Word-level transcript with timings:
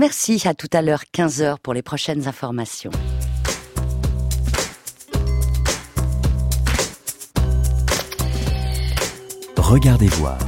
Merci, 0.00 0.40
à 0.46 0.54
tout 0.54 0.68
à 0.72 0.80
l'heure 0.80 1.02
15h 1.12 1.56
pour 1.60 1.74
les 1.74 1.82
prochaines 1.82 2.28
informations. 2.28 2.92
Regardez 9.56 10.06
voir. 10.06 10.38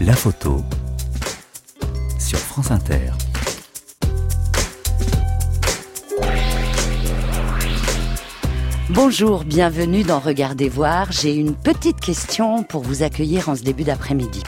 La 0.00 0.12
photo 0.12 0.62
sur 2.20 2.38
France 2.38 2.70
Inter. 2.70 3.10
Bonjour, 8.90 9.42
bienvenue 9.42 10.04
dans 10.04 10.20
Regardez 10.20 10.68
voir. 10.68 11.10
J'ai 11.10 11.34
une 11.34 11.56
petite 11.56 11.98
question 11.98 12.62
pour 12.62 12.82
vous 12.82 13.02
accueillir 13.02 13.48
en 13.48 13.56
ce 13.56 13.64
début 13.64 13.82
d'après-midi. 13.82 14.44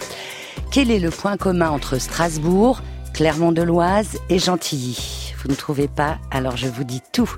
Quel 0.70 0.92
est 0.92 1.00
le 1.00 1.10
point 1.10 1.36
commun 1.36 1.70
entre 1.70 1.98
Strasbourg, 1.98 2.80
Clermont-de-Loise 3.14 4.18
et 4.28 4.40
Gentilly 4.40 5.32
Vous 5.38 5.48
ne 5.48 5.54
trouvez 5.54 5.86
pas? 5.86 6.18
Alors 6.32 6.56
je 6.56 6.66
vous 6.66 6.82
dis 6.82 7.00
tout. 7.12 7.30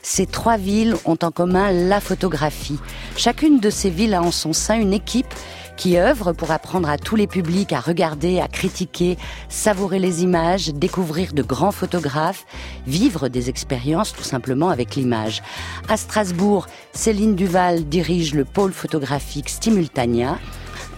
Ces 0.00 0.24
trois 0.24 0.56
villes 0.56 0.94
ont 1.04 1.18
en 1.20 1.32
commun 1.32 1.72
la 1.72 2.00
photographie. 2.00 2.78
Chacune 3.16 3.58
de 3.58 3.68
ces 3.68 3.90
villes 3.90 4.14
a 4.14 4.22
en 4.22 4.30
son 4.30 4.52
sein 4.52 4.76
une 4.76 4.92
équipe 4.92 5.34
qui 5.76 5.98
œuvre 5.98 6.32
pour 6.32 6.52
apprendre 6.52 6.88
à 6.88 6.96
tous 6.96 7.16
les 7.16 7.26
publics 7.26 7.72
à 7.72 7.80
regarder, 7.80 8.40
à 8.40 8.46
critiquer, 8.46 9.18
savourer 9.48 9.98
les 9.98 10.22
images, 10.22 10.68
découvrir 10.68 11.32
de 11.32 11.42
grands 11.42 11.72
photographes, 11.72 12.46
vivre 12.86 13.28
des 13.28 13.50
expériences 13.50 14.12
tout 14.12 14.22
simplement 14.22 14.70
avec 14.70 14.94
l'image. 14.94 15.42
À 15.88 15.96
Strasbourg, 15.96 16.68
Céline 16.92 17.34
Duval 17.34 17.84
dirige 17.88 18.32
le 18.32 18.44
pôle 18.44 18.72
photographique 18.72 19.48
Stimultania. 19.48 20.38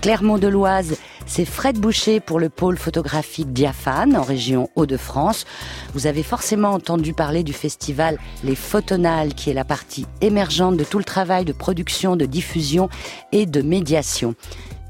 Clermont-de-Loise, 0.00 0.96
c'est 1.26 1.44
Fred 1.44 1.78
Boucher 1.78 2.20
pour 2.20 2.38
le 2.38 2.48
pôle 2.48 2.78
photographique 2.78 3.52
Diaphane 3.52 4.16
en 4.16 4.22
région 4.22 4.70
Hauts-de-France. 4.76 5.44
Vous 5.92 6.06
avez 6.06 6.22
forcément 6.22 6.72
entendu 6.72 7.12
parler 7.12 7.42
du 7.42 7.52
festival 7.52 8.18
Les 8.44 8.54
Photonales 8.54 9.34
qui 9.34 9.50
est 9.50 9.54
la 9.54 9.64
partie 9.64 10.06
émergente 10.20 10.76
de 10.76 10.84
tout 10.84 10.98
le 10.98 11.04
travail 11.04 11.44
de 11.44 11.52
production, 11.52 12.14
de 12.14 12.26
diffusion 12.26 12.88
et 13.32 13.44
de 13.44 13.60
médiation. 13.60 14.34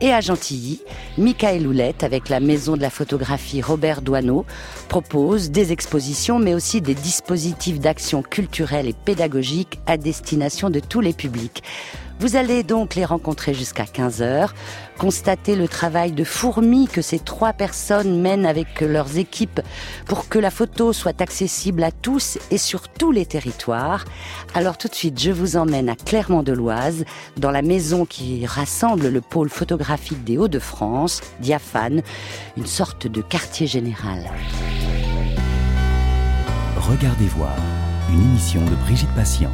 Et 0.01 0.13
à 0.13 0.21
Gentilly, 0.21 0.81
Michael 1.17 1.67
Houlette, 1.67 2.05
avec 2.05 2.29
la 2.29 2.39
maison 2.39 2.77
de 2.77 2.83
la 2.83 2.91
photographie 2.91 3.63
Robert 3.63 4.01
Doineau, 4.01 4.45
propose 4.89 5.51
des 5.51 5.73
expositions 5.73 6.39
mais 6.39 6.55
aussi 6.55 6.81
des 6.81 6.95
dispositifs 6.95 7.81
d'action 7.81 8.23
culturelle 8.23 8.87
et 8.87 8.93
pédagogique 8.93 9.81
à 9.87 9.97
destination 9.97 10.71
de 10.71 10.79
tous 10.79 11.01
les 11.01 11.15
publics. 11.15 11.65
Vous 12.21 12.35
allez 12.35 12.65
donc 12.65 12.97
les 12.97 13.05
rencontrer 13.05 13.55
jusqu'à 13.55 13.85
15h, 13.85 14.49
constater 14.99 15.55
le 15.55 15.69
travail 15.69 16.11
de 16.11 16.25
fourmi 16.25 16.89
que 16.89 17.01
ces 17.01 17.21
trois 17.21 17.53
personnes 17.53 18.21
mènent 18.21 18.45
avec 18.45 18.81
leurs 18.81 19.19
équipes 19.19 19.61
pour 20.05 20.29
que 20.29 20.41
la 20.41 20.51
photo 20.51 20.93
soit 20.93 21.21
accessible 21.21 21.85
à 21.85 21.93
tous 21.93 22.39
et 22.51 22.59
sur 22.59 22.89
tous 22.89 23.13
les 23.13 23.25
territoires. 23.25 24.05
Alors 24.55 24.79
tout 24.79 24.89
de 24.89 24.97
suite, 24.97 25.21
je 25.21 25.31
vous 25.31 25.57
emmène 25.57 25.89
à 25.89 25.95
Clermont-de-Loise, 25.95 27.05
dans 27.37 27.53
la 27.53 27.63
maison 27.63 28.05
qui 28.05 28.45
rassemble 28.47 29.09
le 29.09 29.21
pôle 29.21 29.49
photographique 29.49 30.25
des 30.25 30.39
Hauts-de-France, 30.39 31.21
Diaphane, 31.39 32.03
une 32.57 32.67
sorte 32.67 33.07
de 33.07 33.23
quartier 33.23 33.69
général. 33.69 34.29
Regardez 36.77 37.27
voir, 37.27 37.55
une 38.11 38.23
émission 38.23 38.65
de 38.65 38.75
Brigitte 38.87 39.15
Patient. 39.15 39.53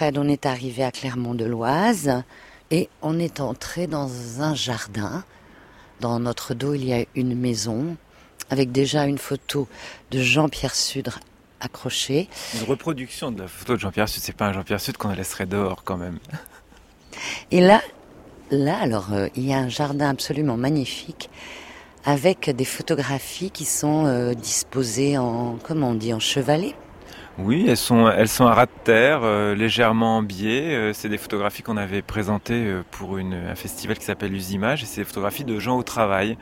Fred, 0.00 0.16
on 0.16 0.28
est 0.28 0.46
arrivé 0.46 0.82
à 0.82 0.90
Clermont-de-Loise 0.90 2.22
et 2.70 2.88
on 3.02 3.18
est 3.18 3.38
entré 3.38 3.86
dans 3.86 4.40
un 4.40 4.54
jardin. 4.54 5.24
Dans 6.00 6.18
notre 6.18 6.54
dos, 6.54 6.72
il 6.72 6.86
y 6.86 6.94
a 6.94 7.04
une 7.14 7.38
maison 7.38 7.98
avec 8.48 8.72
déjà 8.72 9.04
une 9.04 9.18
photo 9.18 9.68
de 10.10 10.22
Jean-Pierre 10.22 10.74
Sudre 10.74 11.20
accrochée. 11.60 12.30
Une 12.54 12.66
reproduction 12.66 13.30
de 13.30 13.42
la 13.42 13.46
photo 13.46 13.74
de 13.74 13.80
Jean-Pierre 13.80 14.08
Sudre, 14.08 14.24
c'est 14.24 14.34
pas 14.34 14.46
un 14.46 14.54
Jean-Pierre 14.54 14.80
Sudre 14.80 14.98
qu'on 14.98 15.10
laisserait 15.10 15.44
dehors 15.44 15.84
quand 15.84 15.98
même. 15.98 16.18
Et 17.50 17.60
là, 17.60 17.82
là 18.50 18.78
alors, 18.80 19.12
euh, 19.12 19.28
il 19.36 19.44
y 19.44 19.52
a 19.52 19.58
un 19.58 19.68
jardin 19.68 20.08
absolument 20.08 20.56
magnifique 20.56 21.28
avec 22.06 22.48
des 22.48 22.64
photographies 22.64 23.50
qui 23.50 23.66
sont 23.66 24.06
euh, 24.06 24.32
disposées 24.32 25.18
en, 25.18 25.58
comment 25.62 25.90
on 25.90 25.94
dit, 25.94 26.14
en 26.14 26.20
chevalet. 26.20 26.74
Oui, 27.42 27.64
elles 27.68 27.76
sont, 27.78 28.06
elles 28.10 28.28
sont 28.28 28.44
à 28.46 28.52
ras 28.52 28.66
de 28.66 28.70
terre, 28.84 29.20
euh, 29.22 29.54
légèrement 29.54 30.18
en 30.18 30.22
biais. 30.22 30.74
Euh, 30.74 30.92
c'est 30.92 31.08
des 31.08 31.16
photographies 31.16 31.62
qu'on 31.62 31.78
avait 31.78 32.02
présentées 32.02 32.66
euh, 32.66 32.82
pour 32.90 33.16
une, 33.16 33.32
un 33.32 33.54
festival 33.54 33.96
qui 33.96 34.04
s'appelle 34.04 34.34
Usimage. 34.34 34.82
Et 34.82 34.86
c'est 34.86 35.00
des 35.00 35.06
photographies 35.06 35.44
de 35.44 35.58
gens 35.58 35.78
au 35.78 35.82
travail 35.82 36.36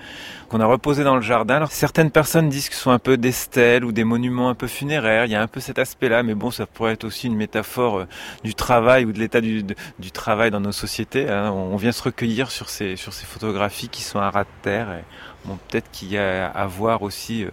qu'on 0.48 0.59
a 0.60 0.66
reposées 0.66 1.04
dans 1.04 1.14
le 1.14 1.20
jardin. 1.20 1.56
Alors 1.56 1.70
certaines 1.70 2.10
personnes 2.10 2.48
disent 2.48 2.69
que 2.69 2.75
ce 2.75 2.81
sont 2.81 2.91
un 2.91 2.98
peu 2.98 3.16
des 3.16 3.31
stèles 3.31 3.84
ou 3.84 3.92
des 3.92 4.03
monuments 4.03 4.48
un 4.48 4.56
peu 4.56 4.66
funéraires. 4.66 5.26
Il 5.26 5.31
y 5.31 5.36
a 5.36 5.42
un 5.42 5.47
peu 5.47 5.60
cet 5.60 5.78
aspect-là, 5.78 6.25
mais 6.25 6.34
bon, 6.34 6.50
ça 6.50 6.66
pourrait 6.66 6.94
être 6.94 7.04
aussi 7.04 7.28
une 7.28 7.36
métaphore 7.36 8.06
du 8.42 8.56
travail 8.56 9.04
ou 9.04 9.12
de 9.12 9.20
l'état 9.20 9.41
du, 9.41 9.62
du, 9.62 10.10
travail 10.10 10.50
dans 10.50 10.60
nos 10.60 10.72
sociétés. 10.72 11.30
Hein. 11.30 11.53
On 11.53 11.76
vient 11.76 11.92
se 11.92 12.03
recueillir 12.03 12.50
sur 12.50 12.69
ces, 12.69 12.97
sur 12.97 13.12
ces 13.12 13.25
photographies 13.25 13.88
qui 13.88 14.03
sont 14.03 14.19
à 14.19 14.30
ras 14.30 14.44
de 14.44 14.48
terre. 14.62 14.91
Et, 14.91 15.04
bon, 15.44 15.59
peut-être 15.69 15.92
qu'il 15.92 16.10
y 16.10 16.19
a 16.19 16.47
à 16.48 16.66
voir 16.66 17.03
aussi 17.03 17.47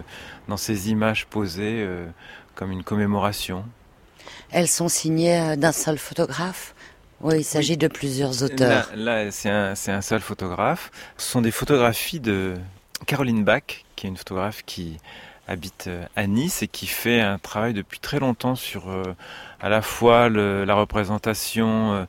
dans 0.48 0.56
ces 0.56 0.90
images 0.90 1.26
posées 1.26 1.86
comme 2.56 2.72
une 2.72 2.82
commémoration. 2.82 3.64
Elles 4.50 4.66
sont 4.66 4.88
signées 4.88 5.38
euh, 5.38 5.56
d'un 5.56 5.72
seul 5.72 5.98
photographe? 5.98 6.74
Oui, 7.20 7.38
il 7.38 7.44
s'agit 7.44 7.76
de 7.76 7.88
plusieurs 7.88 8.42
auteurs. 8.42 8.90
Là, 8.94 9.30
c'est 9.30 9.48
un, 9.48 9.74
un, 9.86 10.02
seul 10.02 10.20
photographe. 10.20 10.90
Ce 11.16 11.30
sont 11.30 11.40
des 11.40 11.50
photographies 11.50 12.20
de 12.20 12.54
Caroline 13.06 13.44
Bach, 13.44 13.84
qui 13.94 14.06
est 14.06 14.10
une 14.10 14.16
photographe 14.16 14.62
qui 14.66 14.98
habite 15.48 15.86
euh, 15.86 16.04
à 16.16 16.26
Nice 16.26 16.62
et 16.62 16.68
qui 16.68 16.86
fait 16.86 17.20
un 17.20 17.38
travail 17.38 17.72
depuis 17.72 18.00
très 18.00 18.18
longtemps 18.18 18.56
sur 18.56 18.90
euh, 18.90 19.14
à 19.60 19.68
la 19.68 19.82
fois 19.82 20.28
le, 20.28 20.64
la 20.64 20.74
représentation 20.74 21.92
euh, 21.92 22.04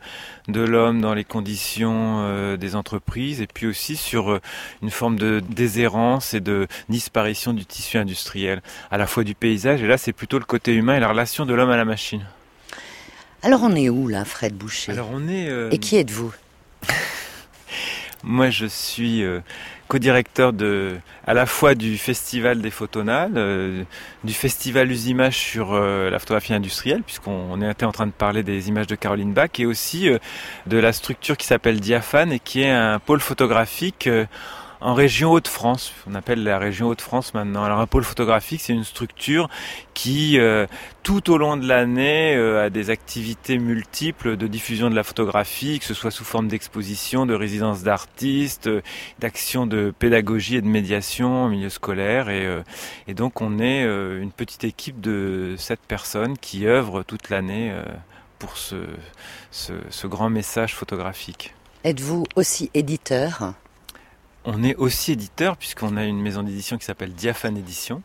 de 0.48 0.62
l'homme 0.62 1.02
dans 1.02 1.14
les 1.14 1.24
conditions 1.24 2.56
des 2.56 2.76
entreprises 2.76 3.42
et 3.42 3.48
puis 3.48 3.68
aussi 3.68 3.96
sur 3.96 4.40
une 4.82 4.90
forme 4.90 5.18
de 5.18 5.42
déshérence 5.50 6.34
et 6.34 6.40
de 6.40 6.68
disparition 6.88 7.54
du 7.54 7.66
tissu 7.66 7.98
industriel, 7.98 8.62
à 8.90 8.98
la 8.98 9.08
fois 9.08 9.24
du 9.24 9.36
paysage 9.36 9.84
et 9.84 9.88
là 9.88 9.98
c'est 9.98 10.14
plutôt 10.14 10.40
le 10.40 10.46
côté 10.46 10.74
humain 10.74 10.96
et 10.96 11.00
la 11.00 11.10
relation 11.10 11.46
de 11.46 11.54
l'homme 11.54 11.70
à 11.70 11.78
la 11.78 11.86
machine. 11.86 12.26
Alors 13.44 13.62
on 13.64 13.76
est 13.76 13.90
où 13.90 14.08
là, 14.08 14.24
Fred 14.26 14.54
Boucher? 14.54 14.94
Alors 14.94 15.10
on 15.12 15.28
est. 15.28 15.50
Et 15.72 15.78
qui 15.80 15.98
êtes-vous? 15.98 16.34
Moi 18.28 18.50
je 18.50 18.66
suis 18.66 19.24
co-directeur 19.88 20.54
de, 20.54 20.98
à 21.26 21.34
la 21.34 21.46
fois 21.46 21.76
du 21.76 21.98
Festival 21.98 22.62
des 22.62 22.72
Photonales, 22.72 23.34
euh, 23.38 23.84
du 24.24 24.34
Festival 24.34 24.92
Usimage 24.92 25.38
sur 25.38 25.74
euh, 25.74 26.10
la 26.10 26.20
photographie 26.20 26.54
industrielle, 26.54 27.04
puisqu'on 27.04 27.62
était 27.62 27.86
en 27.86 27.92
train 27.92 28.08
de 28.08 28.12
parler 28.12 28.44
des 28.44 28.70
images 28.70 28.88
de 28.88 28.96
Caroline 28.96 29.34
Bach, 29.34 29.50
et 29.60 29.66
aussi 29.66 30.10
euh, 30.10 30.18
de 30.68 30.78
la 30.78 30.94
structure 30.94 31.38
qui 31.38 31.48
s'appelle 31.48 31.80
Diaphane 31.80 32.32
et 32.32 32.40
qui 32.40 32.62
est 32.62 32.70
un 32.70 33.00
pôle 33.00 33.20
photographique 33.20 34.10
en 34.82 34.94
région 34.94 35.32
Hauts-de-France. 35.32 35.94
On 36.08 36.16
appelle 36.16 36.44
la 36.44 36.60
région 36.60 36.88
Hauts-de-France 36.88 37.34
maintenant. 37.34 37.64
Alors 37.64 37.80
un 37.80 37.88
pôle 37.88 38.04
photographique, 38.04 38.62
c'est 38.62 38.74
une 38.74 38.84
structure 38.84 39.50
qui, 39.94 40.40
euh, 40.40 40.68
tout 41.04 41.32
au 41.32 41.38
long 41.38 41.58
de 41.58 41.68
l'année, 41.68 42.36
euh, 42.36 42.66
a 42.66 42.70
des 42.70 42.90
activités 42.90 43.58
multiples 43.58 44.38
de 44.38 44.48
diffusion 44.48 44.90
de 44.90 44.96
la 44.96 45.04
photographie, 45.04 45.80
que 45.80 45.86
ce 45.86 45.94
soit 45.94 46.12
sous 46.12 46.24
forme 46.24 46.48
d'exposition, 46.48 47.26
de 47.26 47.34
résidence 47.34 47.84
d'artistes, 47.84 48.68
euh, 48.68 48.82
d'actions 49.20 49.66
de 49.66 49.94
pédagogie 49.98 50.58
et 50.58 50.62
de 50.62 50.68
médiation 50.68 51.46
en 51.46 51.50
milieu 51.50 51.70
scolaire. 51.70 52.30
Et, 52.30 53.14
donc 53.14 53.42
on 53.42 53.60
est 53.60 53.84
une 53.84 54.32
petite 54.32 54.64
équipe 54.64 55.02
de 55.02 55.56
sept 55.58 55.80
personnes 55.88 56.38
qui 56.38 56.68
œuvrent 56.68 57.04
toute 57.04 57.30
l'année 57.30 57.74
pour 58.38 58.58
ce 58.58 60.08
grand 60.08 60.30
message 60.30 60.76
photographique. 60.76 61.54
Êtes-vous 61.84 62.26
aussi 62.36 62.70
éditeur? 62.74 63.54
On 64.48 64.64
est 64.64 64.76
aussi 64.78 65.12
éditeur 65.12 65.58
puisqu'on 65.58 65.98
a 65.98 66.06
une 66.06 66.22
maison 66.22 66.42
d'édition 66.42 66.78
qui 66.78 66.86
s'appelle 66.86 67.12
Diaphane 67.12 67.58
Édition. 67.58 68.02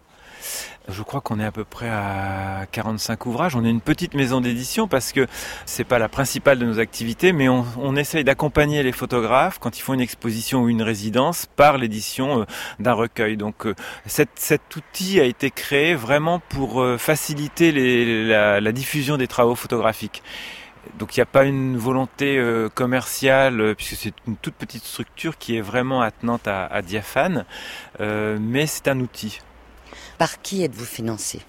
Je 0.89 1.01
crois 1.05 1.21
qu'on 1.21 1.39
est 1.39 1.45
à 1.45 1.53
peu 1.53 1.63
près 1.63 1.89
à 1.89 2.67
45 2.73 3.27
ouvrages. 3.27 3.55
On 3.55 3.65
est 3.65 3.71
une 3.71 3.81
petite 3.81 4.15
maison 4.15 4.41
d'édition 4.41 4.89
parce 4.89 5.13
que 5.13 5.29
c'est 5.67 5.85
pas 5.85 6.01
la 6.01 6.09
principale 6.09 6.59
de 6.59 6.67
nos 6.67 6.81
activités, 6.81 7.33
mais 7.33 7.49
on, 7.49 7.95
essaye 7.95 8.25
d'accompagner 8.25 8.83
les 8.83 8.91
photographes 8.91 9.61
quand 9.61 9.79
ils 9.79 9.83
font 9.83 9.95
une 9.95 10.01
exposition 10.01 10.63
ou 10.63 10.69
une 10.69 10.83
résidence 10.83 11.47
par 11.47 11.79
l'édition 11.79 12.41
euh, 12.41 12.45
d'un 12.81 12.95
recueil. 12.95 13.37
Donc 13.37 13.65
euh, 13.65 13.77
cet, 14.07 14.59
outil 14.75 15.21
a 15.21 15.25
été 15.25 15.53
créé 15.53 15.95
vraiment 15.95 16.41
pour 16.41 16.83
euh, 16.83 16.99
faciliter 16.99 17.71
la 17.71 18.73
diffusion 18.73 19.17
des 19.17 19.29
travaux 19.29 19.55
photographiques. 19.55 20.25
Donc 20.99 21.17
il 21.17 21.21
n'y 21.21 21.23
a 21.23 21.27
pas 21.27 21.45
une 21.45 21.77
volonté 21.77 22.39
euh, 22.39 22.69
commerciale, 22.69 23.61
euh, 23.61 23.75
puisque 23.75 23.97
c'est 23.97 24.15
une 24.27 24.37
toute 24.37 24.55
petite 24.55 24.85
structure 24.85 25.39
qui 25.39 25.57
est 25.57 25.61
vraiment 25.61 26.03
attenante 26.03 26.47
à, 26.47 26.83
Diaphane, 26.83 27.45
euh, 28.01 28.39
mais 28.41 28.67
c'est 28.67 28.89
un 28.89 28.99
outil. 29.01 29.41
Par 30.19 30.43
qui 30.43 30.63
êtes-vous 30.65 30.85
financé? 30.85 31.41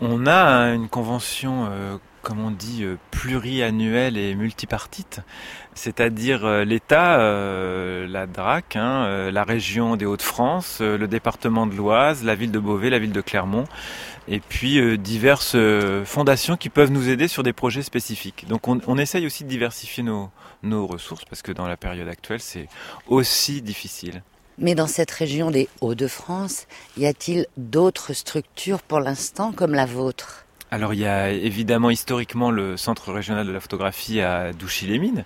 On 0.00 0.26
a 0.26 0.72
une 0.72 0.88
convention 0.88 1.98
comme 2.30 2.44
on 2.44 2.52
dit, 2.52 2.84
euh, 2.84 2.96
pluriannuelle 3.10 4.16
et 4.16 4.36
multipartite, 4.36 5.18
c'est-à-dire 5.74 6.44
euh, 6.44 6.64
l'État, 6.64 7.18
la 7.18 8.28
DRAC, 8.28 8.76
hein, 8.76 9.32
la 9.32 9.42
région 9.42 9.96
des 9.96 10.06
Hauts-de-France, 10.06 10.80
le 10.80 11.08
département 11.08 11.66
de 11.66 11.74
l'Oise, 11.74 12.22
la 12.22 12.36
ville 12.36 12.52
de 12.52 12.60
Beauvais, 12.60 12.88
la 12.88 13.00
ville 13.00 13.10
de 13.10 13.20
Clermont, 13.20 13.64
et 14.28 14.38
puis 14.38 14.96
diverses 14.96 15.56
fondations 16.04 16.56
qui 16.56 16.68
peuvent 16.68 16.92
nous 16.92 17.08
aider 17.08 17.26
sur 17.26 17.42
des 17.42 17.52
projets 17.52 17.82
spécifiques. 17.82 18.46
Donc 18.48 18.68
on, 18.68 18.80
on 18.86 18.96
essaye 18.96 19.26
aussi 19.26 19.42
de 19.42 19.48
diversifier 19.48 20.04
nos, 20.04 20.30
nos 20.62 20.86
ressources 20.86 21.24
parce 21.24 21.42
que 21.42 21.50
dans 21.50 21.66
la 21.66 21.76
période 21.76 22.06
actuelle, 22.06 22.40
c'est 22.40 22.68
aussi 23.08 23.60
difficile. 23.60 24.22
Mais 24.56 24.76
dans 24.76 24.86
cette 24.86 25.10
région 25.10 25.50
des 25.50 25.68
Hauts-de-France, 25.80 26.68
y 26.96 27.06
a-t-il 27.06 27.46
d'autres 27.56 28.12
structures 28.12 28.82
pour 28.82 29.00
l'instant 29.00 29.50
comme 29.50 29.74
la 29.74 29.86
vôtre? 29.86 30.46
Alors 30.70 30.94
il 30.94 31.00
y 31.00 31.06
a 31.06 31.30
évidemment 31.30 31.90
historiquement 31.90 32.50
le 32.50 32.76
Centre 32.76 33.12
régional 33.12 33.46
de 33.46 33.52
la 33.52 33.60
photographie 33.60 34.20
à 34.20 34.52
Douchy-les-Mines, 34.52 35.24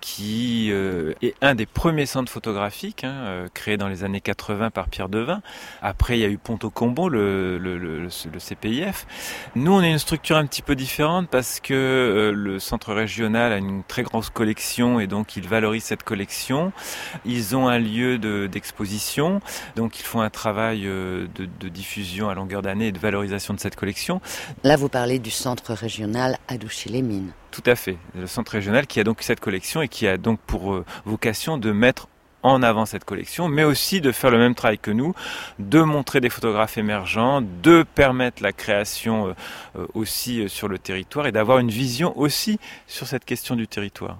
qui 0.00 0.68
euh, 0.70 1.14
est 1.22 1.34
un 1.40 1.54
des 1.54 1.66
premiers 1.66 2.06
centres 2.06 2.30
photographiques, 2.30 3.04
hein, 3.04 3.14
euh, 3.24 3.48
créé 3.54 3.76
dans 3.76 3.88
les 3.88 4.04
années 4.04 4.20
80 4.20 4.70
par 4.70 4.88
Pierre 4.88 5.08
Devin. 5.08 5.40
Après 5.80 6.18
il 6.18 6.20
y 6.20 6.24
a 6.24 6.28
eu 6.28 6.36
Ponto-Combo, 6.36 7.08
le, 7.08 7.56
le, 7.56 7.78
le, 7.78 8.08
CPIF. 8.38 9.06
Nous 9.54 9.72
on 9.72 9.82
est 9.82 9.90
une 9.90 9.98
structure 9.98 10.36
un 10.36 10.46
petit 10.46 10.62
peu 10.62 10.74
différente 10.74 11.28
parce 11.30 11.60
que 11.60 11.72
euh, 11.72 12.32
le 12.32 12.58
Centre 12.58 12.92
régional 12.92 13.52
a 13.52 13.56
une 13.56 13.84
très 13.84 14.02
grosse 14.02 14.28
collection 14.28 15.00
et 15.00 15.06
donc 15.06 15.36
ils 15.36 15.48
valorisent 15.48 15.84
cette 15.84 16.02
collection. 16.02 16.72
Ils 17.24 17.56
ont 17.56 17.68
un 17.68 17.78
lieu 17.78 18.18
d'exposition, 18.48 19.40
donc 19.76 20.00
ils 20.00 20.04
font 20.04 20.20
un 20.20 20.30
travail 20.30 20.82
de 20.82 21.68
diffusion 21.68 22.28
à 22.28 22.34
longueur 22.34 22.62
d'année 22.62 22.88
et 22.88 22.92
de 22.92 22.98
valorisation 22.98 23.54
de 23.54 23.60
cette 23.60 23.76
collection 23.76 24.20
vous 24.82 24.88
parlez 24.88 25.20
du 25.20 25.30
centre 25.30 25.74
régional 25.74 26.38
Adouchy-les-Mines. 26.48 27.30
Tout 27.52 27.62
à 27.66 27.76
fait. 27.76 27.98
Le 28.16 28.26
centre 28.26 28.50
régional 28.50 28.88
qui 28.88 28.98
a 28.98 29.04
donc 29.04 29.22
cette 29.22 29.38
collection 29.38 29.80
et 29.80 29.86
qui 29.86 30.08
a 30.08 30.16
donc 30.16 30.40
pour 30.40 30.72
euh, 30.72 30.84
vocation 31.04 31.56
de 31.56 31.70
mettre 31.70 32.08
en 32.42 32.64
avant 32.64 32.84
cette 32.84 33.04
collection, 33.04 33.46
mais 33.46 33.62
aussi 33.62 34.00
de 34.00 34.10
faire 34.10 34.32
le 34.32 34.38
même 34.38 34.56
travail 34.56 34.80
que 34.80 34.90
nous, 34.90 35.14
de 35.60 35.80
montrer 35.82 36.20
des 36.20 36.30
photographes 36.30 36.78
émergents, 36.78 37.42
de 37.62 37.84
permettre 37.94 38.42
la 38.42 38.52
création 38.52 39.28
euh, 39.28 39.34
euh, 39.76 39.86
aussi 39.94 40.48
sur 40.48 40.66
le 40.66 40.80
territoire 40.80 41.28
et 41.28 41.32
d'avoir 41.32 41.60
une 41.60 41.70
vision 41.70 42.18
aussi 42.18 42.58
sur 42.88 43.06
cette 43.06 43.24
question 43.24 43.54
du 43.54 43.68
territoire. 43.68 44.18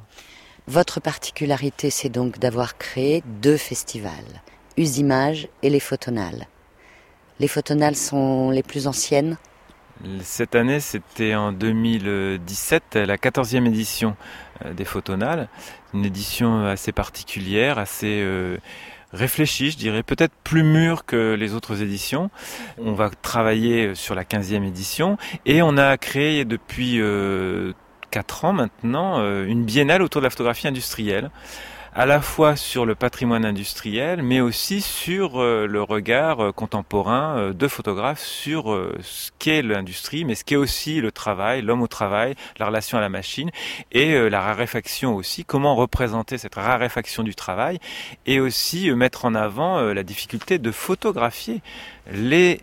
Votre 0.69 1.01
particularité, 1.01 1.91
c'est 1.91 2.09
donc 2.09 2.39
d'avoir 2.39 2.79
créé 2.79 3.25
deux 3.43 3.57
festivals, 3.57 4.43
Usimage 4.77 5.49
et 5.65 5.71
les 5.71 5.81
Photonales. 5.81 6.47
Les 7.41 7.49
Photonales 7.49 7.97
sont 7.97 8.51
les 8.51 8.63
plus 8.63 8.87
anciennes 8.87 9.37
cette 10.23 10.55
année, 10.55 10.81
c'était 10.81 11.35
en 11.35 11.53
2017, 11.53 12.97
la 12.97 13.17
14e 13.17 13.67
édition 13.67 14.17
euh, 14.65 14.73
des 14.73 14.85
Photonales. 14.85 15.49
Une 15.95 16.05
édition 16.05 16.67
assez 16.67 16.93
particulière, 16.93 17.79
assez 17.79 18.21
euh, 18.23 18.59
réfléchie, 19.13 19.71
je 19.71 19.77
dirais, 19.77 20.03
peut-être 20.03 20.35
plus 20.43 20.63
mûre 20.63 21.05
que 21.05 21.35
les 21.35 21.55
autres 21.55 21.83
éditions. 21.83 22.31
On 22.79 22.93
va 22.93 23.11
travailler 23.11 23.95
sur 23.95 24.15
la 24.15 24.25
15e 24.25 24.67
édition 24.67 25.19
et 25.47 25.63
on 25.63 25.77
a 25.77 25.97
créé 25.99 26.45
depuis 26.45 27.01
euh, 27.01 27.73
4 28.11 28.45
ans 28.45 28.53
maintenant 28.53 29.21
euh, 29.21 29.45
une 29.47 29.65
biennale 29.65 30.03
autour 30.03 30.21
de 30.21 30.27
la 30.27 30.31
photographie 30.31 30.69
industrielle 30.69 31.31
à 31.95 32.07
la 32.07 32.23
fois 32.23 32.57
sur 32.57 32.87
le 32.87 32.95
patrimoine 32.95 33.45
industriel, 33.45 34.23
mais 34.23 34.41
aussi 34.41 34.81
sur 34.81 35.43
euh, 35.43 35.67
le 35.67 35.83
regard 35.83 36.41
euh, 36.41 36.53
contemporain 36.53 37.37
euh, 37.37 37.53
de 37.53 37.69
photographes 37.69 38.23
sur 38.23 38.75
ce 39.03 39.31
qu'est 39.39 39.61
l'industrie, 39.61 40.25
mais 40.25 40.35
ce 40.35 40.45
qu'est 40.45 40.57
aussi 40.57 41.03
le 41.03 41.13
travail, 41.13 41.61
l'homme 41.61 41.83
au 41.83 41.87
travail, 41.87 42.35
la 42.59 42.67
relation 42.67 42.97
à 42.97 43.01
la 43.03 43.11
machine 43.11 43.51
et 43.91 44.31
la 44.31 44.41
raréfaction 44.41 45.15
aussi, 45.15 45.45
comment 45.45 45.75
représenter 45.75 46.39
cette 46.39 46.55
raréfaction 46.55 47.23
du 47.23 47.35
travail 47.35 47.79
et 48.27 48.41
aussi 48.41 48.91
mettre 48.93 49.25
en 49.25 49.35
avant 49.35 49.81
la 49.81 50.03
difficulté 50.03 50.59
de 50.59 50.71
photographier 50.71 51.61
les 52.11 52.61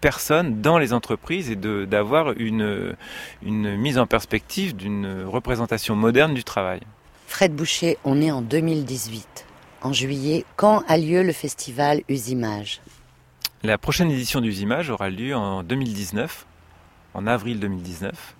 personnes 0.00 0.60
dans 0.60 0.78
les 0.78 0.92
entreprises 0.92 1.50
et 1.50 1.56
d'avoir 1.56 2.32
une, 2.32 2.96
une 3.42 3.76
mise 3.76 3.98
en 3.98 4.06
perspective 4.06 4.74
d'une 4.76 5.24
représentation 5.24 5.96
moderne 5.96 6.34
du 6.34 6.44
travail. 6.44 6.80
Fred 7.28 7.54
Boucher, 7.54 7.98
on 8.04 8.22
est 8.22 8.30
en 8.30 8.40
2018. 8.40 9.44
En 9.82 9.92
juillet, 9.92 10.46
quand 10.56 10.82
a 10.88 10.96
lieu 10.96 11.22
le 11.22 11.32
festival 11.32 12.00
Usimage? 12.08 12.80
La 13.62 13.76
prochaine 13.76 14.10
édition 14.10 14.40
d'Usimage 14.40 14.88
aura 14.88 15.10
lieu 15.10 15.36
en 15.36 15.62
2019, 15.62 16.46
en 17.12 17.26
avril 17.26 17.60
2019. 17.60 18.34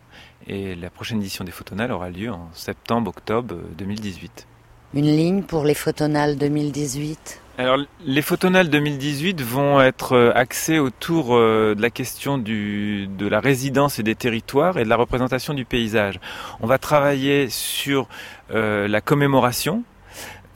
Et 0.46 0.74
la 0.74 0.88
prochaine 0.88 1.20
édition 1.20 1.44
des 1.44 1.52
Photonales 1.52 1.92
aura 1.92 2.08
lieu 2.08 2.32
en 2.32 2.48
septembre-octobre 2.54 3.56
2018. 3.76 4.46
Une 4.94 5.04
ligne 5.04 5.42
pour 5.42 5.64
les 5.64 5.74
Photonales 5.74 6.38
2018 6.38 7.42
alors, 7.58 7.78
les 8.04 8.22
photonales 8.22 8.70
2018 8.70 9.42
vont 9.42 9.80
être 9.80 10.12
euh, 10.12 10.30
axées 10.36 10.78
autour 10.78 11.34
euh, 11.34 11.74
de 11.74 11.82
la 11.82 11.90
question 11.90 12.38
du, 12.38 13.08
de 13.08 13.26
la 13.26 13.40
résidence 13.40 13.98
et 13.98 14.04
des 14.04 14.14
territoires 14.14 14.78
et 14.78 14.84
de 14.84 14.88
la 14.88 14.94
représentation 14.94 15.54
du 15.54 15.64
paysage. 15.64 16.20
On 16.60 16.68
va 16.68 16.78
travailler 16.78 17.48
sur 17.48 18.06
euh, 18.52 18.86
la 18.86 19.00
commémoration, 19.00 19.82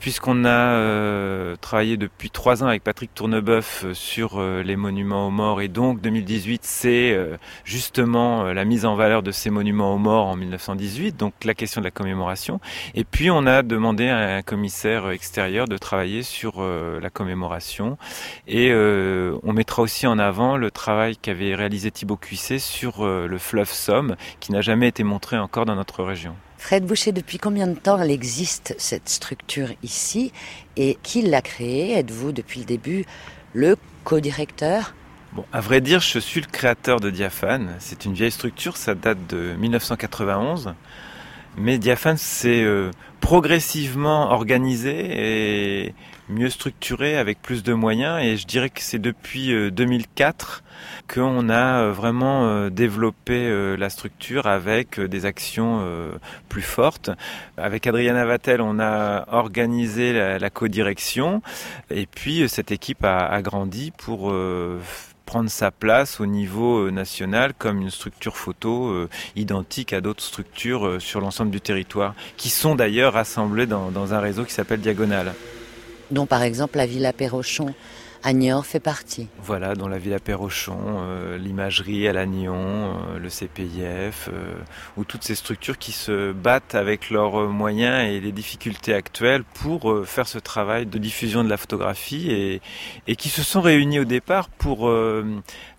puisqu'on 0.03 0.43
a 0.43 0.49
euh, 0.49 1.55
travaillé 1.61 1.95
depuis 1.95 2.29
trois 2.29 2.61
ans 2.61 2.67
avec 2.67 2.83
Patrick 2.83 3.13
Tourneboeuf 3.13 3.85
euh, 3.85 3.93
sur 3.93 4.37
euh, 4.37 4.61
les 4.61 4.75
monuments 4.75 5.27
aux 5.27 5.31
morts. 5.31 5.61
Et 5.61 5.69
donc 5.69 6.01
2018 6.01 6.65
c'est 6.65 7.17
justement 7.63 8.51
la 8.51 8.65
mise 8.65 8.85
en 8.85 8.95
valeur 8.95 9.23
de 9.23 9.31
ces 9.31 9.49
monuments 9.49 9.95
aux 9.95 9.97
morts 9.97 10.27
en 10.27 10.35
1918 10.35 11.15
donc 11.15 11.33
la 11.45 11.53
question 11.53 11.79
de 11.79 11.85
la 11.85 11.91
commémoration. 11.91 12.59
Et 12.95 13.05
puis 13.05 13.31
on 13.31 13.45
a 13.45 13.61
demandé 13.61 14.09
à 14.09 14.35
un 14.35 14.41
commissaire 14.41 15.09
extérieur 15.11 15.69
de 15.69 15.77
travailler 15.77 16.21
sur 16.21 16.61
la 16.61 17.09
commémoration. 17.09 17.97
Et 18.47 18.73
on 18.73 19.53
mettra 19.53 19.83
aussi 19.83 20.05
en 20.05 20.19
avant 20.19 20.57
le 20.57 20.69
travail 20.69 21.15
qu'avait 21.15 21.55
réalisé 21.55 21.91
Thibaut 21.91 22.17
Cuisset 22.17 22.59
sur 22.59 23.05
le 23.05 23.37
fleuve 23.37 23.69
Somme 23.69 24.15
qui 24.41 24.51
n'a 24.51 24.61
jamais 24.61 24.89
été 24.89 25.03
montré 25.03 25.37
encore 25.37 25.65
dans 25.65 25.75
notre 25.75 26.03
région. 26.03 26.35
Fred 26.63 26.85
Boucher, 26.85 27.11
depuis 27.11 27.39
combien 27.39 27.67
de 27.67 27.77
temps 27.77 27.99
elle 27.99 28.09
existe 28.09 28.73
cette 28.77 29.09
structure 29.09 29.67
ici 29.83 30.31
et 30.77 30.97
qui 31.03 31.21
l'a 31.21 31.41
créée? 31.41 31.91
Êtes-vous 31.91 32.31
depuis 32.31 32.61
le 32.61 32.65
début 32.65 33.05
le 33.53 33.75
co-directeur? 34.05 34.95
Bon, 35.33 35.43
à 35.51 35.59
vrai 35.59 35.81
dire, 35.81 35.99
je 35.99 36.19
suis 36.19 36.39
le 36.39 36.47
créateur 36.47 37.01
de 37.01 37.09
Diaphane. 37.09 37.75
C'est 37.79 38.05
une 38.05 38.13
vieille 38.13 38.31
structure, 38.31 38.77
ça 38.77 38.95
date 38.95 39.17
de 39.27 39.55
1991. 39.59 40.73
Mais 41.57 41.79
Diaphane 41.79 42.15
s'est 42.15 42.63
euh, 42.63 42.91
progressivement 43.19 44.31
organisé 44.31 45.87
et 45.87 45.93
mieux 46.29 46.49
structuré 46.49 47.17
avec 47.17 47.41
plus 47.41 47.63
de 47.63 47.73
moyens. 47.73 48.23
Et 48.23 48.37
je 48.37 48.47
dirais 48.47 48.69
que 48.69 48.81
c'est 48.81 48.99
depuis 48.99 49.71
2004 49.71 50.63
euh, 50.63 51.13
qu'on 51.13 51.49
a 51.49 51.81
euh, 51.81 51.91
vraiment 51.91 52.47
euh, 52.47 52.69
développé 52.69 53.49
la 53.77 53.89
structure 53.89 54.47
avec 54.47 54.99
des 54.99 55.25
actions 55.25 55.85
plus 56.49 56.61
fortes. 56.61 57.09
Avec 57.57 57.87
Adriana 57.87 58.25
Vatel, 58.25 58.61
on 58.61 58.79
a 58.79 59.25
organisé 59.31 60.13
la, 60.13 60.49
co-direction. 60.49 61.41
Et 61.89 62.05
puis 62.05 62.47
cette 62.49 62.71
équipe 62.71 63.03
a, 63.03 63.41
grandi 63.41 63.91
pour 63.91 64.33
prendre 65.25 65.49
sa 65.49 65.71
place 65.71 66.19
au 66.19 66.25
niveau 66.25 66.89
national 66.91 67.53
comme 67.57 67.81
une 67.81 67.89
structure 67.89 68.37
photo 68.37 69.07
identique 69.35 69.93
à 69.93 70.01
d'autres 70.01 70.23
structures 70.23 71.01
sur 71.01 71.19
l'ensemble 71.21 71.51
du 71.51 71.61
territoire, 71.61 72.15
qui 72.37 72.49
sont 72.49 72.75
d'ailleurs 72.75 73.13
rassemblées 73.13 73.67
dans, 73.67 73.91
dans 73.91 74.13
un 74.13 74.19
réseau 74.19 74.45
qui 74.45 74.53
s'appelle 74.53 74.81
Diagonale 74.81 75.33
dont 76.13 76.25
par 76.25 76.43
exemple 76.43 76.77
la 76.77 76.85
Villa 76.85 77.11
Perrochon 77.13 77.73
à 78.23 78.31
Niort 78.31 78.65
fait 78.65 78.79
partie. 78.79 79.27
Voilà, 79.41 79.75
dont 79.75 79.87
la 79.87 79.97
Villa 79.97 80.19
Perrochon, 80.19 80.77
euh, 80.79 81.37
l'imagerie 81.37 82.07
à 82.07 82.13
Lannion, 82.13 82.55
euh, 82.55 83.19
le 83.19 83.29
CPIF, 83.29 84.29
euh, 84.31 84.53
ou 84.95 85.03
toutes 85.03 85.23
ces 85.23 85.35
structures 85.35 85.77
qui 85.77 85.91
se 85.91 86.31
battent 86.31 86.73
avec 86.73 87.09
leurs 87.09 87.49
moyens 87.49 88.09
et 88.09 88.21
les 88.21 88.31
difficultés 88.31 88.93
actuelles 88.93 89.43
pour 89.43 90.05
faire 90.05 90.27
ce 90.27 90.39
travail 90.39 90.85
de 90.85 90.97
diffusion 90.97 91.43
de 91.43 91.49
la 91.49 91.57
photographie 91.57 92.31
et, 92.31 92.61
et 93.07 93.15
qui 93.17 93.27
se 93.27 93.43
sont 93.43 93.61
réunis 93.61 93.99
au 93.99 94.05
départ 94.05 94.47
pour 94.47 94.89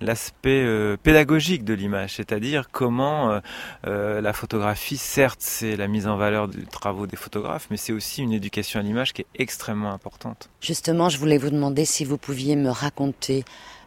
l'aspect 0.01 0.97
pédagogique 1.03 1.65
de 1.65 1.75
l'image, 1.75 2.15
c'est-à-dire 2.15 2.69
comment 2.71 3.41
la 3.85 4.33
photographie, 4.33 4.97
certes, 4.97 5.41
c'est 5.41 5.77
la 5.77 5.89
mise 5.89 6.07
en 6.07 6.17
valeur 6.17 6.49
des 6.49 6.65
travaux 6.65 7.07
des 7.07 7.17
photographes, 7.17 7.69
mais 7.71 7.77
c'est 7.77 7.93
aussi 7.93 8.23
une 8.23 8.33
éducation 8.33 8.81
à 8.81 8.83
l'image 8.83 9.13
qui 9.13 9.23
est 9.23 9.27
extrêmement 9.37 9.93
importante. 9.93 10.51
Justement, 10.61 11.09
je 11.09 11.19
voulais 11.19 11.39
vous 11.39 11.51
demander 11.51 11.85
si 11.85 12.05
vous 12.05 12.19
pouviez 12.19 12.34
me 12.57 12.71
raconter 12.71 13.45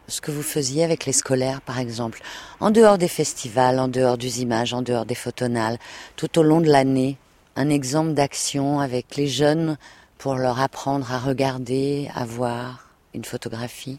ce 0.08 0.20
que 0.20 0.30
vous 0.30 0.42
faisiez 0.42 0.84
avec 0.84 1.04
les 1.04 1.12
scolaires, 1.12 1.60
par 1.60 1.78
exemple, 1.78 2.22
en 2.60 2.70
dehors 2.70 2.98
des 2.98 3.08
festivals, 3.08 3.78
en 3.78 3.88
dehors 3.88 4.16
des 4.16 4.40
images, 4.40 4.72
en 4.72 4.82
dehors 4.82 5.04
des 5.04 5.14
photonales, 5.14 5.78
tout 6.16 6.38
au 6.38 6.42
long 6.42 6.60
de 6.60 6.70
l'année, 6.70 7.18
un 7.56 7.68
exemple 7.68 8.14
d'action 8.14 8.80
avec 8.80 9.16
les 9.16 9.26
jeunes 9.28 9.76
pour 10.16 10.34
leur 10.34 10.60
apprendre 10.60 11.12
à 11.12 11.18
regarder, 11.18 12.10
à 12.14 12.24
voir 12.24 12.88
une 13.14 13.24
photographie? 13.24 13.98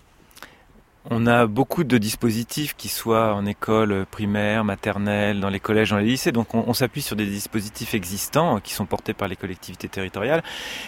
On 1.05 1.27
a 1.27 1.47
beaucoup 1.47 1.85
de 1.85 1.97
dispositifs 1.97 2.75
qui 2.75 2.89
soient 2.89 3.33
en 3.33 3.45
école 3.45 4.05
primaire, 4.11 4.65
maternelle, 4.65 5.39
dans 5.39 5.49
les 5.49 5.61
collèges, 5.61 5.91
dans 5.91 5.97
les 5.97 6.05
lycées. 6.05 6.33
Donc 6.33 6.53
on, 6.53 6.73
s'appuie 6.73 7.01
sur 7.01 7.15
des 7.15 7.25
dispositifs 7.25 7.93
existants 7.93 8.59
qui 8.59 8.73
sont 8.73 8.85
portés 8.85 9.13
par 9.13 9.29
les 9.29 9.37
collectivités 9.37 9.87
territoriales. 9.87 10.43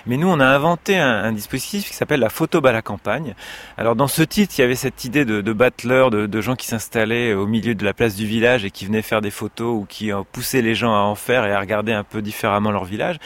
Mais 0.06 0.18
nous, 0.18 0.28
on 0.28 0.40
a 0.40 0.46
inventé 0.46 0.98
un, 0.98 1.32
dispositif 1.32 1.90
qui 1.90 1.96
s'appelle 1.96 2.20
la 2.20 2.30
photo 2.30 2.66
à 2.66 2.74
la 2.74 2.82
campagne. 2.82 3.36
Alors 3.78 3.96
dans 3.96 4.10
ce 4.10 4.22
titre, 4.22 4.54
il 4.58 4.62
y 4.62 4.64
avait 4.66 4.76
cette 4.76 5.06
idée 5.06 5.24
de, 5.24 5.40
de 5.40 5.54
battleurs, 5.54 6.12
de, 6.12 6.42
gens 6.42 6.56
qui 6.56 6.68
s'installaient 6.68 7.34
au 7.34 7.48
milieu 7.48 7.74
de 7.74 7.86
la 7.86 7.94
place 7.94 8.16
du 8.16 8.26
village 8.26 8.66
et 8.66 8.72
qui 8.72 8.86
venaient 8.86 9.02
faire 9.02 9.22
des 9.22 9.32
photos 9.32 9.82
ou 9.82 9.86
qui 9.88 10.12
poussaient 10.32 10.62
les 10.62 10.76
gens 10.76 10.94
à 10.94 11.00
en 11.00 11.16
faire 11.16 11.46
et 11.46 11.54
à 11.54 11.60
regarder 11.60 11.94
un 11.94 12.04
peu 12.04 12.22
différemment 12.22 12.72
leur 12.72 12.84
village. 12.84 13.18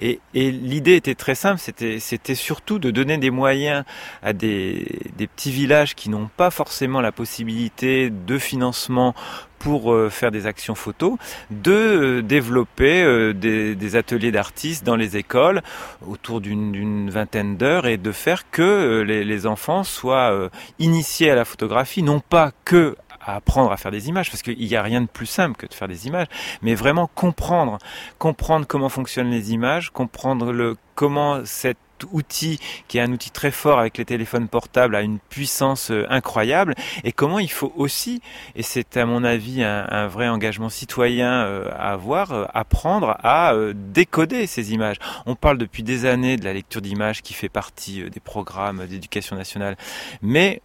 Et, 0.00 0.20
l'idée 0.34 0.96
était 0.96 1.14
très 1.14 1.34
simple, 1.34 1.60
c'était, 1.60 2.00
c'était 2.00 2.34
surtout 2.34 2.78
de 2.78 2.90
donner 2.90 3.16
des 3.18 3.30
moyens 3.30 3.84
à 4.22 4.32
des, 4.32 4.86
des 5.16 5.26
petits 5.26 5.50
villages 5.50 5.94
qui 5.94 6.10
n'ont 6.10 6.30
pas 6.36 6.50
forcément 6.50 7.00
la 7.00 7.12
possibilité 7.12 8.10
de 8.10 8.38
financement 8.38 9.14
pour 9.62 9.92
euh, 9.92 10.10
faire 10.10 10.32
des 10.32 10.46
actions 10.46 10.74
photos, 10.74 11.16
de 11.50 11.70
euh, 11.70 12.22
développer 12.22 13.02
euh, 13.04 13.32
des, 13.32 13.96
ateliers 13.96 14.32
d'artistes 14.32 14.84
dans 14.84 14.96
les 14.96 15.16
écoles 15.16 15.62
autour 16.06 16.40
d'une 16.40 17.10
vingtaine 17.10 17.56
d'heures 17.56 17.86
et 17.86 17.96
de 17.96 18.10
faire 18.10 18.50
que 18.50 19.02
les, 19.02 19.46
enfants 19.46 19.84
soient 19.84 20.50
initiés 20.78 21.30
à 21.30 21.34
la 21.34 21.44
photographie, 21.44 22.02
non 22.02 22.20
pas 22.20 22.52
que 22.64 22.96
à 23.24 23.36
apprendre 23.36 23.70
à 23.72 23.76
faire 23.76 23.90
des 23.90 24.08
images 24.08 24.30
parce 24.30 24.42
qu'il 24.42 24.58
n'y 24.58 24.76
a 24.76 24.82
rien 24.82 25.00
de 25.00 25.06
plus 25.06 25.26
simple 25.26 25.56
que 25.56 25.66
de 25.66 25.74
faire 25.74 25.88
des 25.88 26.06
images, 26.06 26.26
mais 26.62 26.74
vraiment 26.74 27.08
comprendre, 27.14 27.78
comprendre 28.18 28.66
comment 28.66 28.88
fonctionnent 28.88 29.30
les 29.30 29.52
images, 29.52 29.90
comprendre 29.90 30.52
le 30.52 30.76
comment 30.94 31.44
cette 31.44 31.78
outil 32.10 32.58
qui 32.88 32.98
est 32.98 33.00
un 33.00 33.12
outil 33.12 33.30
très 33.30 33.50
fort 33.50 33.78
avec 33.78 33.98
les 33.98 34.04
téléphones 34.04 34.48
portables 34.48 34.96
a 34.96 35.02
une 35.02 35.18
puissance 35.18 35.90
euh, 35.90 36.06
incroyable 36.08 36.74
et 37.04 37.12
comment 37.12 37.38
il 37.38 37.50
faut 37.50 37.72
aussi, 37.76 38.20
et 38.56 38.62
c'est 38.62 38.96
à 38.96 39.06
mon 39.06 39.24
avis 39.24 39.62
un, 39.62 40.06
vrai 40.06 40.28
engagement 40.28 40.68
citoyen 40.68 41.44
euh, 41.44 41.68
à 41.72 41.92
avoir, 41.92 42.32
euh, 42.32 42.44
apprendre 42.54 43.16
à 43.22 43.54
décoder 43.74 44.46
ces 44.46 44.72
images. 44.72 44.96
On 45.26 45.34
parle 45.34 45.58
depuis 45.58 45.82
des 45.82 46.06
années 46.06 46.36
de 46.36 46.44
la 46.44 46.52
lecture 46.52 46.80
d'images 46.80 47.22
qui 47.22 47.34
fait 47.34 47.48
partie 47.48 48.10
des 48.10 48.20
programmes 48.20 48.86
d'éducation 48.86 49.36
nationale, 49.36 49.76
mais 50.22 50.62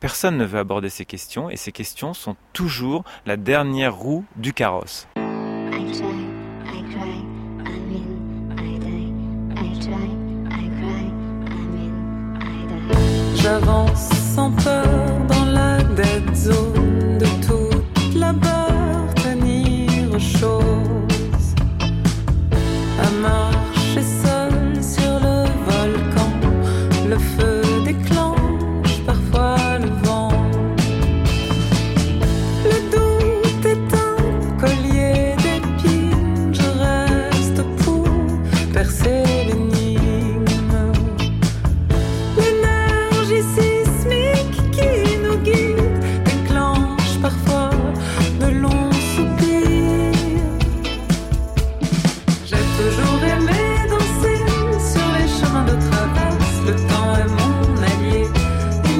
personne 0.00 0.36
ne 0.36 0.44
veut 0.44 0.58
aborder 0.58 0.88
ces 0.88 1.04
questions 1.04 1.50
et 1.50 1.56
ces 1.56 1.72
questions 1.72 2.14
sont 2.14 2.36
toujours 2.52 3.04
la 3.26 3.36
dernière 3.36 3.94
roue 3.94 4.24
du 4.36 4.52
carrosse. 4.52 5.06
J'avance 13.42 14.10
sans 14.34 14.50
peur 14.50 14.84
dans 15.28 15.44
la 15.46 15.82
dead 15.82 16.34
zone 16.36 16.79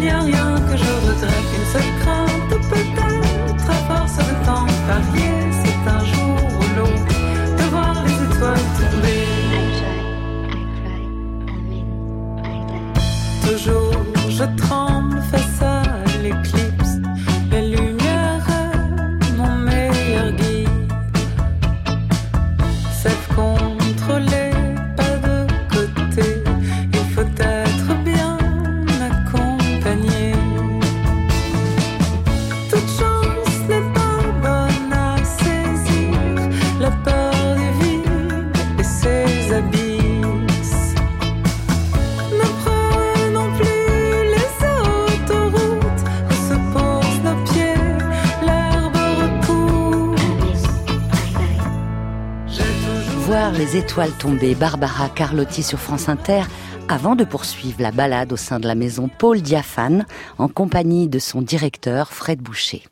il 0.01 0.05
n'y 0.05 0.11
a 0.11 0.21
rien 0.21 0.55
que 0.67 0.77
je 0.79 0.91
regrette. 1.07 2.10
Étoiles 53.81 54.13
tombées, 54.13 54.55
Barbara 54.55 55.09
Carlotti 55.09 55.63
sur 55.63 55.79
France 55.79 56.11
Inter, 56.11 56.43
avant 56.89 57.17
de 57.17 57.25
poursuivre 57.25 57.81
la 57.81 57.93
balade 57.93 58.31
au 58.31 58.37
sein 58.37 58.61
de 58.61 58.69
la 58.69 58.75
maison 58.75 59.09
Paul 59.09 59.41
Diaphane, 59.41 60.05
en 60.37 60.49
compagnie 60.49 61.09
de 61.09 61.19
son 61.19 61.41
directeur 61.41 62.13
Fred 62.13 62.41
Boucher. 62.41 62.83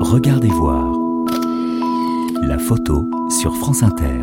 Regardez 0.00 0.48
voir. 0.48 0.86
La 2.42 2.58
photo 2.58 3.10
sur 3.40 3.56
France 3.56 3.82
Inter. 3.82 4.22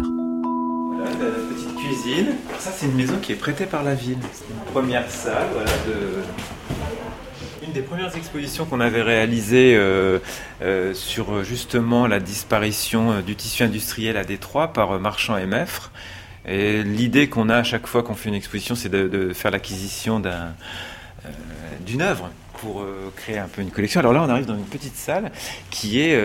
Voilà 0.95 1.09
la 1.09 1.53
petite 1.53 1.75
cuisine. 1.75 2.35
Ça, 2.57 2.71
c'est 2.73 2.85
une 2.85 2.95
maison 2.95 3.15
qui 3.21 3.33
est 3.33 3.35
prêtée 3.35 3.65
par 3.65 3.83
la 3.83 3.95
ville. 3.95 4.19
C'est 4.31 4.45
une 4.45 4.71
première 4.71 5.11
salle 5.11 5.49
de 5.85 6.23
des 7.71 7.81
premières 7.81 8.15
expositions 8.15 8.65
qu'on 8.65 8.79
avait 8.79 9.01
réalisées 9.01 9.75
euh, 9.75 10.19
euh, 10.61 10.93
sur 10.93 11.43
justement 11.43 12.07
la 12.07 12.19
disparition 12.19 13.11
euh, 13.11 13.21
du 13.21 13.35
tissu 13.35 13.63
industriel 13.63 14.17
à 14.17 14.23
Détroit 14.23 14.73
par 14.73 14.99
Marchand 14.99 15.37
et 15.37 15.45
Meffre. 15.45 15.91
Et 16.45 16.83
l'idée 16.83 17.29
qu'on 17.29 17.49
a 17.49 17.57
à 17.57 17.63
chaque 17.63 17.87
fois 17.87 18.03
qu'on 18.03 18.15
fait 18.15 18.29
une 18.29 18.35
exposition, 18.35 18.75
c'est 18.75 18.89
de, 18.89 19.31
faire 19.33 19.51
l'acquisition 19.51 20.19
d'un, 20.19 20.55
d'une 21.85 22.01
œuvre 22.01 22.31
pour 22.53 22.83
créer 23.15 23.37
un 23.37 23.47
peu 23.47 23.61
une 23.61 23.69
collection. 23.69 23.99
Alors 23.99 24.11
là, 24.11 24.23
on 24.23 24.29
arrive 24.29 24.47
dans 24.47 24.55
une 24.55 24.65
petite 24.65 24.95
salle 24.95 25.31
qui 25.69 26.01
est 26.01 26.19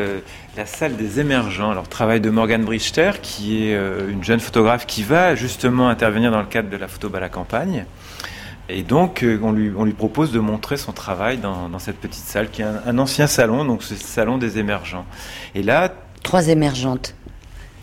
la 0.56 0.64
salle 0.64 0.96
des 0.96 1.20
émergents. 1.20 1.70
Alors, 1.70 1.86
travail 1.86 2.22
de 2.22 2.30
Morgane 2.30 2.64
Brichter, 2.64 3.10
qui 3.20 3.62
est 3.62 3.78
une 4.08 4.24
jeune 4.24 4.40
photographe 4.40 4.86
qui 4.86 5.02
va 5.02 5.34
justement 5.34 5.90
intervenir 5.90 6.30
dans 6.30 6.40
le 6.40 6.46
cadre 6.46 6.70
de 6.70 6.78
la 6.78 6.88
photo 6.88 7.14
à 7.14 7.20
la 7.20 7.28
campagne. 7.28 7.84
Et 8.68 8.82
donc, 8.82 9.22
euh, 9.22 9.38
on 9.42 9.52
lui, 9.52 9.92
propose 9.92 10.32
de 10.32 10.40
montrer 10.40 10.76
son 10.76 10.92
travail 10.92 11.38
dans, 11.38 11.78
cette 11.78 11.98
petite 11.98 12.24
salle 12.24 12.50
qui 12.50 12.62
est 12.62 12.64
un, 12.64 12.98
ancien 12.98 13.26
salon, 13.26 13.64
donc 13.64 13.82
c'est 13.82 13.96
salon 13.96 14.38
des 14.38 14.58
émergents. 14.58 15.06
Et 15.54 15.62
là. 15.62 15.92
Trois 16.22 16.48
émergentes. 16.48 17.14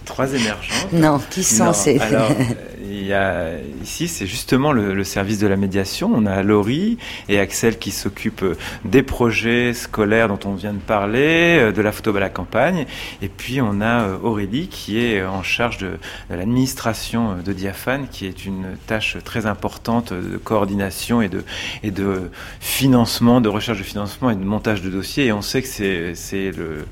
Trois 0.06 0.34
émergentes 0.34 0.92
Non, 0.92 1.20
qui 1.30 1.44
sont 1.44 1.74
ces... 1.74 2.00
Alors, 2.00 2.30
il 2.84 3.08
y 3.08 3.14
a, 3.14 3.52
ici, 3.82 4.08
c'est 4.08 4.28
justement 4.28 4.72
le, 4.72 5.04
service 5.04 5.40
de 5.40 5.48
la 5.48 5.56
médiation. 5.56 6.12
On 6.14 6.26
a 6.26 6.44
Laurie 6.44 6.98
et 7.30 7.40
Axel 7.40 7.78
qui 7.78 7.92
s'occupent 7.92 8.46
des 8.86 9.04
projets 9.04 9.74
scolaires 9.74 10.28
dont 10.28 10.40
on 10.46 10.54
vient 10.54 10.74
de 10.74 10.80
parler, 10.80 11.58
euh, 11.60 11.72
de 11.72 11.82
la 11.82 11.92
photo 11.92 12.16
à 12.16 12.20
la 12.20 12.30
campagne. 12.30 12.86
Et 13.22 13.30
puis, 13.30 13.62
on 13.62 13.82
a 13.82 14.04
euh, 14.04 14.18
Aurélie 14.24 14.68
qui 14.68 15.00
est 15.00 15.24
en 15.24 15.44
charge 15.44 15.78
de, 15.78 15.98
l'administration 16.30 17.38
de 17.44 17.54
Diaphane, 17.54 18.08
qui 18.10 18.26
est 18.26 18.46
une 18.46 18.78
tâche 18.88 19.18
très 19.24 19.46
importante 19.46 20.14
de 20.14 20.38
coordination 20.38 21.22
et 21.22 21.30
de, 21.30 21.44
et 21.84 21.92
de 21.92 22.30
financement, 22.60 23.42
de 23.42 23.50
recherche 23.50 23.78
de 23.78 23.84
financement 23.84 24.30
et 24.30 24.36
de 24.36 24.44
montage 24.44 24.82
de 24.82 24.90
dossiers. 24.90 25.26
Et 25.26 25.32
on 25.32 25.42
sait 25.42 25.62
que 25.62 25.68
c'est 26.14 26.52
le 26.52 26.86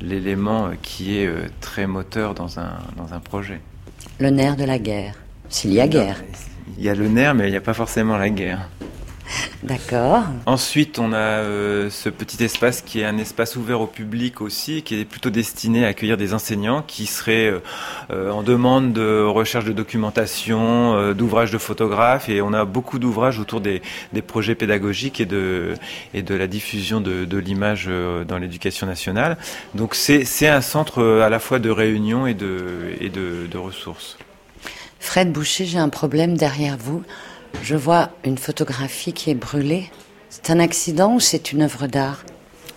l'élément 0.00 0.70
qui 0.82 1.18
est 1.18 1.26
euh, 1.26 1.48
très 1.60 1.86
moteur 1.86 2.34
dans 2.34 2.58
un, 2.58 2.78
dans 2.96 3.14
un 3.14 3.20
projet. 3.20 3.60
Le 4.18 4.30
nerf 4.30 4.56
de 4.56 4.64
la 4.64 4.78
guerre, 4.78 5.14
s'il 5.48 5.72
y 5.72 5.80
a 5.80 5.88
guerre. 5.88 6.22
Il 6.78 6.84
y 6.84 6.88
a 6.88 6.94
le 6.94 7.08
nerf, 7.08 7.34
mais 7.34 7.48
il 7.48 7.50
n'y 7.50 7.56
a 7.56 7.60
pas 7.60 7.74
forcément 7.74 8.16
la 8.16 8.30
guerre. 8.30 8.68
D'accord. 9.62 10.24
Ensuite, 10.46 10.98
on 10.98 11.12
a 11.12 11.16
euh, 11.16 11.90
ce 11.90 12.08
petit 12.08 12.42
espace 12.44 12.82
qui 12.82 13.00
est 13.00 13.04
un 13.04 13.18
espace 13.18 13.56
ouvert 13.56 13.80
au 13.80 13.86
public 13.86 14.40
aussi, 14.40 14.82
qui 14.82 15.00
est 15.00 15.04
plutôt 15.04 15.30
destiné 15.30 15.84
à 15.84 15.88
accueillir 15.88 16.16
des 16.16 16.34
enseignants 16.34 16.82
qui 16.86 17.06
seraient 17.06 17.46
euh, 17.46 17.60
euh, 18.10 18.30
en 18.30 18.42
demande 18.42 18.92
de 18.92 19.22
recherche 19.22 19.64
de 19.64 19.72
documentation, 19.72 20.94
euh, 20.94 21.14
d'ouvrages 21.14 21.50
de 21.50 21.58
photographes, 21.58 22.28
et 22.28 22.42
on 22.42 22.52
a 22.52 22.64
beaucoup 22.64 22.98
d'ouvrages 22.98 23.38
autour 23.38 23.60
des, 23.60 23.82
des 24.12 24.22
projets 24.22 24.54
pédagogiques 24.54 25.20
et 25.20 25.26
de, 25.26 25.74
et 26.12 26.22
de 26.22 26.34
la 26.34 26.46
diffusion 26.46 27.00
de, 27.00 27.24
de 27.24 27.38
l'image 27.38 27.88
dans 28.28 28.38
l'éducation 28.38 28.86
nationale. 28.86 29.36
Donc 29.74 29.94
c'est 29.94 30.48
un 30.48 30.60
centre 30.60 31.02
à 31.22 31.28
la 31.28 31.38
fois 31.38 31.58
de 31.58 31.70
réunion 31.70 32.26
et 32.26 32.34
de, 32.34 32.66
et 33.00 33.08
de, 33.08 33.46
de 33.50 33.58
ressources. 33.58 34.18
Fred 35.00 35.32
Boucher, 35.32 35.66
j'ai 35.66 35.78
un 35.78 35.88
problème 35.88 36.36
derrière 36.36 36.76
vous. 36.78 37.02
Je 37.62 37.76
vois 37.76 38.10
une 38.24 38.38
photographie 38.38 39.12
qui 39.12 39.30
est 39.30 39.34
brûlée. 39.34 39.90
C'est 40.30 40.50
un 40.50 40.60
accident 40.60 41.14
ou 41.14 41.20
c'est 41.20 41.52
une 41.52 41.62
œuvre 41.62 41.86
d'art? 41.86 42.24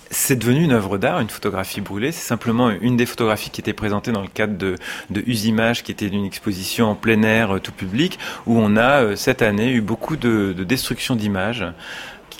C'est 0.09 0.37
devenu 0.37 0.63
une 0.63 0.71
œuvre 0.71 0.97
d'art, 0.97 1.19
une 1.19 1.29
photographie 1.29 1.81
brûlée. 1.81 2.13
C'est 2.13 2.25
simplement 2.25 2.69
une 2.69 2.95
des 2.95 3.05
photographies 3.05 3.49
qui 3.49 3.59
était 3.59 3.73
présentée 3.73 4.13
dans 4.13 4.21
le 4.21 4.29
cadre 4.29 4.57
de, 4.57 4.77
Usimages, 5.25 5.83
qui 5.83 5.91
était 5.91 6.07
une 6.07 6.23
exposition 6.23 6.91
en 6.91 6.95
plein 6.95 7.23
air, 7.23 7.55
euh, 7.55 7.59
tout 7.59 7.73
public, 7.73 8.17
où 8.45 8.57
on 8.57 8.77
a 8.77 9.03
euh, 9.03 9.15
cette 9.17 9.41
année 9.41 9.71
eu 9.71 9.81
beaucoup 9.81 10.15
de 10.15 10.53
destruction 10.63 11.17
d'images 11.17 11.65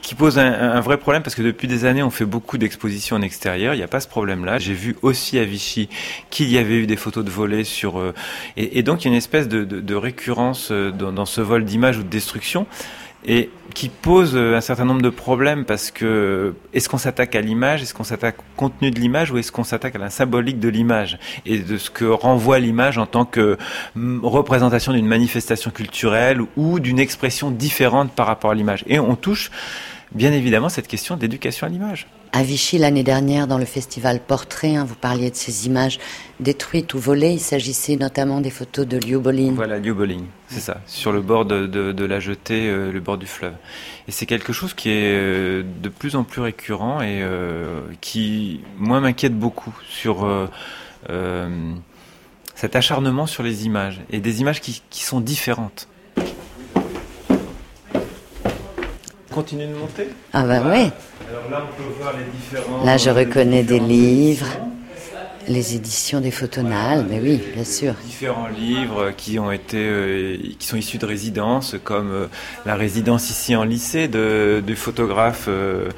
qui 0.02 0.16
pose 0.16 0.40
un, 0.40 0.80
vrai 0.80 0.98
problème 0.98 1.24
parce 1.24 1.36
que 1.36 1.42
depuis 1.42 1.68
des 1.68 1.86
années 1.86 2.04
on 2.04 2.10
fait 2.10 2.26
beaucoup 2.26 2.58
d'expositions 2.58 3.16
en 3.16 3.22
extérieur, 3.22 3.74
il 3.74 3.78
n'y 3.78 3.84
a 3.84 3.88
pas 3.88 4.00
ce 4.00 4.08
problème-là. 4.08 4.60
J'ai 4.60 4.74
vu 4.74 4.96
aussi 5.02 5.38
à 5.40 5.44
Vichy 5.44 5.90
qu'il 6.30 6.50
y 6.50 6.58
avait 6.58 6.76
eu 6.76 6.88
des 6.88 6.96
photos 6.96 7.26
de 7.26 7.30
volets 7.30 7.64
sur 7.64 8.00
euh, 8.00 8.14
et, 8.56 8.84
donc 8.84 9.04
il 9.04 9.06
y 9.06 9.08
a 9.10 9.12
une 9.12 9.18
espèce 9.18 9.48
de 9.48 9.96
récurrence 9.96 10.70
euh, 10.72 10.92
dans, 10.92 11.12
dans, 11.12 11.26
ce 11.26 11.42
vol 11.42 11.66
d'images 11.66 11.98
ou 11.98 12.04
de 12.04 12.10
destruction 12.10 12.68
et 13.26 13.50
qui 13.74 13.90
pose 13.90 14.36
euh, 14.36 14.56
un 14.56 14.62
certain 14.62 14.86
nombre 14.86 15.02
de 15.02 15.10
problèmes 15.10 15.66
parce 15.66 15.92
que 15.92 16.56
est-ce 16.74 16.90
qu'on 16.90 16.98
s'attaque 16.98 17.36
à 17.36 17.42
l'image, 17.42 17.82
est-ce 17.82 17.94
qu'on 17.94 18.04
s'attaque 18.04 18.40
au 18.40 18.44
contenu 18.56 18.92
de 18.92 19.00
l'image 19.00 19.32
ou 19.32 19.38
est-ce 19.38 19.52
qu'on 19.52 19.64
s'attaque 19.64 19.96
à 19.96 20.00
la 20.00 20.10
symbolique 20.10 20.60
de 20.60 20.70
l'image 20.70 21.20
et 21.46 21.60
de 21.60 21.78
ce 21.78 21.90
que 21.90 22.06
renvoie 22.06 22.60
l'image 22.60 22.98
en 22.98 23.06
tant 23.06 23.26
que 23.26 23.58
représentation 24.24 24.94
d'une 24.94 25.08
manifestation 25.08 25.72
culturelle 25.72 26.42
ou 26.56 26.80
d'une 26.80 27.00
expression 27.00 27.52
différente 27.52 28.12
par 28.12 28.28
rapport 28.28 28.52
à 28.52 28.56
l'image. 28.56 28.84
Et 28.88 29.00
on 29.00 29.16
touche 29.16 29.52
bien 30.12 30.32
évidemment 30.32 30.70
cette 30.70 30.88
question 30.88 31.18
d'éducation 31.18 31.68
à 31.68 31.70
l'image. 31.70 32.08
À 32.34 32.44
Vichy, 32.44 32.78
l'année 32.78 33.04
dernière, 33.04 33.48
dans 33.48 33.58
le 33.58 33.66
festival 33.66 34.20
Portrait, 34.20 34.76
hein, 34.76 34.84
vous 34.84 34.96
parliez 34.96 35.32
de 35.32 35.36
ces 35.36 35.66
images 35.66 36.00
détruites 36.40 36.94
ou 36.94 37.00
volées. 37.00 37.32
Il 37.32 37.40
s'agissait 37.40 37.96
notamment 37.96 38.42
des 38.42 38.50
photos 38.50 38.86
de 38.86 38.98
Liu 38.98 39.18
Bolin. 39.18 39.54
Voilà, 39.56 39.80
Liu 39.80 39.94
Bolin, 39.94 40.22
c'est 40.48 40.60
ça, 40.60 40.82
sur 40.88 41.12
le 41.12 41.22
bord 41.22 41.46
de, 41.46 42.06
la 42.06 42.20
jetée, 42.20 42.70
euh, 42.70 42.92
le 42.92 43.00
bord 43.00 43.18
du 43.18 43.28
fleuve. 43.28 43.54
Et 44.08 44.12
c'est 44.12 44.26
quelque 44.26 44.54
chose 44.54 44.74
qui 44.74 44.90
est 44.90 45.14
euh, 45.14 45.64
de 45.82 45.90
plus 45.90 46.16
en 46.16 46.24
plus 46.24 46.42
récurrent 46.42 47.02
et 47.02 47.22
euh, 47.22 47.82
qui, 48.02 48.62
moi, 48.78 49.00
m'inquiète 49.00 49.38
beaucoup 49.38 49.76
sur 49.90 50.28
cet 52.56 52.76
acharnement 52.76 53.28
sur 53.28 53.44
les 53.44 53.66
images 53.66 54.02
et 54.10 54.20
des 54.20 54.42
images 54.42 54.62
qui 54.62 54.82
sont 54.92 55.22
différentes. 55.22 55.88
Continue 59.38 59.68
de 59.68 59.76
monter 59.76 60.08
Ah 60.34 60.42
bah 60.42 60.62
oui. 60.66 60.90
Alors 61.30 61.52
là, 61.52 61.62
on 61.62 61.76
peut 61.78 61.90
voir 62.00 62.12
les 62.18 62.24
différents. 62.24 62.84
Là, 62.84 62.98
je 62.98 63.12
reconnais 63.12 63.62
des 63.62 63.78
livres, 63.80 64.48
les 65.48 65.76
éditions 65.76 66.20
des 66.20 66.32
photonales, 66.32 67.06
mais 67.10 67.20
oui, 67.20 67.42
bien 67.54 67.64
sûr. 67.64 67.94
Différents 68.06 68.48
livres 68.48 69.12
qui 69.16 69.40
ont 69.40 69.52
été, 69.52 69.78
euh, 69.78 70.38
qui 70.60 70.68
sont 70.68 70.78
issus 70.78 70.98
de 70.98 71.06
résidences, 71.06 71.76
comme 71.84 72.12
euh, 72.12 72.28
la 72.66 72.76
résidence 72.76 73.30
ici 73.30 73.56
en 73.56 73.64
lycée 73.64 74.08
de, 74.08 74.62
du 74.66 74.76
photographe 74.76 75.46
euh, 75.48 75.90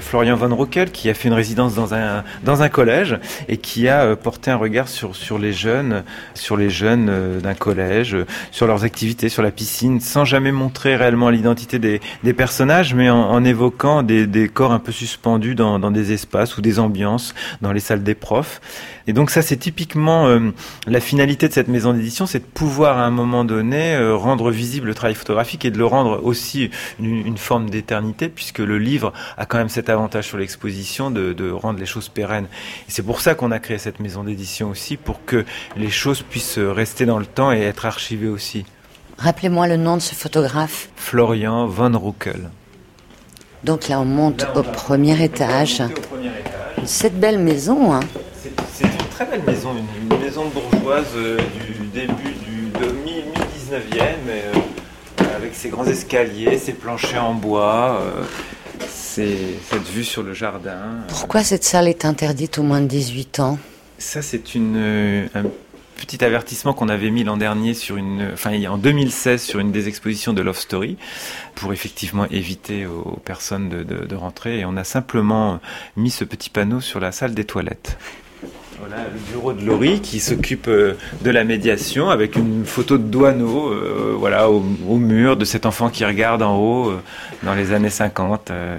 Florian 0.00 0.36
Van 0.36 0.54
Rockel, 0.54 0.90
qui 0.90 1.10
a 1.10 1.14
fait 1.14 1.28
une 1.28 1.34
résidence 1.34 1.74
dans 1.74 1.94
un 1.94 2.24
dans 2.44 2.62
un 2.62 2.68
collège 2.68 3.18
et 3.48 3.56
qui 3.56 3.88
a 3.88 4.02
euh, 4.02 4.16
porté 4.16 4.50
un 4.50 4.56
regard 4.56 4.88
sur 4.88 5.16
sur 5.16 5.38
les 5.38 5.52
jeunes, 5.52 6.04
sur 6.34 6.56
les 6.56 6.70
jeunes 6.70 7.40
d'un 7.40 7.54
collège, 7.54 8.16
sur 8.52 8.66
leurs 8.66 8.84
activités, 8.84 9.28
sur 9.28 9.42
la 9.42 9.50
piscine, 9.50 10.00
sans 10.00 10.24
jamais 10.24 10.52
montrer 10.52 10.96
réellement 10.96 11.30
l'identité 11.30 11.78
des, 11.78 12.00
des 12.22 12.32
personnages, 12.32 12.94
mais 12.94 13.10
en, 13.10 13.18
en 13.30 13.44
évoquant 13.44 14.02
des, 14.02 14.26
des 14.26 14.48
corps 14.48 14.72
un 14.72 14.78
peu 14.78 14.92
suspendus 14.92 15.54
dans, 15.54 15.78
dans 15.78 15.90
des 15.90 16.12
espaces 16.12 16.56
ou 16.56 16.62
des 16.62 16.78
ambiances 16.78 17.34
dans 17.60 17.72
les 17.72 17.80
salles 17.80 18.02
des 18.02 18.14
profs. 18.14 18.60
Et 19.06 19.12
donc 19.12 19.30
ça, 19.30 19.42
c'est 19.42 19.56
typiquement 19.56 20.26
euh, 20.26 20.50
la 20.86 21.00
finalité 21.00 21.48
de 21.48 21.52
cette 21.52 21.68
maison 21.68 21.92
d'édition, 21.92 22.26
c'est 22.26 22.40
de 22.40 22.44
pouvoir 22.44 22.98
à 22.98 23.04
un 23.04 23.10
moment 23.10 23.44
donné 23.44 23.94
euh, 23.94 24.16
rendre 24.16 24.50
visible 24.50 24.88
le 24.88 24.94
travail 24.94 25.14
photographique 25.14 25.64
et 25.64 25.70
de 25.70 25.78
le 25.78 25.86
rendre 25.86 26.24
aussi 26.24 26.70
une, 26.98 27.26
une 27.26 27.38
forme 27.38 27.70
d'éternité, 27.70 28.28
puisque 28.28 28.58
le 28.58 28.78
livre 28.78 29.12
a 29.36 29.46
quand 29.46 29.58
même 29.58 29.68
cet 29.68 29.88
avantage 29.88 30.26
sur 30.26 30.38
l'exposition 30.38 31.10
de, 31.10 31.32
de, 31.32 31.50
rendre 31.50 31.78
les 31.78 31.86
choses 31.86 32.08
pérennes. 32.08 32.46
Et 32.88 32.90
c'est 32.90 33.02
pour 33.02 33.20
ça 33.20 33.34
qu'on 33.34 33.50
a 33.50 33.58
créé 33.58 33.78
cette 33.78 34.00
maison 34.00 34.24
d'édition 34.24 34.70
aussi, 34.70 34.96
pour 34.96 35.24
que 35.24 35.44
les 35.76 35.90
choses 35.90 36.22
puissent 36.22 36.58
rester 36.58 37.06
dans 37.06 37.18
le 37.18 37.26
temps 37.26 37.52
et 37.52 37.60
être 37.60 37.86
archivées 37.86 38.28
aussi. 38.28 38.64
Rappelez-moi 39.18 39.66
le 39.66 39.76
nom 39.76 39.96
de 39.96 40.02
ce 40.02 40.14
photographe. 40.14 40.88
Florian 40.96 41.66
Van 41.66 41.96
Rockel. 41.96 42.50
Donc 43.64 43.88
là, 43.88 44.00
on 44.00 44.04
monte 44.04 44.42
là, 44.42 44.52
on 44.54 44.60
au, 44.60 44.62
premier 44.62 45.14
au 45.14 45.22
premier 45.22 45.24
étage. 45.24 45.82
Cette 46.84 47.18
belle 47.18 47.38
maison, 47.38 47.94
hein. 47.94 48.00
Très 49.16 49.24
belle 49.24 49.44
maison, 49.44 49.70
une, 49.74 50.12
une 50.12 50.22
maison 50.22 50.44
bourgeoise 50.50 51.06
euh, 51.16 51.38
du 51.38 51.86
début 51.86 52.34
du 52.44 52.68
de 52.78 52.92
mi, 52.92 53.14
mi 53.14 53.72
19e, 53.72 54.02
euh, 54.28 54.52
avec 55.34 55.54
ses 55.54 55.70
grands 55.70 55.86
escaliers, 55.86 56.58
ses 56.58 56.74
planchers 56.74 57.24
en 57.24 57.32
bois, 57.32 58.02
euh, 58.02 58.24
cette 58.86 59.88
vue 59.88 60.04
sur 60.04 60.22
le 60.22 60.34
jardin. 60.34 60.98
Pourquoi 61.08 61.42
cette 61.44 61.64
salle 61.64 61.88
est 61.88 62.04
interdite 62.04 62.58
aux 62.58 62.62
moins 62.62 62.82
de 62.82 62.88
18 62.88 63.40
ans? 63.40 63.58
Ça, 63.96 64.20
c'est 64.20 64.54
une 64.54 65.30
un 65.34 65.44
petit 65.96 66.22
avertissement 66.22 66.74
qu'on 66.74 66.90
avait 66.90 67.08
mis 67.08 67.24
l'an 67.24 67.38
dernier 67.38 67.72
sur 67.72 67.96
une, 67.96 68.32
enfin 68.34 68.52
en 68.68 68.76
2016 68.76 69.40
sur 69.40 69.60
une 69.60 69.72
des 69.72 69.88
expositions 69.88 70.34
de 70.34 70.42
Love 70.42 70.58
Story 70.58 70.98
pour 71.54 71.72
effectivement 71.72 72.26
éviter 72.26 72.84
aux 72.84 73.18
personnes 73.24 73.70
de, 73.70 73.82
de, 73.82 74.04
de 74.04 74.14
rentrer 74.14 74.58
et 74.58 74.66
on 74.66 74.76
a 74.76 74.84
simplement 74.84 75.58
mis 75.96 76.10
ce 76.10 76.24
petit 76.24 76.50
panneau 76.50 76.82
sur 76.82 77.00
la 77.00 77.12
salle 77.12 77.32
des 77.32 77.46
toilettes. 77.46 77.96
Voilà 78.78 79.04
le 79.12 79.18
bureau 79.32 79.52
de 79.52 79.64
Laurie 79.64 80.00
qui 80.00 80.20
s'occupe 80.20 80.68
euh, 80.68 80.94
de 81.22 81.30
la 81.30 81.44
médiation 81.44 82.10
avec 82.10 82.36
une 82.36 82.64
photo 82.66 82.98
de 82.98 83.04
Douaneau 83.04 83.72
euh, 83.72 84.14
voilà, 84.18 84.50
au, 84.50 84.62
au, 84.88 84.96
mur 84.96 85.36
de 85.36 85.44
cet 85.44 85.64
enfant 85.64 85.88
qui 85.88 86.04
regarde 86.04 86.42
en 86.42 86.58
haut 86.58 86.90
euh, 86.90 87.00
dans 87.42 87.54
les 87.54 87.72
années 87.72 87.90
50 87.90 88.50
euh, 88.50 88.76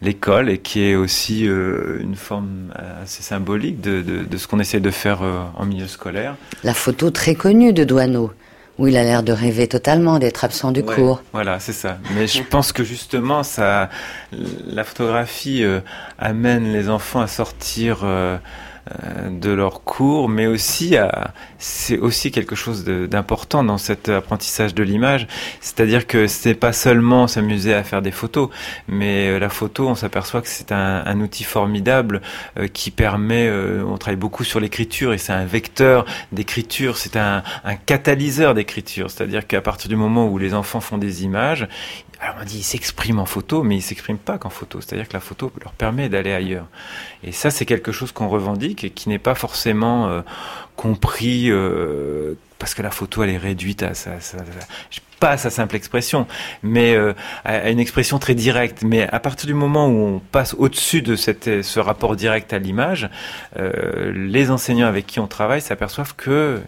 l'école 0.00 0.48
et 0.48 0.58
qui 0.58 0.84
est 0.84 0.94
aussi 0.94 1.44
une 1.44 2.16
forme 2.16 2.72
assez 3.02 3.22
symbolique 3.22 3.80
de, 3.80 4.02
de, 4.02 4.24
de 4.24 4.36
ce 4.36 4.48
qu'on 4.48 4.58
essaie 4.58 4.80
de 4.80 4.90
faire 4.90 5.20
en 5.54 5.64
milieu 5.64 5.86
scolaire. 5.86 6.34
La 6.64 6.74
photo 6.74 7.10
très 7.10 7.36
connue 7.36 7.72
de 7.72 7.84
Douaneau 7.84 8.32
où 8.78 8.88
il 8.88 8.96
a 8.96 9.04
l'air 9.04 9.22
de 9.22 9.32
rêver 9.32 9.68
totalement 9.68 10.18
d'être 10.18 10.42
absent 10.42 10.72
du 10.72 10.80
ouais, 10.80 10.92
cours. 10.92 11.22
Voilà, 11.32 11.60
c'est 11.60 11.72
ça. 11.72 11.98
Mais 12.16 12.26
je 12.26 12.42
pense 12.42 12.72
que 12.72 12.82
justement, 12.82 13.44
ça, 13.44 13.90
la 14.66 14.82
photographie 14.82 15.62
amène 16.18 16.72
les 16.72 16.88
enfants 16.88 17.20
à 17.20 17.28
sortir 17.28 18.04
de 19.30 19.50
leur 19.50 19.82
cours, 19.84 20.28
mais 20.28 20.46
aussi 20.46 20.96
à, 20.96 21.32
c'est 21.62 21.98
aussi 21.98 22.32
quelque 22.32 22.56
chose 22.56 22.84
d'important 22.84 23.62
dans 23.62 23.78
cet 23.78 24.08
apprentissage 24.08 24.74
de 24.74 24.82
l'image. 24.82 25.28
C'est-à-dire 25.60 26.08
que 26.08 26.26
c'est 26.26 26.54
pas 26.54 26.72
seulement 26.72 27.28
s'amuser 27.28 27.72
à 27.72 27.84
faire 27.84 28.02
des 28.02 28.10
photos, 28.10 28.48
mais 28.88 29.38
la 29.38 29.48
photo, 29.48 29.88
on 29.88 29.94
s'aperçoit 29.94 30.42
que 30.42 30.48
c'est 30.48 30.72
un, 30.72 31.20
outil 31.20 31.44
formidable 31.44 32.20
euh, 32.58 32.66
qui 32.66 32.90
permet, 32.90 33.46
euh, 33.46 33.84
on 33.86 33.96
travaille 33.96 34.16
beaucoup 34.16 34.42
sur 34.42 34.58
l'écriture 34.58 35.12
et 35.12 35.18
c'est 35.18 35.32
un 35.32 35.44
vecteur 35.44 36.04
d'écriture, 36.32 36.96
c'est 36.96 37.16
un, 37.16 37.44
catalyseur 37.86 38.54
d'écriture. 38.54 39.10
C'est-à-dire 39.10 39.46
qu'à 39.46 39.60
partir 39.60 39.88
du 39.88 39.96
moment 39.96 40.26
où 40.26 40.38
les 40.38 40.54
enfants 40.54 40.80
font 40.80 40.98
des 40.98 41.22
images, 41.22 41.68
alors 42.20 42.36
on 42.40 42.44
dit 42.44 42.58
ils 42.58 42.64
s'expriment 42.64 43.20
en 43.20 43.26
photo, 43.26 43.62
mais 43.62 43.76
ils 43.76 43.82
s'expriment 43.82 44.18
pas 44.18 44.38
qu'en 44.38 44.50
photo. 44.50 44.80
C'est-à-dire 44.80 45.08
que 45.08 45.14
la 45.14 45.20
photo 45.20 45.52
leur 45.62 45.72
permet 45.72 46.08
d'aller 46.08 46.32
ailleurs. 46.32 46.66
Et 47.24 47.32
ça, 47.32 47.50
c'est 47.50 47.66
quelque 47.66 47.92
chose 47.92 48.12
qu'on 48.12 48.28
revendique 48.28 48.84
et 48.84 48.90
qui 48.90 49.08
n'est 49.08 49.18
pas 49.18 49.34
forcément 49.34 50.08
euh, 50.08 50.22
compris 50.76 51.51
euh, 51.52 52.34
parce 52.58 52.74
que 52.74 52.82
la 52.82 52.90
photo 52.90 53.22
elle 53.22 53.30
est 53.30 53.38
réduite 53.38 53.82
à 53.82 53.94
sa, 53.94 54.12
pas 55.22 55.32
à 55.32 55.36
simple 55.36 55.76
expression, 55.76 56.26
mais 56.64 56.96
euh, 56.96 57.12
à 57.44 57.70
une 57.70 57.78
expression 57.78 58.18
très 58.18 58.34
directe. 58.34 58.82
Mais 58.82 59.08
à 59.08 59.20
partir 59.20 59.46
du 59.46 59.54
moment 59.54 59.86
où 59.86 60.16
on 60.16 60.18
passe 60.18 60.54
au-dessus 60.58 61.00
de 61.00 61.14
ce 61.14 61.78
rapport 61.78 62.16
direct 62.16 62.52
à 62.52 62.58
l'image, 62.58 63.08
euh, 63.56 64.12
les 64.14 64.50
enseignants 64.50 64.88
avec 64.88 65.06
qui 65.06 65.20
on 65.20 65.28
travaille 65.28 65.60
s'aperçoivent 65.60 66.16
que 66.16 66.60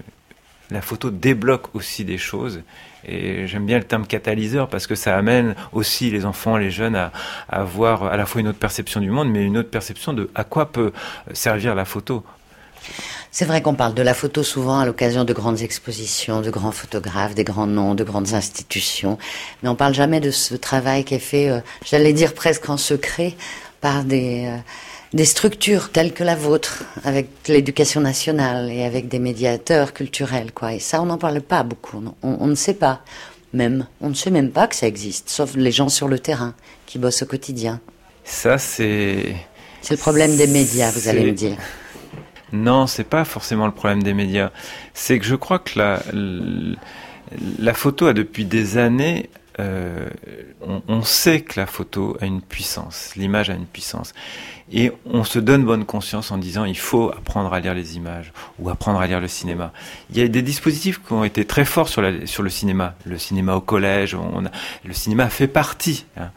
la 0.71 0.83
photo 0.83 1.11
débloque 1.11 1.75
aussi 1.75 2.05
des 2.05 2.17
choses. 2.17 2.63
Et 3.07 3.49
j'aime 3.49 3.67
bien 3.67 3.79
le 3.79 3.85
terme 3.85 4.07
catalyseur 4.07 4.69
parce 4.69 4.87
que 4.87 4.95
ça 4.95 5.17
amène 5.17 5.57
aussi 5.73 6.11
les 6.11 6.25
enfants, 6.25 6.57
les 6.57 6.71
jeunes 6.71 6.95
à, 6.95 7.11
à 7.49 7.63
avoir 7.63 8.05
à 8.05 8.17
la 8.17 8.25
fois 8.25 8.41
une 8.41 8.49
autre 8.49 8.61
perception 8.61 9.01
du 9.01 9.11
monde, 9.11 9.31
mais 9.31 9.45
une 9.45 9.59
autre 9.59 9.71
perception 9.71 10.13
de 10.13 10.31
à 10.37 10.45
quoi 10.45 10.71
peut 10.71 10.93
servir 11.33 11.75
la 11.75 11.85
photo. 11.85 12.25
C'est 13.37 13.47
vrai 13.47 13.63
qu'on 13.63 13.75
parle 13.75 13.95
de 13.95 14.03
la 14.03 14.15
photo 14.15 14.45
souvent 14.45 14.79
à 14.79 14.87
l'occasion 14.87 15.25
de 15.25 15.33
grandes 15.33 15.61
expositions, 15.61 16.41
de 16.41 16.51
grands 16.51 16.71
photographes, 16.71 17.35
des 17.35 17.43
grands 17.43 17.67
noms, 17.67 17.97
de 17.97 18.05
grandes 18.05 18.33
institutions, 18.33 19.19
mais 19.61 19.69
on 19.69 19.75
parle 19.75 19.93
jamais 19.93 20.21
de 20.21 20.31
ce 20.31 20.55
travail 20.55 21.03
qui 21.03 21.17
est 21.17 21.19
fait, 21.19 21.49
euh, 21.51 21.59
j'allais 21.85 22.13
dire 22.13 22.33
presque 22.33 22.71
en 22.71 22.77
secret, 22.77 23.35
par 23.81 24.05
des, 24.05 24.45
euh, 24.47 24.57
des 25.15 25.25
structures 25.25 25.91
telles 25.91 26.15
que 26.15 26.23
la 26.23 26.37
vôtre, 26.37 26.85
avec 27.03 27.29
l'éducation 27.49 28.01
nationale 28.01 28.71
et 28.71 28.85
avec 28.85 29.09
des 29.09 29.19
médiateurs 29.19 29.95
culturels, 29.95 30.53
quoi. 30.53 30.73
Et 30.73 30.79
ça, 30.79 31.03
on 31.03 31.07
n'en 31.07 31.19
parle 31.19 31.41
pas 31.41 31.65
beaucoup. 31.65 32.01
On, 32.23 32.37
on 32.39 32.47
ne 32.47 32.55
sait 32.55 32.75
pas, 32.75 33.01
même. 33.53 33.89
On 34.01 34.11
ne 34.11 34.15
sait 34.15 34.31
même 34.31 34.53
pas 34.53 34.69
que 34.69 34.77
ça 34.77 34.87
existe, 34.87 35.29
sauf 35.29 35.57
les 35.57 35.73
gens 35.73 35.89
sur 35.89 36.07
le 36.07 36.21
terrain 36.21 36.55
qui 36.87 37.01
bossent 37.01 37.23
au 37.23 37.27
quotidien. 37.27 37.81
Ça, 38.23 38.59
c'est. 38.59 39.35
C'est 39.83 39.95
le 39.95 39.99
problème 39.99 40.37
des 40.37 40.47
médias, 40.47 40.93
vous 40.93 41.09
allez 41.09 41.25
me 41.25 41.33
dire. 41.33 41.57
Non, 42.55 42.87
c'est 42.87 43.05
pas 43.05 43.25
forcément 43.25 43.67
le 43.67 43.73
problème 43.73 44.03
des 44.03 44.15
médias. 44.15 44.51
C'est 44.95 45.19
que 45.19 45.25
je 45.25 45.35
crois 45.35 45.59
que 45.59 45.77
la, 47.59 47.75
photo 47.75 48.07
a 48.07 48.13
depuis 48.13 48.45
des 48.45 48.79
années. 48.79 49.29
euh, 49.59 50.09
on, 50.89 51.03
sait 51.03 51.41
que 51.43 51.59
la 51.61 51.67
photo 51.67 52.17
a 52.21 52.27
une 52.27 52.41
puissance, 52.41 53.13
l'image 53.17 53.51
a 53.51 53.55
une 53.55 53.67
puissance. 53.67 54.15
Et 54.73 54.93
on 55.05 55.25
se 55.25 55.39
donne 55.39 55.65
bonne 55.65 55.85
conscience 55.85 56.31
en 56.31 56.39
disant 56.39 56.65
il 56.65 56.79
faut 56.79 57.11
apprendre 57.11 57.53
à 57.53 57.61
lire 57.61 57.75
les 57.75 57.97
images 57.97 58.33
ou 58.59 58.71
apprendre 58.71 59.01
à 59.01 59.07
lire 59.07 59.21
le 59.21 59.29
cinéma. 59.29 59.73
Il 60.11 60.19
y 60.19 60.23
a 60.23 60.29
des 60.29 60.43
dispositifs 60.43 61.03
qui 61.05 61.13
ont 61.13 61.25
été 61.25 61.45
très 61.45 61.65
forts 61.65 61.89
sur, 61.89 62.03
le 62.03 62.51
cinéma. 62.51 62.95
Le 63.05 63.19
cinéma 63.19 63.57
au 63.57 63.61
collège, 63.61 64.17
le 64.85 64.93
cinéma 64.95 65.29
fait 65.29 65.49
partie. 65.49 66.07
hein. 66.17 66.31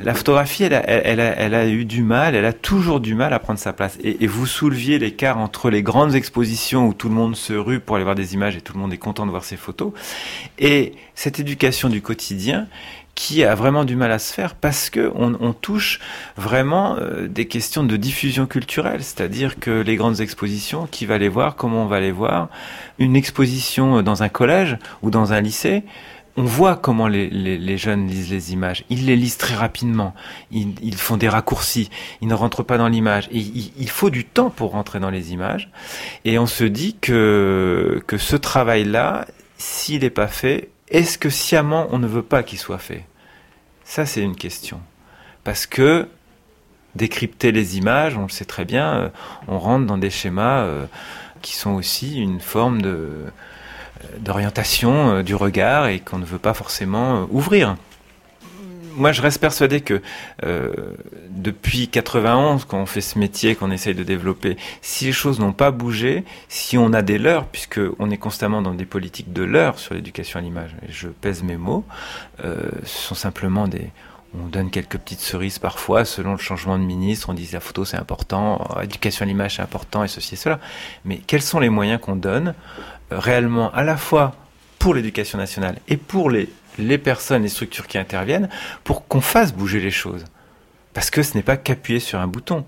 La 0.00 0.14
photographie, 0.14 0.64
elle 0.64 0.74
a, 0.74 1.68
eu 1.68 1.84
du 1.84 2.02
mal, 2.02 2.34
elle 2.34 2.46
a 2.46 2.54
toujours 2.54 2.98
du 2.98 3.14
mal 3.14 3.34
à 3.34 3.38
prendre 3.38 3.58
sa 3.58 3.74
place. 3.74 3.98
Et, 4.02 4.26
vous 4.26 4.46
souleviez 4.46 4.98
l'écart 4.98 5.36
entre 5.36 5.68
les 5.68 5.82
grandes 5.82 6.14
expositions 6.14 6.88
où 6.88 6.94
tout 6.94 7.10
le 7.10 7.14
monde 7.14 7.36
se 7.36 7.52
rue 7.52 7.78
pour 7.78 7.96
aller 7.96 8.04
voir 8.04 8.14
des 8.14 8.32
images 8.32 8.56
et 8.56 8.62
tout 8.62 8.72
le 8.72 8.80
monde 8.80 8.92
est 8.94 8.98
content 8.98 9.26
de 9.26 9.30
voir 9.30 9.44
ses 9.44 9.58
photos, 9.58 9.92
et 10.58 10.94
cette 11.14 11.40
éducation 11.40 11.90
du 11.90 12.00
quotidien 12.00 12.68
qui 13.14 13.44
a 13.44 13.54
vraiment 13.54 13.84
du 13.84 13.94
mal 13.94 14.10
à 14.10 14.18
se 14.18 14.32
faire 14.32 14.54
parce 14.54 14.88
que 14.88 15.12
on, 15.14 15.52
touche 15.52 16.00
vraiment 16.38 16.96
euh, 16.96 17.28
des 17.28 17.46
questions 17.46 17.84
de 17.84 17.96
diffusion 17.98 18.46
culturelle, 18.46 19.02
c'est-à-dire 19.02 19.60
que 19.60 19.82
les 19.82 19.96
grandes 19.96 20.20
expositions, 20.20 20.86
qui 20.90 21.04
va 21.04 21.18
les 21.18 21.28
voir, 21.28 21.54
comment 21.54 21.82
on 21.82 21.86
va 21.86 22.00
les 22.00 22.10
voir, 22.10 22.48
une 22.98 23.14
exposition 23.14 24.00
dans 24.00 24.22
un 24.22 24.30
collège 24.30 24.78
ou 25.02 25.10
dans 25.10 25.34
un 25.34 25.42
lycée, 25.42 25.84
on 26.36 26.44
voit 26.44 26.76
comment 26.76 27.08
les, 27.08 27.76
jeunes 27.76 28.06
lisent 28.06 28.30
les 28.30 28.52
images. 28.52 28.84
Ils 28.88 29.06
les 29.06 29.16
lisent 29.16 29.36
très 29.36 29.54
rapidement. 29.54 30.14
Ils, 30.50 30.94
font 30.94 31.16
des 31.16 31.28
raccourcis. 31.28 31.90
Ils 32.20 32.28
ne 32.28 32.34
rentrent 32.34 32.62
pas 32.62 32.78
dans 32.78 32.88
l'image. 32.88 33.28
Il 33.32 33.90
faut 33.90 34.10
du 34.10 34.24
temps 34.24 34.50
pour 34.50 34.70
rentrer 34.70 34.98
dans 34.98 35.10
les 35.10 35.32
images. 35.32 35.70
Et 36.24 36.38
on 36.38 36.46
se 36.46 36.64
dit 36.64 36.96
que, 37.00 38.02
que 38.06 38.16
ce 38.16 38.36
travail-là, 38.36 39.26
s'il 39.58 40.00
n'est 40.00 40.10
pas 40.10 40.28
fait, 40.28 40.70
est-ce 40.88 41.18
que 41.18 41.30
sciemment 41.30 41.88
on 41.90 41.98
ne 41.98 42.06
veut 42.06 42.22
pas 42.22 42.42
qu'il 42.42 42.58
soit 42.58 42.78
fait? 42.78 43.04
Ça, 43.84 44.06
c'est 44.06 44.22
une 44.22 44.36
question. 44.36 44.80
Parce 45.44 45.66
que 45.66 46.08
décrypter 46.94 47.52
les 47.52 47.78
images, 47.78 48.16
on 48.16 48.22
le 48.22 48.28
sait 48.28 48.44
très 48.44 48.64
bien, 48.64 48.94
euh, 48.94 49.08
on 49.48 49.58
rentre 49.58 49.86
dans 49.86 49.98
des 49.98 50.10
schémas 50.10 50.62
euh, 50.62 50.86
qui 51.40 51.56
sont 51.56 51.72
aussi 51.72 52.20
une 52.20 52.40
forme 52.40 52.82
de 52.82 53.26
d'orientation 54.18 55.16
euh, 55.16 55.22
du 55.22 55.34
regard 55.34 55.86
et 55.86 56.00
qu'on 56.00 56.18
ne 56.18 56.24
veut 56.24 56.38
pas 56.38 56.54
forcément 56.54 57.22
euh, 57.22 57.26
ouvrir. 57.30 57.76
Moi, 58.94 59.12
je 59.12 59.22
reste 59.22 59.40
persuadé 59.40 59.80
que 59.80 60.02
euh, 60.44 60.70
depuis 61.30 61.88
91, 61.88 62.66
quand 62.66 62.78
on 62.78 62.86
fait 62.86 63.00
ce 63.00 63.18
métier, 63.18 63.54
qu'on 63.54 63.70
essaye 63.70 63.94
de 63.94 64.02
développer, 64.02 64.56
si 64.82 65.06
les 65.06 65.12
choses 65.12 65.40
n'ont 65.40 65.52
pas 65.52 65.70
bougé, 65.70 66.24
si 66.48 66.76
on 66.76 66.92
a 66.92 67.00
des 67.00 67.18
leurres, 67.18 67.46
puisque 67.46 67.80
on 67.98 68.10
est 68.10 68.18
constamment 68.18 68.60
dans 68.60 68.74
des 68.74 68.84
politiques 68.84 69.32
de 69.32 69.42
leurres 69.42 69.78
sur 69.78 69.94
l'éducation 69.94 70.38
à 70.38 70.42
l'image, 70.42 70.76
et 70.86 70.92
je 70.92 71.08
pèse 71.08 71.42
mes 71.42 71.56
mots, 71.56 71.84
euh, 72.44 72.70
ce 72.84 73.08
sont 73.08 73.14
simplement 73.14 73.66
des, 73.66 73.90
on 74.38 74.46
donne 74.46 74.70
quelques 74.70 74.98
petites 74.98 75.20
cerises 75.20 75.58
parfois 75.58 76.04
selon 76.04 76.32
le 76.32 76.38
changement 76.38 76.78
de 76.78 76.84
ministre. 76.84 77.28
On 77.28 77.34
dit 77.34 77.48
la 77.52 77.60
photo 77.60 77.84
c'est 77.84 77.98
important, 77.98 78.66
euh, 78.76 78.82
éducation 78.82 79.24
à 79.24 79.26
l'image 79.26 79.56
c'est 79.56 79.62
important 79.62 80.04
et 80.04 80.08
ceci 80.08 80.34
et 80.34 80.36
cela. 80.38 80.58
Mais 81.04 81.18
quels 81.26 81.42
sont 81.42 81.60
les 81.60 81.68
moyens 81.68 82.00
qu'on 82.00 82.16
donne 82.16 82.48
euh, 82.48 82.52
réellement 83.18 83.72
à 83.72 83.82
la 83.82 83.96
fois 83.96 84.34
pour 84.78 84.94
l'éducation 84.94 85.38
nationale 85.38 85.78
et 85.88 85.96
pour 85.96 86.30
les, 86.30 86.48
personnes, 86.98 87.42
les 87.42 87.48
structures 87.48 87.86
qui 87.86 87.98
interviennent 87.98 88.48
pour 88.84 89.06
qu'on 89.06 89.20
fasse 89.20 89.52
bouger 89.54 89.80
les 89.80 89.90
choses 89.90 90.24
Parce 90.94 91.10
que 91.10 91.22
ce 91.22 91.36
n'est 91.36 91.42
pas 91.42 91.56
qu'appuyer 91.56 92.00
sur 92.00 92.18
un 92.18 92.26
bouton. 92.26 92.64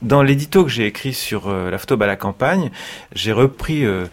Dans 0.00 0.22
l'édito 0.22 0.64
que 0.64 0.70
j'ai 0.70 0.86
écrit 0.86 1.12
sur 1.12 1.48
euh, 1.48 1.70
la 1.70 1.76
photo 1.76 2.00
à 2.02 2.06
la 2.06 2.16
campagne, 2.16 2.70
j'ai 3.14 3.32
repris 3.32 3.84
euh, 3.84 4.06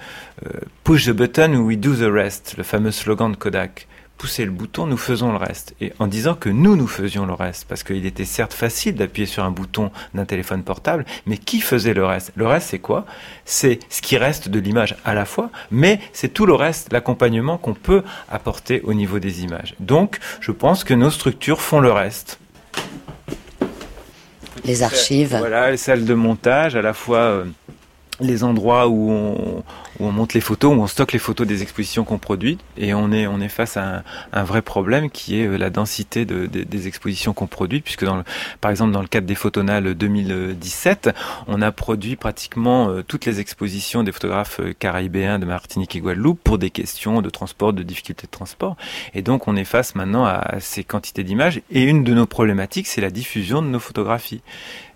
euh, 0.46 0.60
Push 0.84 1.06
the 1.06 1.12
button, 1.12 1.56
we 1.56 1.78
do 1.78 1.96
the 1.96 2.12
rest, 2.12 2.56
le 2.58 2.64
fameux 2.64 2.92
slogan 2.92 3.32
de 3.32 3.38
Kodak 3.38 3.88
pousser 4.18 4.46
le 4.46 4.52
bouton, 4.52 4.88
nous 4.88 4.98
faisons 4.98 5.32
le 5.32 5.38
reste. 5.38 5.76
Et 5.80 5.94
en 6.00 6.08
disant 6.08 6.36
que 6.36 6.50
nous, 6.50 6.76
nous 6.76 6.88
faisions 6.88 7.26
le 7.26 7.34
reste. 7.34 7.66
Parce 7.66 7.84
qu'il 7.84 8.06
était 8.06 8.26
certes 8.26 8.54
facile 8.54 8.96
d'appuyer 8.96 9.28
sur 9.28 9.44
un 9.44 9.52
bouton 9.52 9.92
d'un 10.14 10.26
téléphone 10.26 10.64
portable, 10.64 11.06
mais 11.26 11.38
qui 11.38 11.62
faisait 11.62 11.94
le 11.94 12.06
reste? 12.06 12.32
Le 12.36 12.48
reste, 12.48 12.70
c'est 12.70 12.80
quoi? 12.80 13.06
C'est 13.46 13.80
ce 13.90 14.02
qui 14.02 14.18
reste 14.18 14.50
de 14.50 14.60
l'image 14.60 14.96
à 15.06 15.14
la 15.14 15.26
fois, 15.26 15.50
mais 15.72 16.00
c'est 16.14 16.34
tout 16.34 16.46
le 16.46 16.54
reste, 16.54 16.92
l'accompagnement 16.92 17.58
qu'on 17.58 17.74
peut 17.74 18.04
apporter 18.30 18.82
au 18.82 18.94
niveau 18.94 19.20
des 19.20 19.44
images. 19.44 19.76
Donc, 19.80 20.20
je 20.42 20.52
pense 20.52 20.84
que 20.84 20.94
nos 20.94 21.12
structures 21.12 21.62
font 21.62 21.80
le 21.80 21.92
reste. 21.92 22.40
Les 24.66 24.84
archives. 24.84 25.36
Voilà, 25.38 25.72
les 25.72 25.78
salles 25.78 26.06
de 26.06 26.14
montage, 26.14 26.76
à 26.76 26.82
la 26.82 26.94
fois 26.94 27.20
euh, 27.20 27.46
les 28.20 28.44
endroits 28.44 28.88
où 28.88 29.12
on, 29.12 29.64
où 30.00 30.06
on 30.08 30.12
monte 30.12 30.34
les 30.34 30.42
photos, 30.42 30.76
où 30.76 30.82
on 30.82 30.88
stocke 30.88 31.14
les 31.14 31.20
photos 31.20 31.48
des 31.48 31.62
expositions 31.64 32.04
qu'on 32.04 32.18
produit, 32.20 32.58
et 32.78 32.94
on 32.94 33.12
est, 33.12 33.28
on 33.28 33.40
est 33.42 33.50
face 33.50 33.78
à 33.78 34.04
un, 34.34 34.44
vrai 34.44 34.62
problème 34.62 35.10
qui 35.10 35.40
est 35.40 35.46
euh, 35.48 35.58
la 35.58 35.70
densité 35.70 36.26
de, 36.26 36.46
de- 36.46 36.64
des 36.64 36.88
expositions 36.88 37.34
qu'on 37.34 37.48
produit, 37.48 37.82
puisque 37.82 38.06
dans 38.06 38.18
le, 38.18 38.24
par 38.62 38.72
exemple 38.72 38.92
dans 38.92 39.02
le 39.02 39.08
cadre 39.08 39.28
des 39.28 39.36
Photonales 39.36 39.94
2017, 39.96 41.10
on 41.48 41.62
a 41.62 41.72
produit 41.72 42.16
pratiquement 42.16 42.90
euh, 42.90 43.04
toutes 43.08 43.26
les 43.26 43.40
expositions 43.40 44.04
des 44.04 44.12
photographes 44.12 44.60
euh, 44.60 44.74
caraïbéens 44.78 45.40
de 45.40 45.46
Martinique 45.46 45.96
et 45.96 46.00
Guadeloupe 46.00 46.40
pour 46.44 46.58
des 46.58 46.70
questions 46.70 47.22
de 47.22 47.30
transport, 47.30 47.74
de 47.74 47.84
difficultés 47.84 48.28
de 48.28 48.32
transport, 48.32 48.76
et 49.14 49.22
donc 49.22 49.48
on 49.48 49.56
est 49.56 49.66
face 49.66 49.96
maintenant 49.96 50.26
à, 50.26 50.34
à 50.34 50.60
ces 50.60 50.84
quantités 50.84 51.24
d'images, 51.24 51.62
et 51.72 51.84
une 51.84 52.04
de 52.04 52.14
nos 52.14 52.26
problématiques, 52.26 52.88
c'est 52.88 53.02
la 53.02 53.10
diffusion 53.10 53.62
de 53.62 53.68
nos 53.68 53.80
photographies. 53.80 54.42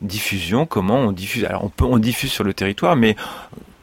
Diffusion, 0.01 0.65
comment 0.65 0.97
on 0.97 1.11
diffuse? 1.11 1.45
Alors 1.45 1.63
on 1.63 1.69
peut 1.69 1.85
on 1.85 1.97
diffuse 1.97 2.31
sur 2.31 2.43
le 2.43 2.53
territoire, 2.53 2.95
mais 2.95 3.15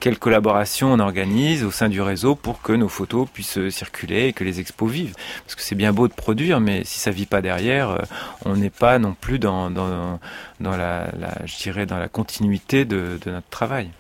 quelle 0.01 0.19
collaboration 0.19 0.93
on 0.93 0.99
organise 0.99 1.65
au 1.65 1.71
sein 1.71 1.89
du 1.89 2.01
réseau 2.01 2.35
pour 2.35 2.63
que 2.63 2.73
nos 2.73 2.89
photos 2.89 3.29
puissent 3.33 3.59
euh, 3.59 3.71
circuler 3.71 4.29
et 4.29 4.33
que 4.33 4.45
les 4.45 4.61
expos 4.61 4.91
vivent 4.91 5.15
Parce 5.45 5.55
que 5.55 5.63
c'est 5.63 5.75
bien 5.75 5.93
beau 5.93 6.09
de 6.09 6.13
produire, 6.13 6.61
mais 6.61 6.85
si 6.85 6.99
ça 6.99 7.11
vit 7.11 7.27
pas 7.27 7.43
derrière, 7.43 7.91
euh, 7.91 7.99
on 8.45 8.57
n'est 8.57 8.71
pas 8.71 8.99
non 8.99 9.15
plus 9.19 9.39
dans 9.39 9.71
dans, 9.71 10.21
dans 10.61 10.77
la, 10.77 11.11
la 11.19 11.35
je 11.47 11.57
dirais 11.59 11.87
dans 11.87 11.99
la 11.99 12.09
continuité 12.09 12.85
de, 12.85 13.19
de 13.25 13.31
notre 13.31 13.49
travail. 13.49 13.91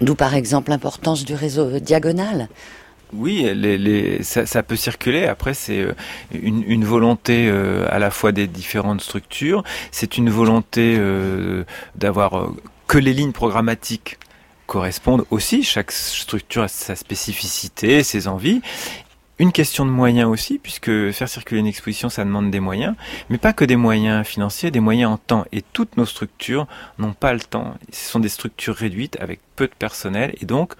D'où 0.00 0.14
par 0.14 0.34
exemple 0.34 0.70
l'importance 0.70 1.24
du 1.24 1.34
réseau 1.34 1.80
diagonal. 1.80 2.48
Oui, 3.12 3.50
les, 3.54 3.78
les, 3.78 4.22
ça, 4.22 4.44
ça 4.44 4.62
peut 4.62 4.76
circuler. 4.76 5.26
Après, 5.26 5.54
c'est 5.54 5.80
euh, 5.80 5.94
une, 6.32 6.62
une 6.66 6.84
volonté 6.84 7.48
euh, 7.48 7.86
à 7.90 7.98
la 7.98 8.10
fois 8.10 8.32
des 8.32 8.46
différentes 8.46 9.00
structures. 9.00 9.64
C'est 9.90 10.18
une 10.18 10.28
volonté 10.28 10.96
euh, 10.98 11.64
d'avoir 11.94 12.38
euh, 12.38 12.54
que 12.86 12.98
les 12.98 13.14
lignes 13.14 13.32
programmatiques 13.32 14.18
correspondent 14.68 15.24
aussi. 15.30 15.64
Chaque 15.64 15.90
structure 15.90 16.62
a 16.62 16.68
sa 16.68 16.94
spécificité, 16.94 18.04
ses 18.04 18.28
envies. 18.28 18.60
Une 19.40 19.52
question 19.52 19.86
de 19.86 19.90
moyens 19.90 20.28
aussi, 20.28 20.58
puisque 20.58 21.10
faire 21.12 21.28
circuler 21.28 21.60
une 21.60 21.66
exposition, 21.66 22.08
ça 22.08 22.24
demande 22.24 22.50
des 22.50 22.60
moyens, 22.60 22.96
mais 23.30 23.38
pas 23.38 23.52
que 23.52 23.64
des 23.64 23.76
moyens 23.76 24.26
financiers, 24.26 24.72
des 24.72 24.80
moyens 24.80 25.12
en 25.12 25.16
temps. 25.16 25.44
Et 25.52 25.62
toutes 25.62 25.96
nos 25.96 26.06
structures 26.06 26.66
n'ont 26.98 27.12
pas 27.12 27.32
le 27.32 27.40
temps. 27.40 27.74
Ce 27.92 28.10
sont 28.10 28.18
des 28.18 28.28
structures 28.28 28.74
réduites 28.74 29.16
avec 29.20 29.40
peu 29.54 29.66
de 29.66 29.74
personnel, 29.78 30.34
et 30.40 30.44
donc 30.44 30.74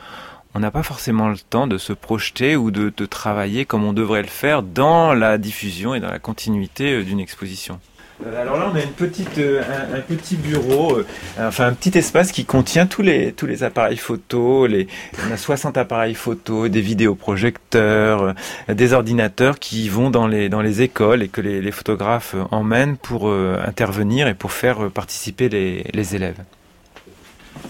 on 0.55 0.61
n'a 0.61 0.73
pas 0.73 0.83
forcément 0.83 1.29
le 1.29 1.39
temps 1.39 1.69
de 1.69 1.79
se 1.79 1.93
projeter 1.93 2.57
ou 2.57 2.73
de, 2.73 2.93
de 2.95 3.07
travailler 3.07 3.65
comme 3.65 3.85
on 3.85 3.93
devrait 3.93 4.23
le 4.23 4.29
faire 4.29 4.65
dans 4.65 5.15
la 5.15 5.39
diffusion 5.39 5.95
et 5.95 6.01
dans 6.01 6.11
la 6.11 6.19
continuité 6.19 6.95
euh, 6.95 7.05
d'une 7.05 7.21
exposition. 7.21 7.79
Euh, 8.27 8.41
Alors 8.41 8.57
là, 8.57 8.71
on 8.73 8.77
a 8.77 8.83
une 8.83 8.93
petite, 8.93 9.39
euh, 9.39 9.63
un, 9.95 10.01
petit 10.01 10.37
bureau, 10.37 10.97
euh, 10.99 11.07
enfin 11.39 11.67
un 11.67 11.73
petit 11.73 11.97
espace 11.97 12.33
qui 12.33 12.45
contient 12.45 12.87
tous 12.87 13.03
les, 13.03 13.33
tous 13.33 13.47
les 13.47 13.63
appareils 13.63 13.97
photo. 13.97 14.67
Les, 14.67 14.89
on 15.27 15.33
a 15.33 15.37
60 15.37 15.77
appareils 15.77 16.15
photo, 16.15 16.69
des 16.69 16.81
vidéoprojecteurs, 16.81 18.35
des 18.69 18.93
ordinateurs 18.93 19.59
qui 19.59 19.89
vont 19.89 20.11
dans 20.11 20.27
les, 20.27 20.49
dans 20.49 20.63
les 20.63 20.83
écoles 20.83 21.23
et 21.23 21.29
que 21.29 21.41
les, 21.41 21.61
les 21.61 21.73
photographes 21.73 22.35
emmènent 22.51 22.97
pour 22.97 23.31
intervenir 23.31 24.29
et 24.29 24.35
pour 24.35 24.53
faire 24.53 24.91
participer 24.91 25.49
les, 25.49 25.85
les 25.93 26.17
élèves. 26.17 26.39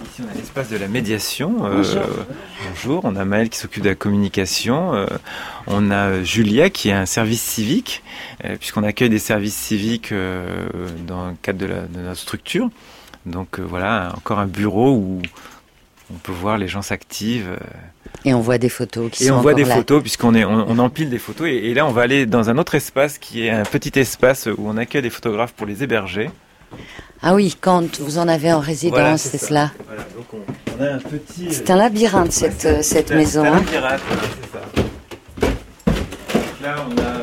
Ici, 0.05 0.23
on 0.27 0.31
a 0.31 0.35
l'espace 0.35 0.69
de 0.71 0.77
la 0.77 0.89
médiation. 0.89 1.67
Euh, 1.67 1.83
bonjour, 2.69 3.01
on 3.05 3.17
a 3.17 3.25
Maëlle 3.25 3.49
qui 3.51 3.59
s'occupe 3.59 3.83
de 3.83 3.89
la 3.91 3.95
communication. 3.95 4.95
Euh, 4.95 5.07
on 5.67 5.91
a 5.91 6.23
Julia 6.23 6.71
qui 6.71 6.89
est 6.89 6.93
un 6.93 7.07
service 7.07 7.43
civique, 7.43 8.03
euh, 8.45 8.57
puisqu'on 8.57 8.85
accueille 8.85 9.11
des 9.11 9.19
services 9.19 9.57
civiques 9.57 10.13
dans 11.07 11.29
le 11.29 11.35
cadre 11.43 11.59
de, 11.59 11.67
la- 11.67 11.83
de 11.83 12.01
notre 12.01 12.21
structure. 12.21 12.69
Donc 13.27 13.59
voilà, 13.61 14.13
encore 14.17 14.39
un 14.39 14.47
bureau 14.47 14.93
où 14.93 15.21
on 16.13 16.17
peut 16.19 16.33
voir 16.33 16.57
les 16.59 16.69
gens 16.69 16.83
s'activent. 16.83 17.59
Et 18.25 18.33
on 18.33 18.41
voit 18.41 18.59
des 18.59 18.71
photos 18.71 19.11
qui 19.11 19.25
et 19.25 19.27
sont 19.29 19.35
on 19.35 19.41
voit 19.41 19.55
des 19.55 19.65
là. 19.65 19.75
photos 19.77 20.01
puisqu'on 20.01 20.35
est, 20.35 20.45
on, 20.45 20.69
on 20.71 20.79
empile 20.79 21.11
des 21.11 21.19
photos. 21.19 21.49
Et, 21.49 21.57
et 21.71 21.75
là, 21.75 21.85
on 21.87 21.91
va 21.93 22.03
aller 22.03 22.25
dans 22.25 22.49
un 22.51 22.57
autre 22.59 22.75
espace 22.75 23.19
qui 23.19 23.45
est 23.47 23.51
un 23.51 23.65
petit 23.65 23.99
espace 23.99 24.47
où 24.47 24.67
on 24.69 24.77
accueille 24.77 25.03
des 25.03 25.11
photographes 25.11 25.53
pour 25.53 25.67
les 25.67 25.83
héberger. 25.83 26.31
Ah 27.23 27.35
oui, 27.35 27.57
quand 27.61 28.01
vous 28.01 28.19
en 28.19 28.29
avez 28.29 28.53
en 28.53 28.61
résidence, 28.61 28.99
Voilà, 28.99 29.19
c'est 29.19 29.39
cela. 29.39 29.73
Voilà, 29.87 30.03
donc 30.17 30.27
on, 30.33 30.39
on 30.79 30.85
a 30.85 30.95
un 30.95 30.99
petit. 30.99 31.49
C'est 31.53 31.71
un 31.71 31.77
labyrinthe 31.77 32.33
cette, 32.33 32.65
euh, 32.65 32.83
cette 32.83 33.11
maison. 33.11 33.43
c'est 33.43 33.49
un 33.49 33.55
hein. 33.55 33.61
labyrinthe, 33.61 34.01
voilà, 34.09 34.23
c'est 34.43 34.53
ça. 34.53 34.61
Donc 36.35 36.61
là, 36.63 36.77
on 36.89 36.97
a, 36.99 37.03
euh, 37.03 37.18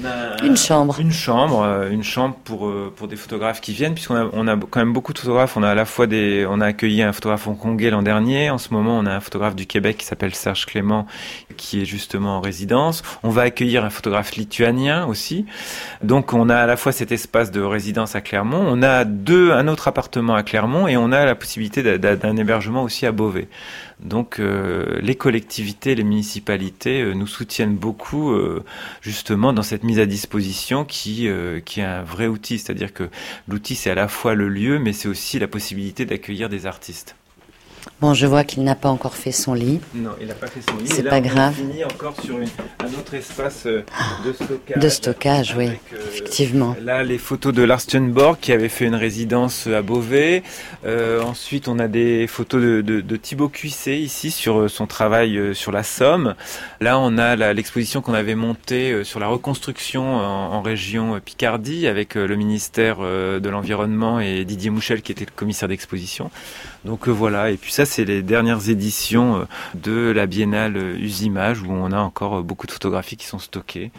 on 0.00 0.04
a 0.06 0.10
un- 0.42 0.46
Une 0.46 0.56
chambre. 0.56 0.98
Une 1.00 1.12
chambre, 1.12 1.62
euh, 1.62 1.90
une 1.90 2.02
chambre 2.02 2.34
pour 2.44 2.66
euh, 2.68 2.92
pour 2.96 3.08
des 3.08 3.16
photographes 3.16 3.60
qui 3.60 3.72
viennent, 3.72 3.94
puisqu'on 3.94 4.16
a 4.16 4.28
on 4.32 4.48
a 4.48 4.56
quand 4.56 4.80
même 4.80 4.92
beaucoup 4.92 5.12
de 5.12 5.18
photographes. 5.18 5.56
On 5.56 5.62
a 5.62 5.68
à 5.70 5.74
la 5.74 5.84
fois 5.84 6.06
des, 6.06 6.46
on 6.48 6.60
a 6.60 6.66
accueilli 6.66 7.02
un 7.02 7.12
photographe 7.12 7.46
hongkongais 7.46 7.90
l'an 7.90 8.02
dernier. 8.02 8.50
En 8.50 8.58
ce 8.58 8.72
moment, 8.72 8.98
on 8.98 9.06
a 9.06 9.12
un 9.14 9.20
photographe 9.20 9.54
du 9.54 9.66
Québec 9.66 9.98
qui 9.98 10.06
s'appelle 10.06 10.34
Serge 10.34 10.66
Clément, 10.66 11.06
qui 11.56 11.82
est 11.82 11.84
justement 11.84 12.38
en 12.38 12.40
résidence. 12.40 13.02
On 13.22 13.28
va 13.30 13.42
accueillir 13.42 13.84
un 13.84 13.90
photographe 13.90 14.34
lituanien 14.36 15.06
aussi. 15.06 15.46
Donc, 16.02 16.32
on 16.32 16.48
a 16.48 16.56
à 16.56 16.66
la 16.66 16.76
fois 16.76 16.92
cet 16.92 17.12
espace 17.12 17.50
de 17.50 17.60
résidence 17.60 18.14
à 18.16 18.20
Clermont. 18.20 18.64
On 18.66 18.82
a 18.82 19.04
deux, 19.04 19.52
un 19.52 19.68
autre 19.68 19.88
appartement 19.88 20.34
à 20.34 20.42
Clermont, 20.42 20.88
et 20.88 20.96
on 20.96 21.12
a 21.12 21.24
la 21.24 21.34
possibilité 21.34 21.98
d'un 21.98 22.36
hébergement 22.36 22.82
aussi 22.82 23.06
à 23.06 23.12
Beauvais. 23.12 23.48
Donc 24.02 24.38
euh, 24.38 24.98
les 25.02 25.14
collectivités, 25.14 25.94
les 25.94 26.04
municipalités 26.04 27.02
euh, 27.02 27.12
nous 27.12 27.26
soutiennent 27.26 27.76
beaucoup 27.76 28.32
euh, 28.32 28.64
justement 29.02 29.52
dans 29.52 29.62
cette 29.62 29.84
mise 29.84 29.98
à 29.98 30.06
disposition 30.06 30.84
qui, 30.84 31.28
qui 31.64 31.80
est 31.80 31.84
un 31.84 32.02
vrai 32.02 32.26
outil. 32.26 32.58
C'est-à-dire 32.58 32.92
que 32.92 33.08
l'outil 33.48 33.74
c'est 33.74 33.90
à 33.90 33.94
la 33.94 34.08
fois 34.08 34.34
le 34.34 34.48
lieu 34.48 34.78
mais 34.78 34.92
c'est 34.92 35.08
aussi 35.08 35.38
la 35.38 35.48
possibilité 35.48 36.04
d'accueillir 36.06 36.48
des 36.48 36.66
artistes. 36.66 37.16
Bon, 38.00 38.14
je 38.14 38.24
vois 38.26 38.44
qu'il 38.44 38.64
n'a 38.64 38.74
pas 38.74 38.88
encore 38.88 39.14
fait 39.14 39.30
son 39.30 39.52
lit. 39.52 39.78
Non, 39.94 40.12
il 40.20 40.26
n'a 40.26 40.34
pas 40.34 40.46
fait 40.46 40.60
son 40.62 40.76
lit. 40.78 40.86
C'est 40.88 41.02
pas 41.02 41.18
on 41.18 41.20
grave. 41.20 41.54
finit 41.54 41.84
encore 41.84 42.14
sur 42.24 42.38
une- 42.38 42.48
un 42.78 42.98
autre 42.98 43.12
espace 43.12 43.64
euh, 43.66 43.82
de 44.24 44.32
stockage. 44.32 44.82
De 44.82 44.88
stockage, 44.88 45.54
oui, 45.58 45.66
euh, 45.92 45.96
effectivement. 46.10 46.74
Là, 46.82 47.02
les 47.02 47.18
photos 47.18 47.52
de 47.52 47.62
Lars 47.62 47.84
Thunborg 47.84 48.38
qui 48.40 48.52
avait 48.52 48.70
fait 48.70 48.86
une 48.86 48.94
résidence 48.94 49.66
à 49.66 49.82
Beauvais. 49.82 50.42
Euh, 50.86 51.20
ensuite, 51.22 51.68
on 51.68 51.78
a 51.78 51.88
des 51.88 52.26
photos 52.26 52.62
de, 52.62 52.80
de, 52.80 53.02
de 53.02 53.16
Thibaut 53.16 53.50
Cuissé 53.50 53.96
ici 53.96 54.30
sur 54.30 54.70
son 54.70 54.86
travail 54.86 55.54
sur 55.54 55.70
la 55.70 55.82
Somme. 55.82 56.34
Là, 56.80 56.98
on 56.98 57.18
a 57.18 57.36
l'exposition 57.52 58.00
qu'on 58.00 58.14
avait 58.14 58.34
montée 58.34 59.04
sur 59.04 59.20
la 59.20 59.26
reconstruction 59.26 60.16
en, 60.16 60.54
en 60.54 60.62
région 60.62 61.20
Picardie 61.22 61.86
avec 61.86 62.14
le 62.14 62.34
ministère 62.36 63.00
de 63.00 63.48
l'Environnement 63.50 64.20
et 64.20 64.46
Didier 64.46 64.70
Mouchel 64.70 65.02
qui 65.02 65.12
était 65.12 65.26
le 65.26 65.32
commissaire 65.36 65.68
d'exposition. 65.68 66.30
Donc 66.86 67.08
euh, 67.08 67.10
voilà, 67.10 67.50
et 67.50 67.58
puis 67.58 67.72
ça 67.72 67.84
c'est 67.90 68.04
les 68.04 68.22
dernières 68.22 68.70
éditions 68.70 69.40
euh, 69.40 69.44
de 69.74 70.10
la 70.12 70.26
Biennale 70.26 70.76
euh, 70.76 70.96
Usimage 70.98 71.60
où 71.62 71.70
on 71.70 71.90
a 71.92 71.98
encore 71.98 72.38
euh, 72.38 72.42
beaucoup 72.42 72.66
de 72.66 72.72
photographies 72.72 73.16
qui 73.16 73.26
sont 73.26 73.38
stockées. 73.40 73.90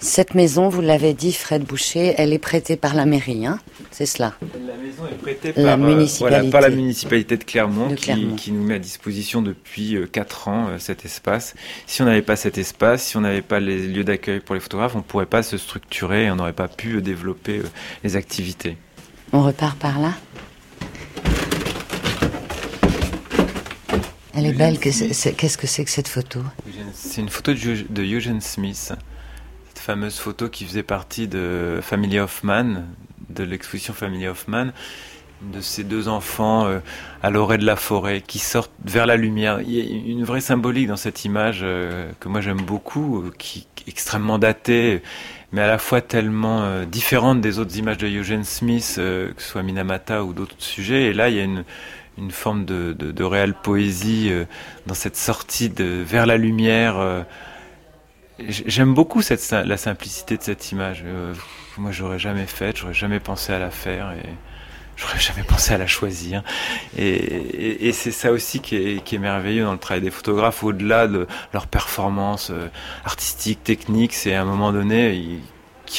Cette 0.00 0.34
maison, 0.34 0.68
vous 0.68 0.80
l'avez 0.80 1.14
dit, 1.14 1.32
Fred 1.32 1.62
Boucher, 1.64 2.14
elle 2.18 2.32
est 2.32 2.38
prêtée 2.38 2.76
par 2.76 2.94
la 2.94 3.04
mairie, 3.06 3.46
hein? 3.46 3.60
C'est 3.90 4.06
cela. 4.06 4.34
La 4.42 4.74
maison 4.76 5.04
est 5.10 5.16
prêtée 5.22 5.52
La 5.56 5.76
par, 5.76 5.88
euh, 5.88 5.94
municipalité. 5.94 6.36
voilà, 6.36 6.50
par 6.50 6.60
la 6.60 6.70
municipalité 6.70 7.36
de 7.36 7.44
Clermont, 7.44 7.88
De 7.90 7.94
qui, 7.94 8.02
Clermont. 8.04 8.34
qui 8.36 8.52
nous 8.52 8.62
met 8.64 8.74
à 8.74 8.78
disposition 8.78 9.40
depuis 9.42 9.96
4 10.12 10.48
ans 10.48 10.66
cet 10.78 11.04
espace. 11.04 11.54
Si 11.86 12.02
on 12.02 12.04
n'avait 12.04 12.22
pas 12.22 12.36
cet 12.36 12.58
espace, 12.58 13.04
si 13.04 13.16
on 13.16 13.20
n'avait 13.20 13.42
pas 13.42 13.60
les 13.60 13.86
lieux 13.86 14.04
d'accueil 14.04 14.40
pour 14.40 14.54
les 14.54 14.60
photographes, 14.60 14.94
on 14.94 14.98
ne 14.98 15.02
pourrait 15.04 15.26
pas 15.26 15.42
se 15.42 15.56
structurer 15.58 16.24
et 16.26 16.30
on 16.30 16.36
n'aurait 16.36 16.52
pas 16.52 16.68
pu 16.68 17.00
développer 17.02 17.62
les 18.04 18.16
activités. 18.16 18.76
On 19.32 19.42
repart 19.42 19.76
par 19.78 19.98
là? 20.00 20.12
Elle 24.38 24.46
est 24.46 24.52
belle. 24.52 24.78
Qu'est-ce 24.78 25.58
que 25.58 25.66
c'est 25.66 25.84
que 25.84 25.90
cette 25.90 26.06
photo 26.06 26.40
C'est 26.92 27.20
une 27.20 27.28
photo 27.28 27.52
de, 27.52 27.84
de 27.88 28.02
Eugene 28.02 28.40
Smith, 28.40 28.92
cette 29.68 29.78
fameuse 29.78 30.18
photo 30.18 30.48
qui 30.48 30.64
faisait 30.64 30.84
partie 30.84 31.26
de 31.26 31.80
Family 31.82 32.20
Hoffman, 32.20 32.84
de 33.30 33.42
l'exposition 33.42 33.94
Family 33.94 34.28
Hoffman, 34.28 34.68
de 35.42 35.60
ces 35.60 35.82
deux 35.82 36.06
enfants 36.06 36.66
euh, 36.66 36.78
à 37.20 37.30
l'orée 37.30 37.58
de 37.58 37.66
la 37.66 37.74
forêt 37.74 38.20
qui 38.20 38.38
sortent 38.38 38.70
vers 38.84 39.06
la 39.06 39.16
lumière. 39.16 39.60
Il 39.60 39.72
y 39.72 39.80
a 39.80 40.12
une 40.12 40.24
vraie 40.24 40.40
symbolique 40.40 40.86
dans 40.86 40.96
cette 40.96 41.24
image 41.24 41.60
euh, 41.62 42.10
que 42.20 42.28
moi 42.28 42.40
j'aime 42.40 42.60
beaucoup, 42.60 43.22
euh, 43.22 43.32
qui 43.38 43.66
est 43.78 43.88
extrêmement 43.88 44.38
datée, 44.38 45.02
mais 45.52 45.62
à 45.62 45.66
la 45.66 45.78
fois 45.78 46.00
tellement 46.00 46.62
euh, 46.62 46.84
différente 46.84 47.40
des 47.40 47.58
autres 47.58 47.76
images 47.78 47.98
de 47.98 48.06
Eugene 48.06 48.44
Smith, 48.44 48.96
euh, 48.98 49.32
que 49.32 49.42
ce 49.42 49.48
soit 49.48 49.62
Minamata 49.62 50.24
ou 50.24 50.32
d'autres 50.32 50.54
sujets. 50.58 51.04
Et 51.04 51.12
là, 51.14 51.30
il 51.30 51.36
y 51.36 51.40
a 51.40 51.44
une, 51.44 51.64
une 52.18 52.30
forme 52.30 52.64
de, 52.64 53.22
réelle 53.22 53.54
poésie 53.54 54.28
euh, 54.30 54.44
dans 54.86 54.94
cette 54.94 55.16
sortie 55.16 55.68
de, 55.68 55.84
vers 55.84 56.26
la 56.26 56.36
lumière. 56.36 56.98
euh. 56.98 57.22
J'aime 58.48 58.94
beaucoup 58.94 59.20
la 59.50 59.76
simplicité 59.76 60.36
de 60.36 60.42
cette 60.42 60.70
image. 60.70 61.02
Euh, 61.04 61.34
moi, 61.76 61.90
j'aurais 61.90 62.18
jamais 62.18 62.46
fait, 62.46 62.76
j'aurais 62.76 62.94
jamais 62.94 63.20
pensé 63.20 63.52
à 63.52 63.58
la 63.58 63.70
faire 63.70 64.12
et 64.12 64.28
j'aurais 64.96 65.18
jamais 65.18 65.42
pensé 65.42 65.74
à 65.74 65.78
la 65.78 65.86
choisir. 65.86 66.42
Et, 66.96 67.90
c'est 67.92 68.12
ça 68.12 68.30
aussi 68.30 68.60
qui 68.60 68.76
est, 68.76 69.04
qui 69.04 69.16
est 69.16 69.18
merveilleux 69.18 69.64
dans 69.64 69.72
le 69.72 69.78
travail 69.78 70.02
des 70.02 70.10
photographes, 70.10 70.62
au-delà 70.62 71.06
de 71.08 71.26
leur 71.52 71.66
performance 71.66 72.50
euh, 72.50 72.68
artistique, 73.04 73.64
technique, 73.64 74.14
c'est 74.14 74.34
à 74.34 74.42
un 74.42 74.44
moment 74.44 74.72
donné 74.72 75.14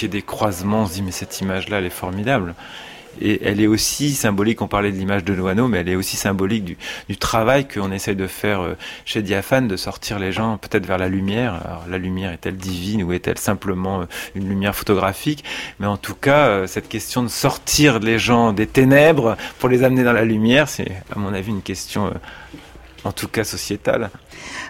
y 0.04 0.06
ait 0.06 0.08
des 0.08 0.22
croisements, 0.22 0.84
on 0.84 0.86
se 0.86 0.94
dit 0.94 1.02
mais 1.02 1.12
cette 1.12 1.42
image-là, 1.42 1.80
elle 1.80 1.86
est 1.86 1.90
formidable. 1.90 2.54
Et 3.22 3.42
elle 3.44 3.60
est 3.60 3.68
aussi 3.68 4.14
symbolique, 4.14 4.62
on 4.62 4.68
parlait 4.68 4.92
de 4.92 4.98
l'image 4.98 5.24
de 5.24 5.34
Loano, 5.34 5.68
mais 5.68 5.80
elle 5.80 5.90
est 5.90 5.96
aussi 5.96 6.16
symbolique 6.16 6.64
du, 6.64 6.78
du 7.10 7.18
travail 7.18 7.68
qu'on 7.68 7.92
essaye 7.92 8.16
de 8.16 8.28
faire 8.28 8.62
euh, 8.62 8.78
chez 9.06 9.22
Diaphane, 9.22 9.68
de 9.68 9.76
sortir 9.76 10.20
les 10.20 10.32
gens 10.32 10.58
peut-être 10.58 10.86
vers 10.86 10.98
la 10.98 11.10
lumière. 11.10 11.54
Alors 11.66 11.84
la 11.90 11.98
lumière 11.98 12.32
est-elle 12.32 12.56
divine 12.56 13.04
ou 13.04 13.12
est-elle 13.12 13.38
simplement 13.38 14.02
euh, 14.02 14.06
une 14.36 14.48
lumière 14.48 14.76
photographique? 14.76 15.44
Mais 15.80 15.88
en 15.88 15.98
tout 15.98 16.16
cas, 16.16 16.48
euh, 16.48 16.68
cette 16.68 16.88
question 16.88 17.24
de 17.24 17.28
sortir 17.28 18.00
les 18.00 18.20
gens 18.20 18.54
des 18.54 18.68
ténèbres 18.68 19.36
pour 19.60 19.70
les 19.70 19.84
amener 19.84 20.04
dans 20.04 20.14
la 20.14 20.26
lumière, 20.26 20.70
c'est 20.70 20.92
à 21.14 21.20
mon 21.20 21.34
avis 21.34 21.50
une 21.50 21.62
question 21.62 22.14
en 23.04 23.12
tout 23.12 23.28
cas 23.28 23.44
sociétale. 23.44 24.10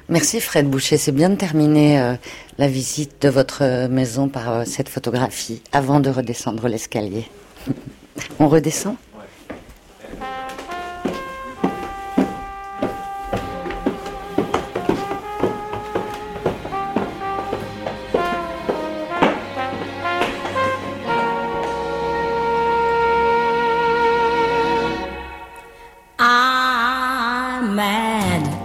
Merci 0.08 0.40
Fred 0.40 0.70
Boucher. 0.70 0.98
C'est 0.98 1.12
bien 1.12 1.30
de 1.30 1.36
terminer 1.36 2.16
la 2.58 2.68
visite 2.68 3.22
de 3.22 3.30
votre 3.30 3.88
maison 3.88 4.28
par 4.28 4.66
cette 4.66 4.90
photographie 4.90 5.62
avant 5.72 6.00
de 6.00 6.10
redescendre 6.10 6.68
l'escalier. 6.68 7.26
On 8.40 8.50
redescend 8.50 8.98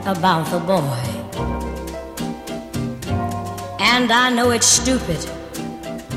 about 0.06 0.46
the 0.50 0.58
boy. 0.58 0.80
And 3.80 4.10
I 4.10 4.30
know 4.34 4.50
it's 4.50 4.66
stupid 4.66 5.20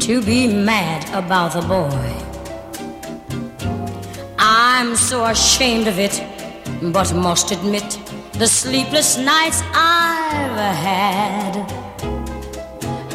to 0.01 0.21
be 0.21 0.47
mad 0.47 1.07
about 1.13 1.53
the 1.53 1.61
boy. 1.61 2.26
I'm 4.69 4.97
so 4.97 5.23
ashamed 5.23 5.87
of 5.87 5.97
it, 5.97 6.21
but 6.91 7.13
must 7.15 7.51
admit 7.51 7.97
the 8.33 8.47
sleepless 8.47 9.17
nights 9.17 9.63
I've 9.73 10.59
had 10.75 11.55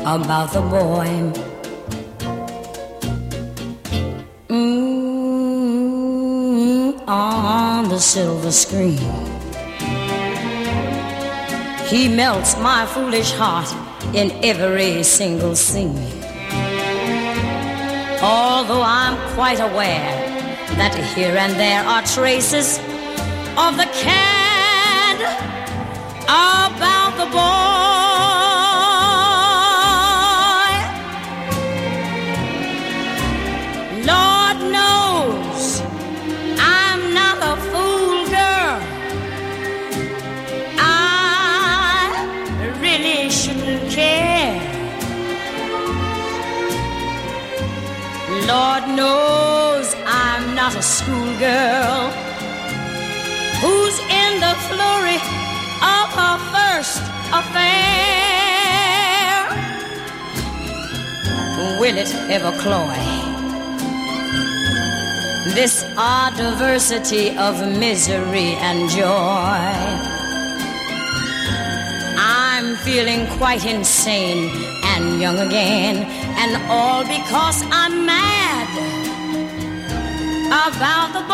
about 0.00 0.54
the 0.54 0.62
boy. 0.62 1.30
Mm, 4.48 5.36
on 7.06 7.90
the 7.90 8.00
silver 8.00 8.50
screen. 8.50 8.98
He 11.86 12.08
melts 12.08 12.56
my 12.56 12.86
foolish 12.86 13.32
heart 13.32 13.70
in 14.14 14.32
every 14.42 15.02
single 15.02 15.54
scene. 15.54 15.98
Although 18.22 18.82
I'm 18.82 19.18
quite 19.34 19.60
aware 19.60 20.21
that 20.76 20.94
here 21.14 21.37
and 21.37 21.52
there 21.54 21.85
are 21.85 22.02
traces 22.02 22.78
of 23.58 23.76
the 23.76 23.88
cad 24.00 25.18
about 26.26 27.16
the 27.18 27.26
boy. 27.30 27.91
Not 50.62 50.77
a 50.77 50.83
schoolgirl. 50.96 52.03
who's 53.62 53.98
in 54.22 54.33
the 54.46 54.55
flurry 54.68 55.18
of 55.98 56.07
her 56.20 56.37
first 56.55 57.03
affair. 57.40 58.62
Will 61.81 61.96
it 62.05 62.14
ever 62.37 62.53
cloy? 62.62 63.01
This 65.59 65.85
odd 65.96 66.37
diversity 66.37 67.37
of 67.46 67.55
misery 67.85 68.51
and 68.68 68.88
joy. 68.88 69.66
I'm 72.16 72.77
feeling 72.87 73.27
quite 73.38 73.64
insane 73.66 74.42
and 74.92 75.20
young 75.20 75.38
again, 75.40 75.96
and 76.42 76.51
all 76.70 77.03
because 77.03 77.59
I'm 77.72 78.07
mad 78.07 78.31
about 80.52 81.14
the 81.14 81.20
boy. 81.20 81.32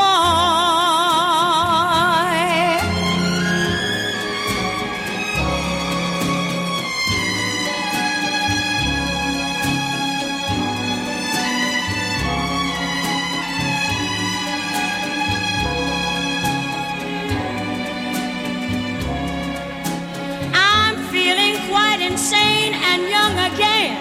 I'm 20.54 20.96
feeling 21.11 21.57
quite 21.68 22.00
insane 22.00 22.72
and 22.74 23.02
young 23.09 23.33
again, 23.52 23.98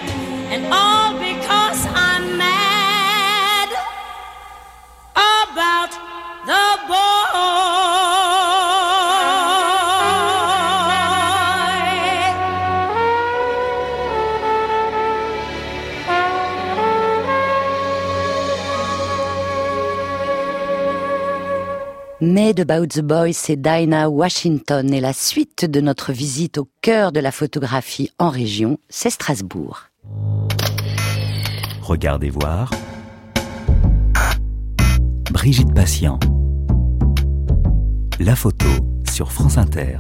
and 0.51 0.71
all 0.71 1.06
Made 22.47 22.71
About 22.71 22.87
the 22.87 23.01
Boy, 23.01 23.33
c'est 23.33 23.57
Dinah 23.57 24.07
Washington 24.07 24.93
et 24.93 25.01
la 25.01 25.11
suite 25.11 25.65
de 25.65 25.81
notre 25.81 26.13
visite 26.13 26.57
au 26.57 26.69
cœur 26.81 27.11
de 27.11 27.19
la 27.19 27.33
photographie 27.33 28.09
en 28.19 28.29
région, 28.29 28.79
c'est 28.87 29.09
Strasbourg. 29.09 29.89
Regardez 31.81 32.29
voir. 32.29 32.71
Brigitte 35.29 35.73
Patient. 35.73 36.19
La 38.17 38.37
photo 38.37 38.69
sur 39.11 39.33
France 39.33 39.57
Inter. 39.57 39.97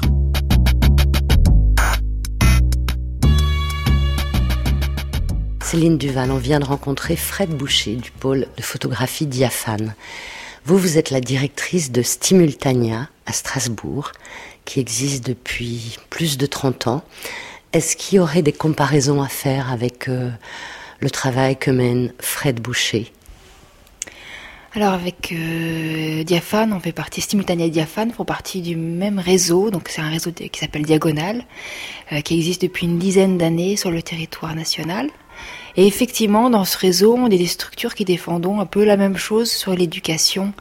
Céline 5.61 5.97
Duval, 5.97 6.31
on 6.31 6.37
vient 6.37 6.61
de 6.61 6.65
rencontrer 6.65 7.17
Fred 7.17 7.49
Boucher 7.49 7.97
du 7.97 8.09
pôle 8.09 8.47
de 8.55 8.61
photographie 8.61 9.25
diaphane. 9.25 9.95
Vous, 10.65 10.77
vous 10.77 10.97
êtes 10.97 11.11
la 11.11 11.21
directrice 11.21 11.91
de 11.91 12.01
Stimultania 12.01 13.09
à 13.25 13.33
Strasbourg, 13.33 14.11
qui 14.65 14.79
existe 14.79 15.25
depuis 15.25 15.97
plus 16.09 16.37
de 16.37 16.45
30 16.45 16.87
ans. 16.87 17.03
Est-ce 17.73 17.95
qu'il 17.95 18.17
y 18.17 18.19
aurait 18.19 18.41
des 18.41 18.53
comparaisons 18.53 19.21
à 19.21 19.27
faire 19.27 19.71
avec 19.71 20.09
euh, 20.09 20.29
le 20.99 21.09
travail 21.09 21.57
que 21.57 21.71
mène 21.71 22.13
Fred 22.19 22.59
Boucher? 22.59 23.11
Alors 24.73 24.93
avec 24.93 25.31
euh, 25.31 26.23
Diaphane, 26.23 26.71
on 26.71 26.79
fait 26.79 26.91
partie, 26.91 27.21
Stimultania 27.21 27.65
et 27.65 27.69
Diaphane 27.69 28.11
font 28.11 28.25
partie 28.25 28.61
du 28.61 28.75
même 28.75 29.17
réseau, 29.17 29.71
donc 29.71 29.89
c'est 29.89 30.01
un 30.01 30.09
réseau 30.09 30.31
qui 30.31 30.59
s'appelle 30.59 30.83
Diagonale, 30.83 31.45
euh, 32.11 32.21
qui 32.21 32.35
existe 32.35 32.61
depuis 32.61 32.85
une 32.85 32.99
dizaine 32.99 33.37
d'années 33.37 33.75
sur 33.75 33.89
le 33.89 34.01
territoire 34.01 34.53
national. 34.53 35.09
Et 35.77 35.85
effectivement, 35.85 36.49
dans 36.49 36.65
ce 36.65 36.77
réseau, 36.77 37.15
on 37.15 37.27
est 37.27 37.37
des 37.37 37.45
structures 37.45 37.93
qui 37.93 38.03
défendons 38.03 38.59
un 38.59 38.65
peu 38.65 38.83
la 38.83 38.97
même 38.97 39.15
chose 39.15 39.51
sur 39.51 39.73
l'éducation 39.73 40.53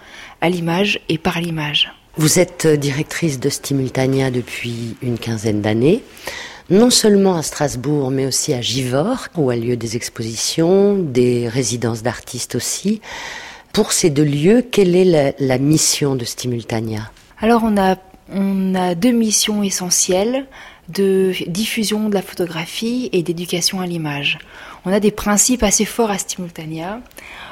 à 0.43 0.51
l'image 0.51 1.01
et 1.09 1.17
par 1.17 1.41
l'image. 1.41 1.91
Vous 2.19 2.39
êtes 2.39 2.67
euh, 2.67 2.77
directrice 2.77 3.41
de 3.41 3.49
Stimultania 3.49 4.31
depuis 4.31 4.97
une 5.03 5.19
quinzaine 5.19 5.63
d'années, 5.63 6.03
non 6.69 6.91
seulement 6.91 7.37
à 7.37 7.43
Strasbourg, 7.43 8.11
mais 8.11 8.27
aussi 8.27 8.53
à 8.53 8.61
Givors, 8.61 9.29
où 9.37 9.51
a 9.51 9.57
lieu 9.57 9.77
des 9.77 9.97
expositions, 9.97 10.99
des 10.99 11.49
résidences 11.49 12.03
d'artistes 12.03 12.55
aussi. 12.55 13.01
Pour 13.73 13.93
ces 13.93 14.11
deux 14.11 14.25
lieux, 14.25 14.63
quelle 14.63 14.95
est 14.97 15.05
la, 15.05 15.33
la 15.39 15.59
mission 15.59 16.15
de 16.15 16.25
Stimultania? 16.25 17.11
Alors 17.41 17.63
on 17.65 17.77
a, 17.77 17.97
on 18.33 18.75
a 18.75 18.95
deux 18.95 19.13
missions 19.13 19.63
essentielles 19.63 20.47
de 20.89 21.33
diffusion 21.49 22.09
de 22.09 22.15
la 22.15 22.23
photographie 22.23 23.11
et 23.13 23.23
d'éducation 23.23 23.81
à 23.81 23.87
l'image. 23.87 24.39
On 24.89 24.93
a 24.93 25.01
des 25.01 25.11
principes 25.11 25.65
assez 25.65 25.85
forts 25.85 26.11
à 26.13 26.17
Stimultania. 26.19 27.01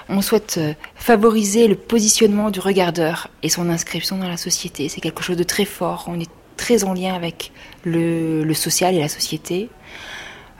On 0.08 0.22
souhaite 0.22 0.54
euh, 0.58 0.72
favoriser 0.94 1.66
le 1.66 1.74
positionnement 1.74 2.50
du 2.52 2.60
regardeur 2.60 3.28
et 3.42 3.48
son 3.48 3.68
inscription 3.68 4.16
dans 4.18 4.28
la 4.28 4.36
société. 4.36 4.88
C'est 4.88 5.00
quelque 5.00 5.22
chose 5.24 5.36
de 5.36 5.42
très 5.42 5.64
fort. 5.64 6.04
On 6.06 6.20
est 6.20 6.30
très 6.56 6.84
en 6.84 6.94
lien 6.94 7.12
avec 7.12 7.50
le, 7.84 8.54
social 8.54 8.94
et 8.94 9.00
la 9.00 9.08
société. 9.08 9.68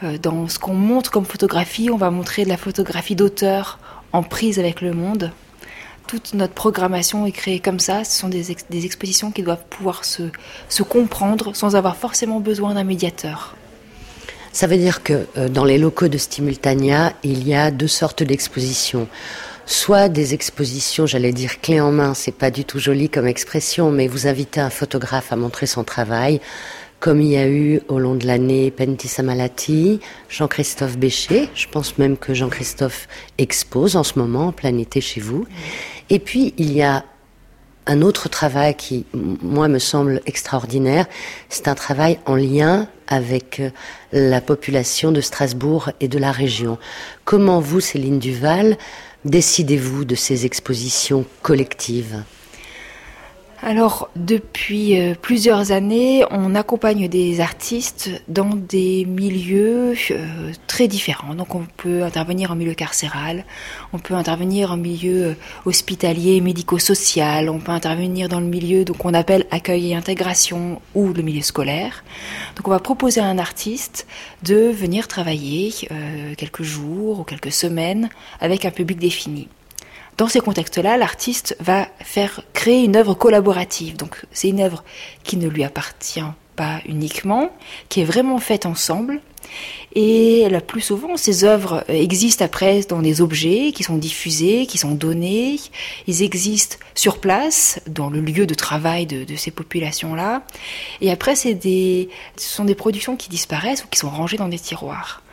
Euh, 0.03 0.19
Dans 0.19 0.49
ce 0.49 0.59
qu'on 0.59 0.75
montre 0.75 1.13
comme 1.13 1.25
photographie, 1.25 1.91
on 1.91 1.97
va 1.97 2.11
montrer 2.11 2.43
de 2.43 2.49
la 2.49 2.57
photographie 2.57 3.15
d'auteur 3.15 3.79
en 4.13 4.25
prise 4.25 4.59
avec 4.59 4.81
le 4.81 4.93
monde. 4.93 5.31
Toute 6.09 6.35
notre 6.35 6.55
programmation 6.55 7.25
est 7.25 7.33
créée 7.33 7.61
comme 7.61 7.79
ça. 7.79 8.03
Ce 8.03 8.19
sont 8.19 8.29
des, 8.29 8.51
ex- 8.51 8.67
des 8.69 8.85
expositions 8.85 9.31
qui 9.31 9.45
doivent 9.45 9.65
pouvoir 9.71 10.05
se 10.05 10.83
comprendre 10.83 11.55
sans 11.55 11.77
avoir 11.77 11.97
forcément 11.97 12.41
besoin 12.41 12.75
d'un 12.75 12.85
médiateur. 12.85 13.55
Ça 14.55 14.69
veut 14.69 14.77
dire 14.77 15.03
que 15.03 15.27
euh, 15.37 15.49
dans 15.49 15.65
les 15.65 15.79
locaux 15.79 16.07
de 16.07 16.17
Stimultania, 16.17 17.13
il 17.25 17.47
y 17.47 17.55
a 17.55 17.73
deux 17.73 17.89
sortes 17.89 18.23
d'expositions. 18.23 19.09
Soit 19.67 20.09
des 20.09 20.33
expositions, 20.33 21.07
j'allais 21.07 21.33
dire 21.33 21.61
clé 21.61 21.81
en 21.81 21.91
main, 21.91 22.15
c'est 22.15 22.31
pas 22.31 22.53
du 22.53 22.65
tout 22.65 22.79
joli 22.79 23.09
comme 23.09 23.27
expression, 23.27 23.91
mais 23.91 24.07
vous 24.07 24.29
invitez 24.29 24.61
un 24.61 24.71
photographe 24.71 25.33
à 25.33 25.37
montrer 25.37 25.67
son 25.67 25.83
travail, 25.83 26.41
comme 27.01 27.21
il 27.21 27.33
y 27.33 27.37
a 27.37 27.49
eu 27.49 27.81
au 27.89 27.99
long 27.99 28.15
de 28.15 28.29
l'année 28.29 28.71
Pentti 28.71 29.09
Samalati, 29.09 29.99
Jean-Christophe 30.29 30.99
Béchet. 30.99 31.49
Je 31.57 31.67
pense 31.67 31.99
même 31.99 32.17
que 32.17 32.33
Jean-Christophe 32.33 33.09
expose 33.39 33.97
en 33.97 34.05
ce 34.05 34.21
moment, 34.21 34.47
en 34.47 34.53
plein 34.53 34.79
été 34.79 35.01
chez 35.01 35.21
vous. 35.21 35.49
Et 36.11 36.21
puis, 36.21 36.55
il 36.59 36.73
y 36.73 36.81
a 36.81 37.05
un 37.87 38.03
autre 38.03 38.29
travail 38.29 38.75
qui, 38.75 39.05
moi, 39.13 39.69
me 39.69 39.79
semble 39.79 40.21
extraordinaire, 40.27 41.07
c'est 41.49 41.69
un 41.69 41.75
travail 41.75 42.19
en 42.27 42.35
lien 42.35 42.89
avec 43.07 43.61
euh, 43.61 43.71
la 44.13 44.41
population 44.41 45.13
de 45.13 45.21
Strasbourg 45.21 45.91
et 46.01 46.09
de 46.09 46.19
la 46.19 46.33
région. 46.33 46.79
Comment 47.25 47.61
vous, 47.61 47.81
Céline 47.81 48.19
Duval, 48.19 48.79
décidez-vous 49.25 50.05
de 50.05 50.15
ces 50.15 50.47
expositions 50.47 51.25
collectives? 51.43 52.23
Alors, 53.67 54.11
depuis 54.15 55.01
euh, 55.01 55.15
plusieurs 55.19 55.73
années, 55.73 56.23
on 56.31 56.55
accompagne 56.55 57.09
des 57.09 57.41
artistes 57.41 58.11
dans 58.29 58.55
des 58.55 59.07
milieux 59.07 59.95
euh, 60.11 60.53
très 60.67 60.87
différents. 60.87 61.35
Donc, 61.35 61.55
on 61.55 61.67
peut 61.79 62.03
intervenir 62.03 62.51
en 62.51 62.57
milieu 62.57 62.75
carcéral, 62.75 63.47
on 63.95 63.99
peut 63.99 64.13
intervenir 64.13 64.71
en 64.71 64.77
milieu 64.77 65.29
euh, 65.29 65.35
hospitalier, 65.65 66.43
médico-social, 66.43 67.49
on 67.49 67.59
peut 67.59 67.73
intervenir 67.73 68.29
dans 68.29 68.41
le 68.41 68.47
milieu 68.47 68.85
donc 68.85 69.03
on 69.07 69.15
appelle 69.15 69.47
accueil 69.51 69.93
et 69.93 69.95
intégration 69.95 70.83
ou 70.95 71.15
le 71.15 71.23
milieu 71.23 71.41
scolaire. 71.41 72.05
Donc, 72.57 72.69
on 72.69 72.71
va 72.71 72.81
proposer 72.81 73.23
à 73.23 73.25
un 73.25 73.39
artiste 73.39 74.07
de 74.43 74.69
venir 74.69 75.09
travailler 75.09 75.73
quelques 76.37 76.63
jours 76.63 77.21
ou 77.21 77.25
quelques 77.25 77.53
semaines 77.53 78.11
avec 78.41 78.67
un 78.67 78.71
public 78.71 78.99
défini. 78.99 79.49
Dans 80.17 80.29
ces 80.29 80.41
contextes-là, 80.41 80.97
l'artiste 80.97 81.57
va 81.59 81.89
faire 82.01 82.43
créer 82.53 82.85
une 82.85 82.95
œuvre 82.95 83.15
collaborative. 83.15 83.97
Donc, 83.97 84.25
c'est 84.31 84.49
une 84.49 84.61
œuvre 84.61 84.85
qui 85.25 85.37
ne 85.37 85.49
lui 85.49 85.65
appartient 85.65 86.21
pas 86.55 86.81
uniquement, 86.87 87.51
qui 87.89 88.01
est 88.01 88.05
vraiment 88.05 88.39
faite 88.39 88.65
ensemble. 88.65 89.21
Et 89.97 90.49
la 90.49 90.61
plus 90.61 90.81
souvent, 90.81 91.17
ces 91.17 91.45
œuvres 91.45 91.85
existent 91.89 92.45
après 92.45 92.83
dans 92.89 93.03
des 93.03 93.21
objets 93.21 93.73
qui 93.73 93.83
sont 93.83 93.97
diffusés, 93.97 94.67
qui 94.67 94.79
sont 94.79 94.93
donnés. 94.93 95.59
Ils 96.07 96.23
existent 96.23 96.77
sur 96.95 97.19
place, 97.19 97.81
dans 97.89 98.09
le 98.09 98.21
lieu 98.21 98.47
de 98.47 98.55
travail 98.55 99.07
de, 99.07 99.37
ces 99.37 99.51
populations-là. 99.51 100.43
Et 101.01 101.11
après, 101.11 101.35
c'est 101.35 101.55
des, 101.55 102.09
ce 102.37 102.49
sont 102.49 102.65
des 102.65 102.75
productions 102.77 103.17
qui 103.17 103.29
disparaissent 103.29 103.85
ou 103.85 103.89
qui 103.89 103.99
sont 103.99 104.11
rangées 104.11 104.37
dans 104.37 104.49
des 104.49 104.61
tiroirs. 104.61 105.24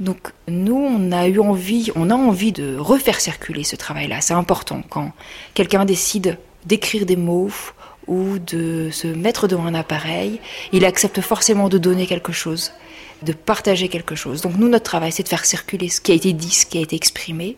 Donc 0.00 0.32
nous, 0.48 0.76
on 0.76 1.12
a 1.12 1.28
eu 1.28 1.38
envie, 1.38 1.90
on 1.94 2.10
a 2.10 2.14
envie 2.14 2.52
de 2.52 2.76
refaire 2.76 3.20
circuler 3.20 3.64
ce 3.64 3.76
travail-là. 3.76 4.20
C'est 4.20 4.34
important 4.34 4.82
quand 4.88 5.12
quelqu'un 5.54 5.84
décide 5.84 6.38
d'écrire 6.66 7.06
des 7.06 7.16
mots 7.16 7.50
ou 8.06 8.38
de 8.38 8.90
se 8.90 9.06
mettre 9.06 9.48
devant 9.48 9.66
un 9.66 9.74
appareil, 9.74 10.40
il 10.72 10.84
accepte 10.84 11.20
forcément 11.20 11.68
de 11.68 11.78
donner 11.78 12.06
quelque 12.06 12.32
chose, 12.32 12.72
de 13.22 13.32
partager 13.32 13.88
quelque 13.88 14.14
chose. 14.14 14.40
Donc 14.42 14.56
nous, 14.56 14.68
notre 14.68 14.84
travail, 14.84 15.12
c'est 15.12 15.22
de 15.22 15.28
faire 15.28 15.44
circuler 15.44 15.88
ce 15.88 16.00
qui 16.00 16.12
a 16.12 16.14
été 16.14 16.32
dit, 16.32 16.50
ce 16.50 16.66
qui 16.66 16.78
a 16.78 16.80
été 16.80 16.96
exprimé. 16.96 17.56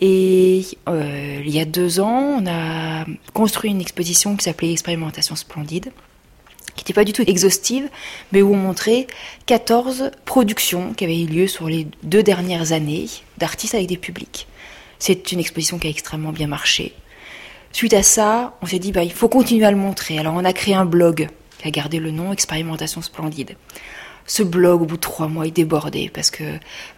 Et 0.00 0.66
euh, 0.88 1.40
il 1.44 1.50
y 1.50 1.60
a 1.60 1.64
deux 1.64 2.00
ans, 2.00 2.40
on 2.40 2.46
a 2.46 3.06
construit 3.32 3.70
une 3.70 3.80
exposition 3.80 4.36
qui 4.36 4.44
s'appelait 4.44 4.72
Expérimentation 4.72 5.36
splendide, 5.36 5.90
n'était 6.86 7.00
pas 7.00 7.04
du 7.04 7.12
tout 7.12 7.24
exhaustive, 7.26 7.88
mais 8.30 8.42
où 8.42 8.54
on 8.54 8.56
montrait 8.56 9.08
14 9.46 10.12
productions 10.24 10.94
qui 10.94 11.04
avaient 11.04 11.20
eu 11.20 11.26
lieu 11.26 11.46
sur 11.48 11.68
les 11.68 11.88
deux 12.04 12.22
dernières 12.22 12.70
années 12.70 13.06
d'artistes 13.38 13.74
avec 13.74 13.88
des 13.88 13.96
publics. 13.96 14.46
C'est 15.00 15.32
une 15.32 15.40
exposition 15.40 15.78
qui 15.78 15.88
a 15.88 15.90
extrêmement 15.90 16.32
bien 16.32 16.46
marché. 16.46 16.94
Suite 17.72 17.92
à 17.92 18.04
ça, 18.04 18.56
on 18.62 18.66
s'est 18.66 18.78
dit, 18.78 18.92
bah, 18.92 19.02
il 19.02 19.12
faut 19.12 19.28
continuer 19.28 19.66
à 19.66 19.70
le 19.72 19.76
montrer. 19.76 20.18
Alors 20.18 20.34
on 20.34 20.44
a 20.44 20.52
créé 20.52 20.74
un 20.74 20.86
blog 20.86 21.28
qui 21.58 21.66
a 21.66 21.70
gardé 21.70 21.98
le 21.98 22.12
nom 22.12 22.32
Expérimentation 22.32 23.02
Splendide 23.02 23.56
ce 24.26 24.42
blog, 24.42 24.82
au 24.82 24.84
bout 24.86 24.96
de 24.96 25.00
trois 25.00 25.28
mois, 25.28 25.46
il 25.46 25.52
débordait 25.52 26.10
parce 26.12 26.30
que 26.30 26.44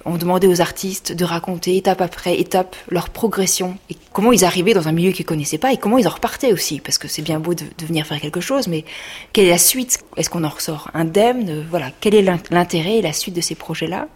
on 0.04 0.16
demandait 0.16 0.46
aux 0.46 0.60
artistes 0.60 1.12
de 1.12 1.24
raconter 1.24 1.76
étape 1.76 2.00
après 2.00 2.38
étape 2.38 2.74
leur 2.88 3.10
progression 3.10 3.76
et 3.90 3.96
comment 4.12 4.32
ils 4.32 4.44
arrivaient 4.44 4.74
dans 4.74 4.88
un 4.88 4.92
milieu 4.92 5.12
qu'ils 5.12 5.26
connaissaient 5.26 5.58
pas 5.58 5.72
et 5.72 5.76
comment 5.76 5.98
ils 5.98 6.08
en 6.08 6.12
repartaient 6.12 6.52
aussi 6.52 6.80
parce 6.80 6.98
que 6.98 7.08
c'est 7.08 7.22
bien 7.22 7.38
beau 7.38 7.54
de, 7.54 7.64
venir 7.86 8.06
faire 8.06 8.20
quelque 8.20 8.40
chose, 8.40 8.68
mais 8.68 8.84
quelle 9.32 9.46
est 9.46 9.50
la 9.50 9.58
suite? 9.58 10.00
Est-ce 10.16 10.30
qu'on 10.30 10.44
en 10.44 10.48
ressort 10.48 10.90
indemne? 10.94 11.66
Voilà, 11.70 11.90
quel 12.00 12.14
est 12.14 12.22
l'intérêt 12.50 12.96
et 12.96 13.02
la 13.02 13.12
suite 13.12 13.34
de 13.34 13.40
ces 13.40 13.54
projets-là? 13.54 14.08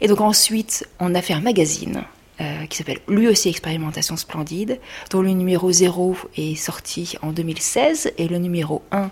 Et 0.00 0.08
donc 0.08 0.20
ensuite, 0.20 0.88
on 0.98 1.14
a 1.14 1.22
fait 1.22 1.34
un 1.34 1.40
magazine 1.40 2.02
euh, 2.40 2.64
qui 2.66 2.78
s'appelle 2.78 3.00
lui 3.06 3.28
aussi 3.28 3.50
Expérimentation 3.50 4.16
Splendide, 4.16 4.80
dont 5.10 5.20
le 5.20 5.30
numéro 5.30 5.70
0 5.70 6.16
est 6.36 6.54
sorti 6.54 7.16
en 7.20 7.32
2016 7.32 8.12
et 8.16 8.28
le 8.28 8.38
numéro 8.38 8.82
1 8.92 9.10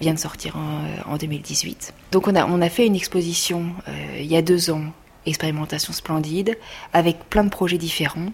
vient 0.00 0.14
de 0.14 0.18
sortir 0.18 0.56
en, 0.56 1.12
en 1.12 1.16
2018. 1.16 1.94
Donc 2.12 2.28
on 2.28 2.34
a, 2.34 2.46
on 2.46 2.60
a 2.60 2.68
fait 2.68 2.86
une 2.86 2.96
exposition 2.96 3.66
euh, 3.88 4.18
il 4.18 4.26
y 4.26 4.36
a 4.36 4.42
deux 4.42 4.70
ans, 4.70 4.82
Expérimentation 5.26 5.92
Splendide, 5.92 6.56
avec 6.92 7.28
plein 7.28 7.44
de 7.44 7.50
projets 7.50 7.78
différents. 7.78 8.32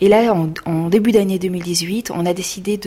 Et 0.00 0.08
là, 0.08 0.34
en, 0.66 0.88
début 0.88 1.12
d'année 1.12 1.38
2018, 1.38 2.10
on 2.10 2.26
a 2.26 2.34
décidé 2.34 2.78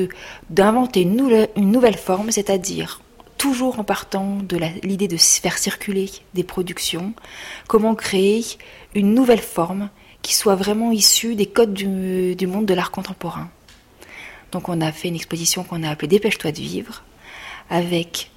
d'inventer 0.49 1.01
une, 1.01 1.15
nouvelle, 1.15 1.49
une 1.55 1.71
nouvelle 1.71 1.97
forme, 1.97 2.31
c'est-à-dire 2.31 3.01
toujours 3.37 3.79
en 3.79 3.83
partant 3.83 4.37
de 4.47 4.59
l'idée 4.83 5.07
de 5.07 5.17
faire 5.17 5.57
circuler 5.57 6.09
des 6.33 6.43
productions, 6.43 7.13
comment 7.67 7.95
créer 7.95 8.45
une 8.93 9.13
nouvelle 9.13 9.41
forme 9.41 9.89
qui 10.21 10.35
soit 10.35 10.55
vraiment 10.55 10.91
issue 10.91 11.35
des 11.35 11.45
codes 11.45 11.73
du 11.73 12.47
monde 12.47 12.65
de 12.65 12.73
l'art 12.73 12.91
contemporain. 12.91 13.49
Donc 14.51 14.67
on 14.67 14.81
a 14.81 14.91
fait 14.91 15.07
une 15.07 15.15
exposition 15.15 15.63
qu'on 15.63 15.83
a 15.83 15.89
appelée 15.89 16.07
Dépêche-toi 16.07 16.51
de 16.51 16.57
vivre, 16.57 17.03
avec 17.69 18.31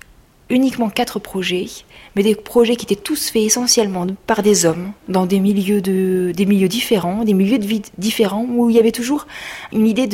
uniquement 0.53 0.91
quatre 0.91 1.19
projets, 1.19 1.67
mais 2.15 2.23
des 2.23 2.35
projets 2.35 2.77
qui 2.77 2.85
étaient 2.85 2.95
tous 2.95 3.31
faits 3.31 3.43
essentiellement 3.43 4.07
par 4.27 4.43
des 4.43 4.67
hommes, 4.67 4.93
dans 5.09 5.25
des 5.25 5.41
milieux, 5.41 5.81
de, 5.81 6.33
des 6.37 6.45
milieux 6.45 6.69
différents, 6.69 7.25
des 7.25 7.33
milieux 7.33 7.59
de 7.59 7.67
vie 7.67 7.83
différents, 7.97 8.45
où 8.47 8.69
il 8.69 8.77
y 8.77 8.79
avait 8.79 8.93
toujours 8.93 9.27
une 9.73 9.87
idée 9.87 10.07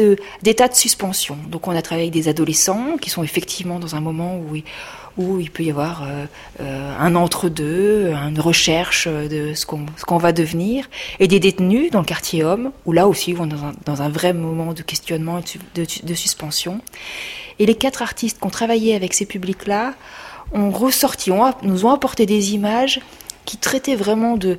d'état 0.43 0.69
de 0.69 0.75
suspension. 0.75 1.37
Donc 1.51 1.67
on 1.67 1.73
a 1.73 1.83
travaillé 1.83 2.09
avec 2.09 2.15
des 2.15 2.29
adolescents 2.29 2.97
qui 3.01 3.11
sont 3.11 3.25
effectivement 3.25 3.81
dans 3.81 3.97
un 3.97 4.01
moment 4.01 4.39
où, 4.39 4.57
où 5.21 5.41
il 5.41 5.51
peut 5.51 5.65
y 5.65 5.71
avoir 5.71 6.05
euh, 6.05 6.27
euh, 6.61 6.97
un 6.97 7.17
entre-deux, 7.17 8.13
une 8.13 8.41
recherche 8.41 9.09
de 9.09 9.55
ce 9.55 9.67
qu'on, 9.67 9.87
ce 9.97 10.19
va 10.23 10.33
devenir, 10.33 10.89
et 11.19 11.27
des 11.27 11.41
détenus 11.41 11.91
dans 11.91 12.01
le 12.01 12.07
quartier 12.07 12.45
homme, 12.45 12.71
où 12.87 12.93
là 12.93 13.09
aussi 13.09 13.35
on 13.37 13.47
est 13.47 13.49
dans 13.49 13.65
un, 13.65 13.73
dans 13.87 14.03
un 14.03 14.09
vrai 14.09 14.33
moment 14.33 14.73
de 14.73 14.83
questionnement 14.83 15.41
et 15.41 15.85
de 16.05 16.15
suspension. 16.15 16.81
Et 17.59 17.67
les 17.67 17.75
quatre 17.75 18.03
artistes 18.03 18.39
qui 18.41 18.47
ont 18.47 18.51
travaillé 18.51 18.95
avec 18.95 19.15
ces 19.15 19.27
publics-là 19.27 19.95
ont 20.53 20.71
ressorti, 20.71 21.31
ont, 21.31 21.53
nous 21.63 21.87
ont 21.87 21.91
apporté 21.91 22.27
des 22.27 22.55
images 22.55 23.01
qui 23.45 23.57
traitaient 23.57 23.97
vraiment 23.97 24.37
de, 24.37 24.59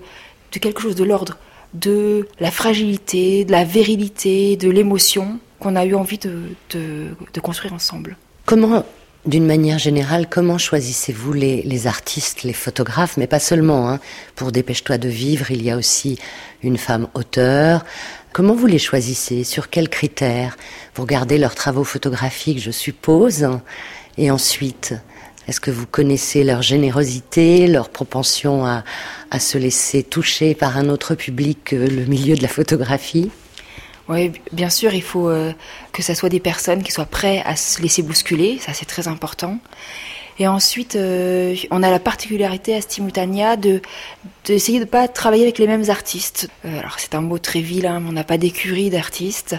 de 0.51 0.59
quelque 0.59 0.81
chose 0.81 0.95
de 0.95 1.03
l'ordre 1.03 1.37
de 1.73 2.27
la 2.39 2.51
fragilité, 2.51 3.45
de 3.45 3.51
la 3.51 3.63
virilité, 3.63 4.55
de 4.55 4.69
l'émotion 4.69 5.39
qu'on 5.59 5.75
a 5.75 5.85
eu 5.85 5.93
envie 5.93 6.17
de, 6.17 6.41
de, 6.71 7.07
de, 7.33 7.39
construire 7.39 7.73
ensemble. 7.73 8.17
Comment, 8.45 8.83
d'une 9.25 9.45
manière 9.45 9.79
générale, 9.79 10.27
comment 10.29 10.57
choisissez-vous 10.57 11.33
les, 11.33 11.87
artistes, 11.87 12.43
les 12.43 12.53
photographes, 12.53 13.17
mais 13.17 13.27
pas 13.27 13.39
seulement 13.39 13.89
hein. 13.89 13.99
Pour 14.35 14.51
Dépêche-toi 14.51 14.97
de 14.97 15.09
vivre, 15.09 15.51
il 15.51 15.61
y 15.61 15.69
a 15.69 15.77
aussi 15.77 16.17
une 16.63 16.77
femme 16.77 17.07
auteur. 17.13 17.85
Comment 18.31 18.55
vous 18.55 18.67
les 18.67 18.79
choisissez? 18.79 19.43
Sur 19.43 19.69
quels 19.69 19.89
critères? 19.89 20.57
Vous 20.95 21.01
regardez 21.01 21.37
leurs 21.37 21.55
travaux 21.55 21.83
photographiques, 21.83 22.61
je 22.61 22.71
suppose, 22.71 23.47
et 24.17 24.31
ensuite 24.31 24.93
est-ce 25.47 25.59
que 25.59 25.71
vous 25.71 25.87
connaissez 25.87 26.43
leur 26.43 26.61
générosité, 26.61 27.65
leur 27.65 27.89
propension 27.89 28.67
à, 28.67 28.83
à, 29.31 29.39
se 29.39 29.57
laisser 29.57 30.03
toucher 30.03 30.53
par 30.53 30.77
un 30.77 30.89
autre 30.89 31.15
public 31.15 31.57
que 31.65 31.75
le 31.75 32.05
milieu 32.05 32.35
de 32.35 32.43
la 32.43 32.47
photographie? 32.47 33.31
Oui, 34.09 34.31
bien 34.51 34.71
sûr, 34.71 34.95
il 34.95 35.03
faut 35.03 35.29
euh, 35.29 35.53
que 35.93 36.01
ce 36.01 36.15
soit 36.15 36.29
des 36.29 36.39
personnes 36.39 36.81
qui 36.81 36.91
soient 36.91 37.05
prêtes 37.05 37.43
à 37.45 37.55
se 37.55 37.79
laisser 37.79 38.01
bousculer, 38.01 38.57
ça 38.57 38.73
c'est 38.73 38.87
très 38.87 39.07
important. 39.07 39.59
Et 40.39 40.47
ensuite, 40.47 40.95
euh, 40.95 41.55
on 41.69 41.83
a 41.83 41.91
la 41.91 41.99
particularité 41.99 42.73
à 42.73 42.81
Stimultania 42.81 43.55
de 43.55 43.81
d'essayer 44.45 44.79
de 44.79 44.85
ne 44.85 44.89
pas 44.89 45.07
travailler 45.07 45.43
avec 45.43 45.59
les 45.59 45.67
mêmes 45.67 45.91
artistes. 45.91 46.49
Euh, 46.65 46.79
alors 46.79 46.95
c'est 46.97 47.13
un 47.13 47.21
mot 47.21 47.37
très 47.37 47.61
vilain, 47.61 47.99
mais 47.99 48.09
on 48.09 48.13
n'a 48.13 48.23
pas 48.23 48.39
d'écurie 48.39 48.89
d'artistes. 48.89 49.57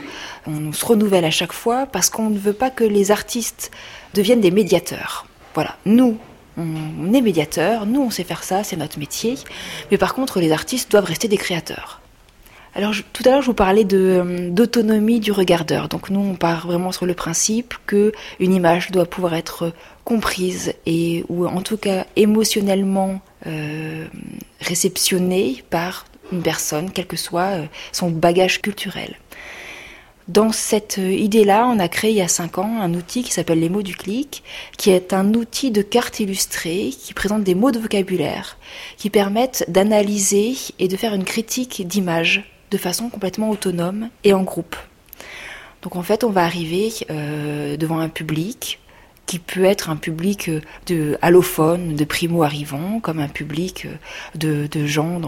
On 0.48 0.72
se 0.72 0.84
renouvelle 0.84 1.24
à 1.24 1.30
chaque 1.30 1.52
fois 1.52 1.86
parce 1.86 2.10
qu'on 2.10 2.30
ne 2.30 2.38
veut 2.38 2.52
pas 2.52 2.70
que 2.70 2.82
les 2.82 3.12
artistes 3.12 3.70
deviennent 4.14 4.40
des 4.40 4.50
médiateurs. 4.50 5.26
Voilà, 5.54 5.76
nous, 5.84 6.18
on 6.56 7.12
est 7.12 7.20
médiateur, 7.20 7.86
nous 7.86 8.00
on 8.00 8.10
sait 8.10 8.24
faire 8.24 8.42
ça, 8.42 8.64
c'est 8.64 8.76
notre 8.76 8.98
métier, 8.98 9.36
mais 9.92 9.98
par 9.98 10.14
contre 10.14 10.40
les 10.40 10.50
artistes 10.50 10.90
doivent 10.90 11.04
rester 11.04 11.28
des 11.28 11.38
créateurs. 11.38 11.99
Alors 12.74 12.94
tout 13.12 13.24
à 13.26 13.30
l'heure 13.30 13.42
je 13.42 13.46
vous 13.46 13.54
parlais 13.54 13.84
d'autonomie 13.84 15.18
du 15.18 15.32
regardeur, 15.32 15.88
donc 15.88 16.08
nous 16.08 16.20
on 16.20 16.34
part 16.34 16.68
vraiment 16.68 16.92
sur 16.92 17.04
le 17.04 17.14
principe 17.14 17.74
que 17.86 18.12
une 18.38 18.54
image 18.54 18.92
doit 18.92 19.06
pouvoir 19.06 19.34
être 19.34 19.72
comprise 20.04 20.72
et 20.86 21.24
ou 21.28 21.46
en 21.46 21.62
tout 21.62 21.76
cas 21.76 22.06
émotionnellement 22.14 23.20
euh, 23.46 24.06
réceptionnée 24.60 25.64
par 25.68 26.04
une 26.30 26.42
personne, 26.42 26.92
quel 26.92 27.06
que 27.06 27.16
soit 27.16 27.58
euh, 27.58 27.66
son 27.90 28.10
bagage 28.10 28.62
culturel. 28.62 29.16
Dans 30.28 30.52
cette 30.52 30.98
idée-là, 30.98 31.66
on 31.66 31.80
a 31.80 31.88
créé 31.88 32.12
il 32.12 32.18
y 32.18 32.22
a 32.22 32.28
cinq 32.28 32.58
ans 32.58 32.80
un 32.80 32.94
outil 32.94 33.24
qui 33.24 33.32
s'appelle 33.32 33.58
les 33.58 33.68
mots 33.68 33.82
du 33.82 33.96
clic, 33.96 34.44
qui 34.76 34.90
est 34.90 35.12
un 35.12 35.34
outil 35.34 35.72
de 35.72 35.82
carte 35.82 36.20
illustrée 36.20 36.90
qui 36.96 37.14
présente 37.14 37.42
des 37.42 37.56
mots 37.56 37.72
de 37.72 37.80
vocabulaire 37.80 38.56
qui 38.96 39.10
permettent 39.10 39.64
d'analyser 39.66 40.54
et 40.78 40.86
de 40.86 40.96
faire 40.96 41.14
une 41.14 41.24
critique 41.24 41.84
d'image 41.84 42.44
de 42.70 42.78
façon 42.78 43.08
complètement 43.08 43.50
autonome 43.50 44.08
et 44.24 44.32
en 44.32 44.42
groupe. 44.42 44.76
Donc 45.82 45.96
en 45.96 46.02
fait, 46.02 46.24
on 46.24 46.30
va 46.30 46.44
arriver 46.44 46.92
euh, 47.10 47.76
devant 47.76 47.98
un 47.98 48.08
public 48.08 48.80
qui 49.30 49.38
peut 49.38 49.64
être 49.64 49.90
un 49.90 49.96
public 49.96 50.50
de 50.86 51.16
allophones, 51.22 51.94
de 51.94 52.04
primo-arrivants, 52.04 52.98
comme 52.98 53.20
un 53.20 53.28
public 53.28 53.86
de, 54.34 54.66
de 54.66 54.86
gens 54.86 55.20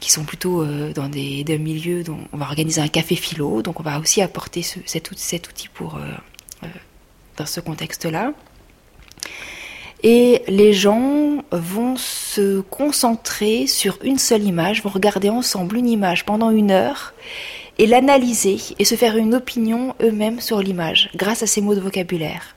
qui 0.00 0.10
sont 0.10 0.24
plutôt 0.24 0.62
euh, 0.62 0.94
dans 0.94 1.10
des, 1.10 1.44
milieux 1.58 2.02
dont 2.04 2.20
on 2.32 2.38
va 2.38 2.46
organiser 2.46 2.80
un 2.80 2.88
café 2.88 3.16
philo, 3.16 3.60
donc 3.60 3.80
on 3.80 3.82
va 3.82 3.98
aussi 3.98 4.22
apporter 4.22 4.62
ce, 4.62 4.78
cet, 4.86 5.10
outil, 5.10 5.68
pour, 5.68 5.96
euh, 5.96 6.00
euh, 6.62 6.68
dans 7.36 7.44
ce 7.44 7.60
contexte-là. 7.60 8.32
Et 10.06 10.42
les 10.48 10.74
gens 10.74 11.42
vont 11.50 11.96
se 11.96 12.60
concentrer 12.60 13.66
sur 13.66 13.98
une 14.04 14.18
seule 14.18 14.42
image, 14.44 14.82
vont 14.82 14.90
regarder 14.90 15.30
ensemble 15.30 15.78
une 15.78 15.88
image 15.88 16.26
pendant 16.26 16.50
une 16.50 16.70
heure 16.70 17.14
et 17.78 17.86
l'analyser 17.86 18.58
et 18.78 18.84
se 18.84 18.96
faire 18.96 19.16
une 19.16 19.34
opinion 19.34 19.94
eux-mêmes 20.02 20.40
sur 20.40 20.60
l'image 20.60 21.08
grâce 21.16 21.42
à 21.42 21.46
ces 21.46 21.62
mots 21.62 21.74
de 21.74 21.80
vocabulaire. 21.80 22.54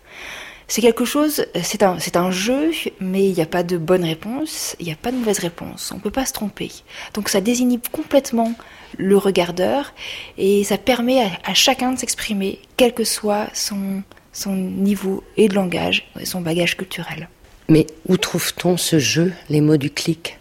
C'est 0.68 0.82
quelque 0.82 1.06
chose, 1.06 1.46
c'est 1.64 1.84
un, 2.18 2.32
jeu, 2.32 2.72
mais 3.00 3.30
il 3.30 3.34
n'y 3.34 3.42
a 3.42 3.46
pas 3.46 3.64
de 3.64 3.78
bonne 3.78 4.04
réponse, 4.04 4.76
il 4.82 4.88
n'y 4.88 4.92
a 4.92 4.98
pas 4.98 5.14
de 5.14 5.16
mauvaise 5.16 5.40
réponse, 5.40 5.90
on 5.94 5.96
ne 5.96 6.02
peut 6.02 6.12
pas 6.12 6.26
se 6.26 6.34
tromper. 6.34 6.70
Donc 7.14 7.30
ça 7.30 7.40
désinhibe 7.40 7.88
complètement 7.94 8.52
le 8.98 9.16
regardeur 9.16 9.94
et 10.38 10.66
ça 10.66 10.78
permet 10.78 11.24
à, 11.24 11.30
à 11.46 11.54
chacun 11.54 11.94
de 11.94 11.98
s'exprimer, 11.98 12.60
quel 12.76 12.94
que 12.94 13.06
soit 13.06 13.48
son, 13.54 14.04
son 14.34 14.54
niveau 14.54 15.24
et 15.38 15.48
de 15.48 15.56
langage 15.56 16.12
et 16.20 16.26
son 16.26 16.42
bagage 16.42 16.76
culturel. 16.76 17.30
Mais 17.70 17.88
où 18.08 18.18
trouve-t-on 18.18 18.78
ce 18.78 18.98
jeu, 18.98 19.34
les 19.50 19.62
mots 19.62 19.78
du 19.78 19.90
clic? 19.90 20.38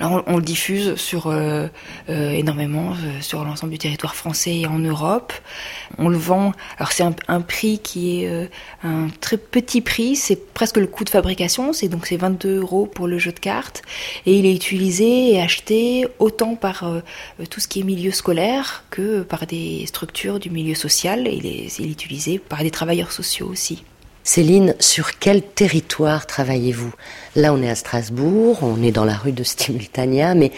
On, 0.00 0.36
le 0.36 0.42
diffuse 0.42 0.94
sur 0.94 1.26
euh, 1.26 1.66
euh, 2.08 2.30
énormément 2.30 2.92
euh, 2.92 3.20
sur 3.20 3.44
l'ensemble 3.44 3.72
du 3.72 3.78
territoire 3.78 4.14
français 4.14 4.60
et 4.60 4.66
en 4.68 4.78
Europe. 4.78 5.32
On 5.98 6.08
le 6.08 6.16
vend. 6.16 6.52
Alors 6.76 6.92
c'est 6.92 7.02
un, 7.02 7.40
prix 7.40 7.80
qui 7.80 8.22
est 8.22 8.48
un 8.84 9.08
très 9.20 9.36
petit 9.36 9.80
prix, 9.80 10.14
c'est 10.14 10.52
presque 10.54 10.76
le 10.76 10.86
coût 10.86 11.02
de 11.02 11.10
fabrication. 11.10 11.72
C'est 11.72 11.88
donc 11.88 12.06
c'est 12.06 12.16
22 12.16 12.60
euros 12.60 12.86
pour 12.86 13.08
le 13.08 13.18
jeu 13.18 13.32
de 13.32 13.40
cartes 13.40 13.82
et 14.24 14.38
il 14.38 14.46
est 14.46 14.54
utilisé 14.54 15.32
et 15.32 15.42
acheté 15.42 16.06
autant 16.20 16.54
par 16.54 16.84
tout 17.50 17.58
ce 17.58 17.66
qui 17.66 17.80
est 17.80 17.84
milieu 17.84 18.12
scolaire 18.12 18.84
que 18.90 19.22
par 19.22 19.46
des 19.46 19.84
structures 19.86 20.38
du 20.38 20.50
milieu 20.50 20.76
social. 20.76 21.26
Et 21.26 21.34
il 21.34 21.46
est 21.46 21.90
utilisé 21.90 22.38
par 22.38 22.62
des 22.62 22.70
travailleurs 22.70 23.10
sociaux 23.10 23.48
aussi. 23.48 23.82
Céline, 24.28 24.74
sur 24.78 25.18
quel 25.18 25.40
territoire 25.40 26.26
travaillez-vous? 26.26 26.92
Là, 27.34 27.54
on 27.54 27.62
est 27.62 27.70
à 27.70 27.74
Strasbourg, 27.74 28.58
on 28.60 28.82
est 28.82 28.92
dans 28.92 29.06
la 29.06 29.14
rue 29.14 29.32
de 29.32 29.42
Stimultania, 29.42 30.34
mais 30.34 30.52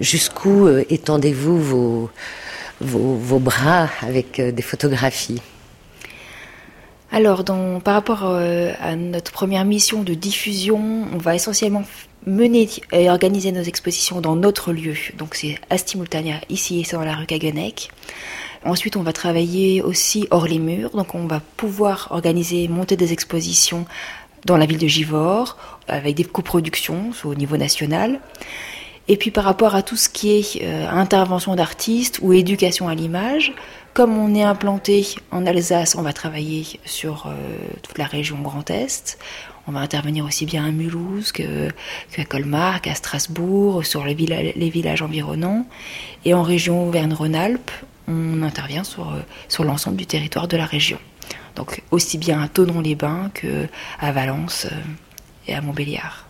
jusqu'où 0.00 0.66
euh, 0.66 0.84
étendez-vous 0.88 2.08
vos, 2.80 3.38
bras 3.38 3.90
avec 4.00 4.40
euh, 4.40 4.52
des 4.52 4.62
photographies? 4.62 5.42
Alors, 7.12 7.44
par 7.84 7.92
rapport 7.92 8.22
euh, 8.24 8.72
à 8.80 8.96
notre 8.96 9.32
première 9.32 9.66
mission 9.66 10.02
de 10.02 10.14
diffusion, 10.14 10.80
on 11.12 11.18
va 11.18 11.34
essentiellement 11.34 11.82
mener 12.26 12.70
et 12.90 13.10
organiser 13.10 13.52
nos 13.52 13.62
expositions 13.62 14.22
dans 14.22 14.34
notre 14.34 14.72
lieu. 14.72 14.94
Donc, 15.18 15.34
c'est 15.34 15.58
à 15.68 15.76
Stimultania, 15.76 16.36
ici 16.48 16.80
et 16.80 16.90
dans 16.90 17.04
la 17.04 17.16
rue 17.16 17.26
Kagenek. 17.26 17.90
Ensuite, 18.64 18.96
on 18.96 19.02
va 19.02 19.12
travailler 19.12 19.82
aussi 19.82 20.26
hors 20.30 20.46
les 20.46 20.58
murs. 20.58 20.90
Donc, 20.90 21.14
on 21.14 21.26
va 21.26 21.40
pouvoir 21.56 22.08
organiser, 22.10 22.68
monter 22.68 22.96
des 22.96 23.12
expositions 23.12 23.86
dans 24.46 24.56
la 24.56 24.66
ville 24.66 24.78
de 24.78 24.86
Givors, 24.86 25.56
avec 25.88 26.14
des 26.14 26.24
coproductions 26.24 27.10
au 27.24 27.34
niveau 27.34 27.56
national. 27.56 28.20
Et 29.08 29.16
puis 29.16 29.30
par 29.30 29.44
rapport 29.44 29.74
à 29.74 29.82
tout 29.82 29.96
ce 29.96 30.08
qui 30.08 30.30
est 30.30 30.62
euh, 30.62 30.88
intervention 30.88 31.56
d'artistes 31.56 32.20
ou 32.22 32.32
éducation 32.32 32.86
à 32.88 32.94
l'image, 32.94 33.52
comme 33.92 34.16
on 34.16 34.34
est 34.36 34.44
implanté 34.44 35.04
en 35.32 35.46
Alsace, 35.46 35.96
on 35.96 36.02
va 36.02 36.12
travailler 36.12 36.64
sur 36.84 37.26
euh, 37.26 37.34
toute 37.82 37.98
la 37.98 38.04
région 38.04 38.38
Grand 38.40 38.70
Est. 38.70 39.18
On 39.66 39.72
va 39.72 39.80
intervenir 39.80 40.24
aussi 40.24 40.46
bien 40.46 40.64
à 40.64 40.70
Mulhouse 40.70 41.32
qu'à 41.32 42.24
Colmar, 42.28 42.80
qu'à 42.80 42.94
Strasbourg, 42.94 43.84
sur 43.84 44.04
les, 44.04 44.14
villa- 44.14 44.52
les 44.54 44.70
villages 44.70 45.02
environnants. 45.02 45.66
Et 46.24 46.32
en 46.32 46.42
région 46.42 46.86
Auvergne-Rhône-Alpes, 46.88 47.72
on 48.10 48.42
intervient 48.42 48.84
sur, 48.84 49.10
euh, 49.10 49.20
sur 49.48 49.64
l'ensemble 49.64 49.96
du 49.96 50.06
territoire 50.06 50.48
de 50.48 50.56
la 50.56 50.66
région. 50.66 50.98
Donc 51.56 51.82
aussi 51.90 52.18
bien 52.18 52.42
à 52.42 52.48
Thonon-les-Bains 52.48 53.30
qu'à 53.34 54.12
Valence 54.12 54.66
euh, 54.70 54.76
et 55.46 55.54
à 55.54 55.60
Montbéliard. 55.60 56.26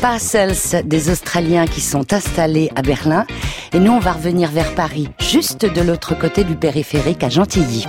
Parcels, 0.00 0.84
des 0.84 1.08
Australiens 1.08 1.66
qui 1.66 1.80
sont 1.80 2.12
installés 2.12 2.70
à 2.76 2.82
Berlin. 2.82 3.26
Et 3.72 3.78
nous, 3.78 3.92
on 3.92 4.00
va 4.00 4.12
revenir 4.12 4.50
vers 4.50 4.74
Paris, 4.74 5.08
juste 5.18 5.64
de 5.64 5.80
l'autre 5.80 6.14
côté 6.14 6.44
du 6.44 6.56
périphérique 6.56 7.24
à 7.24 7.30
Gentilly. 7.30 7.86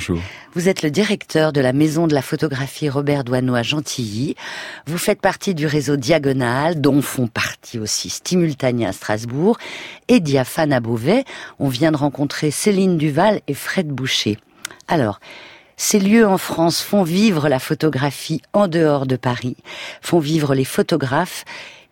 Bonjour. 0.00 0.22
Vous 0.54 0.68
êtes 0.70 0.82
le 0.82 0.90
directeur 0.90 1.52
de 1.52 1.60
la 1.60 1.74
maison 1.74 2.06
de 2.06 2.14
la 2.14 2.22
photographie 2.22 2.88
Robert 2.88 3.22
Doisneau 3.22 3.54
à 3.54 3.62
Gentilly. 3.62 4.34
Vous 4.86 4.96
faites 4.96 5.20
partie 5.20 5.54
du 5.54 5.66
réseau 5.66 5.96
Diagonal, 5.96 6.80
dont 6.80 7.02
font 7.02 7.26
partie 7.26 7.78
aussi 7.78 8.08
Stimultania 8.08 8.88
à 8.88 8.92
Strasbourg 8.92 9.58
et 10.08 10.20
Diaphane 10.20 10.72
à 10.72 10.80
Beauvais. 10.80 11.24
On 11.58 11.68
vient 11.68 11.92
de 11.92 11.98
rencontrer 11.98 12.50
Céline 12.50 12.96
Duval 12.96 13.42
et 13.46 13.52
Fred 13.52 13.88
Boucher. 13.88 14.38
Alors, 14.88 15.20
ces 15.76 16.00
lieux 16.00 16.26
en 16.26 16.38
France 16.38 16.80
font 16.80 17.02
vivre 17.02 17.50
la 17.50 17.58
photographie 17.58 18.40
en 18.54 18.68
dehors 18.68 19.06
de 19.06 19.16
Paris, 19.16 19.58
font 20.00 20.18
vivre 20.18 20.54
les 20.54 20.64
photographes 20.64 21.44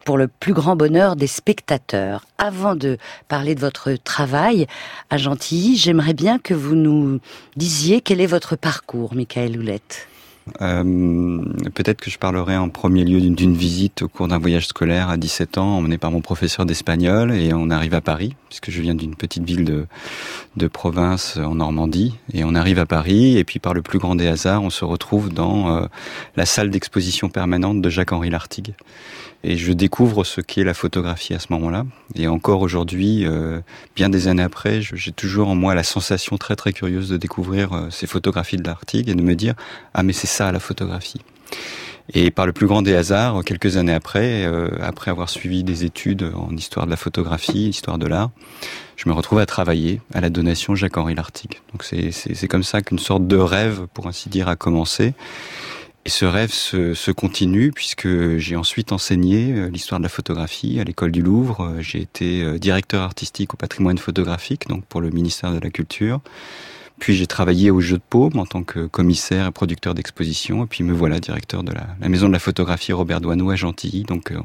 pour 0.08 0.16
le 0.16 0.26
plus 0.26 0.54
grand 0.54 0.74
bonheur 0.74 1.16
des 1.16 1.26
spectateurs. 1.26 2.24
Avant 2.38 2.74
de 2.74 2.96
parler 3.28 3.54
de 3.54 3.60
votre 3.60 3.92
travail 3.92 4.66
à 5.10 5.18
Gentilly, 5.18 5.76
j'aimerais 5.76 6.14
bien 6.14 6.38
que 6.38 6.54
vous 6.54 6.74
nous 6.74 7.20
disiez 7.56 8.00
quel 8.00 8.22
est 8.22 8.26
votre 8.26 8.56
parcours, 8.56 9.14
Michael 9.14 9.58
Houlette. 9.58 10.08
Euh, 10.60 11.42
Peut-être 11.74 12.00
que 12.00 12.10
je 12.10 12.18
parlerai 12.18 12.56
en 12.56 12.68
premier 12.68 13.04
lieu 13.04 13.20
d'une- 13.20 13.54
visite 13.54 14.02
au 14.02 14.08
cours 14.08 14.28
d'un 14.28 14.38
voyage 14.38 14.66
scolaire 14.68 15.08
à 15.08 15.16
17 15.16 15.58
ans, 15.58 15.76
emmené 15.78 15.98
par 15.98 16.10
mon 16.10 16.20
professeur 16.20 16.66
d'espagnol, 16.66 17.32
et 17.32 17.52
on 17.54 17.70
arrive 17.70 17.94
à 17.94 18.00
Paris, 18.00 18.34
puisque 18.48 18.70
je 18.70 18.80
viens 18.82 18.94
d'une 18.94 19.14
petite 19.16 19.44
ville 19.44 19.64
de, 20.56 20.66
province 20.68 21.36
en 21.36 21.54
Normandie, 21.56 22.14
et 22.32 22.44
on 22.44 22.54
arrive 22.54 22.78
à 22.78 22.86
Paris, 22.86 23.36
et 23.38 23.44
puis 23.44 23.58
par 23.58 23.74
le 23.74 23.82
plus 23.82 23.98
grand 23.98 24.14
des 24.16 24.26
hasards, 24.26 24.62
on 24.62 24.70
se 24.70 24.84
retrouve 24.84 25.32
dans 25.32 25.76
euh, 25.76 25.86
la 26.36 26.46
salle 26.46 26.70
d'exposition 26.70 27.28
permanente 27.28 27.80
de 27.80 27.88
Jacques-Henri 27.90 28.30
Lartigue. 28.30 28.74
Et 29.44 29.56
je 29.56 29.72
découvre 29.72 30.24
ce 30.24 30.40
qu'est 30.40 30.64
la 30.64 30.74
photographie 30.74 31.32
à 31.32 31.38
ce 31.38 31.46
moment-là. 31.50 31.86
Et 32.16 32.26
encore 32.26 32.60
aujourd'hui, 32.60 33.24
euh, 33.24 33.60
bien 33.94 34.08
des 34.08 34.26
années 34.26 34.42
après, 34.42 34.80
j'ai 34.82 35.12
toujours 35.12 35.46
en 35.48 35.54
moi 35.54 35.76
la 35.76 35.84
sensation 35.84 36.36
très 36.38 36.56
très 36.56 36.72
curieuse 36.72 37.08
de 37.08 37.16
découvrir 37.16 37.86
ces 37.90 38.08
photographies 38.08 38.56
de 38.56 38.64
Lartigue 38.66 39.08
et 39.08 39.14
de 39.14 39.22
me 39.22 39.36
dire 39.36 39.54
ah 39.94 40.02
mais 40.02 40.12
c'est 40.12 40.26
ça 40.38 40.52
la 40.52 40.60
photographie. 40.60 41.20
Et 42.14 42.30
par 42.30 42.46
le 42.46 42.52
plus 42.52 42.66
grand 42.66 42.80
des 42.82 42.94
hasards, 42.94 43.44
quelques 43.44 43.76
années 43.76 43.92
après, 43.92 44.46
euh, 44.46 44.68
après 44.80 45.10
avoir 45.10 45.28
suivi 45.28 45.62
des 45.64 45.84
études 45.84 46.30
en 46.34 46.56
histoire 46.56 46.86
de 46.86 46.90
la 46.90 46.96
photographie, 46.96 47.68
histoire 47.68 47.98
de 47.98 48.06
l'art, 48.06 48.30
je 48.96 49.08
me 49.08 49.14
retrouve 49.14 49.40
à 49.40 49.46
travailler 49.46 50.00
à 50.14 50.20
la 50.20 50.30
donation 50.30 50.74
Jacques-Henri 50.74 51.14
Lartigue. 51.14 51.60
Donc 51.72 51.82
c'est- 51.84 52.46
comme 52.48 52.62
ça 52.62 52.80
qu'une 52.82 52.98
sorte 53.00 53.26
de 53.26 53.36
rêve, 53.36 53.86
pour 53.92 54.06
ainsi 54.06 54.28
dire, 54.30 54.48
a 54.48 54.56
commencé. 54.56 55.12
Et 56.06 56.10
ce 56.10 56.24
rêve 56.24 56.52
se, 56.52 56.94
se 56.94 57.10
continue 57.10 57.72
puisque 57.72 58.08
j'ai 58.38 58.56
ensuite 58.56 58.92
enseigné 58.92 59.52
euh, 59.52 59.68
l'histoire 59.68 59.98
de 60.00 60.04
la 60.04 60.08
photographie 60.08 60.80
à 60.80 60.84
l'école 60.84 61.12
du 61.12 61.20
Louvre. 61.20 61.60
Euh, 61.64 61.82
J'ai 61.82 62.00
été 62.00 62.58
directeur 62.58 63.02
artistique 63.02 63.52
au 63.54 63.56
patrimoine 63.58 63.98
photographique, 63.98 64.68
donc 64.68 64.84
pour 64.86 65.00
le 65.02 65.10
ministère 65.10 65.52
de 65.52 65.58
la 65.58 65.70
Culture. 65.70 66.20
Puis 66.98 67.14
j'ai 67.14 67.26
travaillé 67.26 67.70
au 67.70 67.80
Jeu 67.80 67.96
de 67.96 68.02
Paume 68.08 68.38
en 68.38 68.46
tant 68.46 68.62
que 68.62 68.86
commissaire 68.86 69.46
et 69.46 69.50
producteur 69.50 69.94
d'exposition. 69.94 70.64
Et 70.64 70.66
puis 70.66 70.84
me 70.84 70.92
voilà 70.92 71.20
directeur 71.20 71.62
de 71.62 71.72
la, 71.72 72.08
maison 72.08 72.28
de 72.28 72.32
la 72.32 72.38
photographie 72.38 72.92
Robert 72.92 73.20
Doisneau 73.20 73.50
à 73.50 73.56
Gentilly, 73.56 74.02
donc 74.02 74.32
euh, 74.32 74.38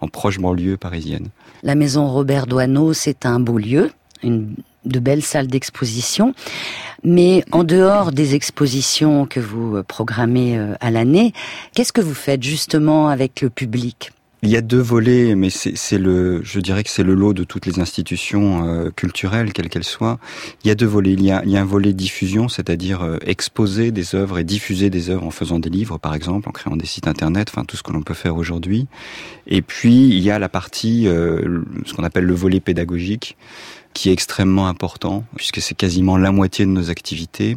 en, 0.00 0.08
proche 0.08 0.38
banlieue 0.38 0.76
parisienne. 0.76 1.28
La 1.62 1.74
maison 1.74 2.08
Robert 2.08 2.46
Doisneau, 2.46 2.92
c'est 2.92 3.26
un 3.26 3.40
beau 3.40 3.58
lieu, 3.58 3.90
une 4.22 4.54
de 4.84 4.98
belles 4.98 5.22
salles 5.22 5.46
d'exposition. 5.46 6.34
Mais 7.04 7.44
en 7.52 7.64
dehors 7.64 8.12
des 8.12 8.34
expositions 8.34 9.26
que 9.26 9.40
vous 9.40 9.82
programmez 9.84 10.58
euh, 10.58 10.74
à 10.80 10.90
l'année, 10.90 11.32
qu'est-ce 11.74 11.92
que 11.92 12.00
vous 12.00 12.14
faites 12.14 12.42
justement 12.42 13.08
avec 13.08 13.40
le 13.42 13.50
public? 13.50 14.12
Il 14.42 14.48
y 14.48 14.56
a 14.56 14.62
deux 14.62 14.80
volets, 14.80 15.34
mais 15.34 15.50
c'est 15.50 15.98
le, 15.98 16.40
je 16.42 16.60
dirais 16.60 16.82
que 16.82 16.88
c'est 16.88 17.02
le 17.02 17.12
lot 17.12 17.34
de 17.34 17.44
toutes 17.44 17.66
les 17.66 17.78
institutions 17.78 18.66
euh, 18.66 18.90
culturelles, 18.90 19.52
quelles 19.52 19.68
qu'elles 19.68 19.84
soient. 19.84 20.18
Il 20.64 20.68
y 20.68 20.70
a 20.70 20.74
deux 20.74 20.86
volets. 20.86 21.12
Il 21.12 21.22
y 21.22 21.30
a, 21.30 21.42
il 21.44 21.50
y 21.50 21.58
a 21.58 21.60
un 21.60 21.66
volet 21.66 21.92
diffusion, 21.92 22.48
c'est-à-dire 22.48 23.02
euh, 23.02 23.18
exposer 23.26 23.90
des 23.90 24.14
œuvres 24.14 24.38
et 24.38 24.44
diffuser 24.44 24.88
des 24.88 25.10
œuvres 25.10 25.26
en 25.26 25.30
faisant 25.30 25.58
des 25.58 25.68
livres, 25.68 25.98
par 25.98 26.14
exemple, 26.14 26.48
en 26.48 26.52
créant 26.52 26.76
des 26.76 26.86
sites 26.86 27.06
internet, 27.06 27.48
enfin 27.50 27.64
tout 27.66 27.76
ce 27.76 27.82
que 27.82 27.92
l'on 27.92 28.02
peut 28.02 28.14
faire 28.14 28.36
aujourd'hui. 28.36 28.86
Et 29.46 29.60
puis 29.60 30.08
il 30.08 30.20
y 30.20 30.30
a 30.30 30.38
la 30.38 30.48
partie, 30.48 31.06
euh, 31.06 31.62
ce 31.84 31.92
qu'on 31.92 32.04
appelle 32.04 32.24
le 32.24 32.34
volet 32.34 32.60
pédagogique, 32.60 33.36
qui 33.92 34.10
est 34.10 34.12
extrêmement 34.12 34.68
important 34.68 35.24
puisque 35.36 35.60
c'est 35.60 35.74
quasiment 35.74 36.16
la 36.16 36.32
moitié 36.32 36.64
de 36.64 36.70
nos 36.70 36.90
activités. 36.90 37.56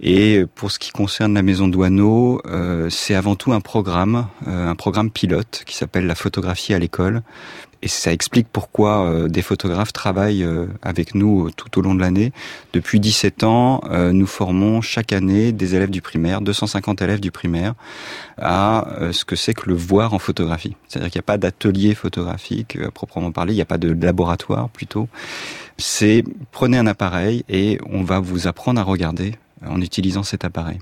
Et 0.00 0.44
pour 0.54 0.70
ce 0.70 0.78
qui 0.78 0.90
concerne 0.90 1.34
la 1.34 1.42
maison 1.42 1.68
Douaneau, 1.68 2.40
euh, 2.46 2.88
c'est 2.88 3.14
avant 3.14 3.34
tout 3.34 3.52
un 3.52 3.60
programme, 3.60 4.28
euh, 4.46 4.68
un 4.68 4.76
programme 4.76 5.10
pilote 5.10 5.64
qui 5.66 5.76
s'appelle 5.76 6.06
la 6.06 6.14
photographie 6.14 6.72
à 6.72 6.78
l'école. 6.78 7.22
Et 7.82 7.88
ça 7.88 8.12
explique 8.12 8.46
pourquoi 8.52 9.06
euh, 9.06 9.28
des 9.28 9.40
photographes 9.40 9.92
travaillent 9.92 10.44
euh, 10.44 10.66
avec 10.82 11.14
nous 11.14 11.50
tout 11.50 11.78
au 11.78 11.82
long 11.82 11.94
de 11.94 12.00
l'année. 12.00 12.32
Depuis 12.74 13.00
17 13.00 13.44
ans, 13.44 13.80
euh, 13.90 14.12
nous 14.12 14.26
formons 14.26 14.82
chaque 14.82 15.12
année 15.12 15.52
des 15.52 15.74
élèves 15.74 15.90
du 15.90 16.02
primaire, 16.02 16.42
250 16.42 17.00
élèves 17.00 17.20
du 17.20 17.30
primaire, 17.30 17.74
à 18.36 18.88
euh, 19.00 19.12
ce 19.12 19.24
que 19.24 19.34
c'est 19.34 19.54
que 19.54 19.68
le 19.68 19.74
voir 19.74 20.12
en 20.12 20.18
photographie. 20.18 20.76
C'est-à-dire 20.88 21.10
qu'il 21.10 21.18
n'y 21.18 21.24
a 21.24 21.30
pas 21.30 21.38
d'atelier 21.38 21.94
photographique 21.94 22.76
à 22.76 22.90
proprement 22.90 23.32
parler, 23.32 23.54
il 23.54 23.56
n'y 23.56 23.62
a 23.62 23.66
pas 23.66 23.78
de 23.78 23.92
laboratoire 23.92 24.68
plutôt. 24.68 25.08
C'est 25.78 26.22
prenez 26.52 26.76
un 26.76 26.86
appareil 26.86 27.44
et 27.48 27.78
on 27.90 28.02
va 28.02 28.20
vous 28.20 28.46
apprendre 28.46 28.78
à 28.78 28.84
regarder 28.84 29.34
en 29.66 29.80
utilisant 29.80 30.22
cet 30.22 30.44
appareil. 30.44 30.78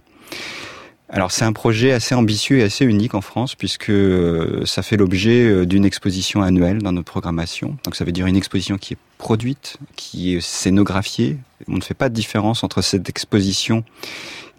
Alors 1.11 1.33
c'est 1.33 1.45
un 1.45 1.55
projet 1.55 1.93
assez 1.93 2.15
ambitieux 2.15 2.59
et 2.59 2.63
assez 2.63 2.85
unique 2.85 3.15
en 3.15 3.23
France 3.23 3.55
puisque 3.55 3.89
euh, 3.89 4.65
ça 4.67 4.83
fait 4.83 4.99
l'objet 4.99 5.45
euh, 5.45 5.65
d'une 5.65 5.87
exposition 5.87 6.43
annuelle 6.43 6.83
dans 6.83 6.93
notre 6.93 7.11
programmation. 7.11 7.79
Donc 7.85 7.97
ça 7.97 8.05
veut 8.05 8.13
dire 8.13 8.27
une 8.27 8.37
exposition 8.37 8.77
qui 8.77 8.95
est 8.95 8.99
produite, 9.17 9.79
qui 9.97 10.35
est 10.35 10.41
scénographiée. 10.41 11.39
On 11.67 11.77
ne 11.77 11.81
fait 11.81 11.95
pas 11.95 12.11
de 12.11 12.15
différence 12.15 12.63
entre 12.63 12.83
cette 12.83 13.09
exposition 13.09 13.85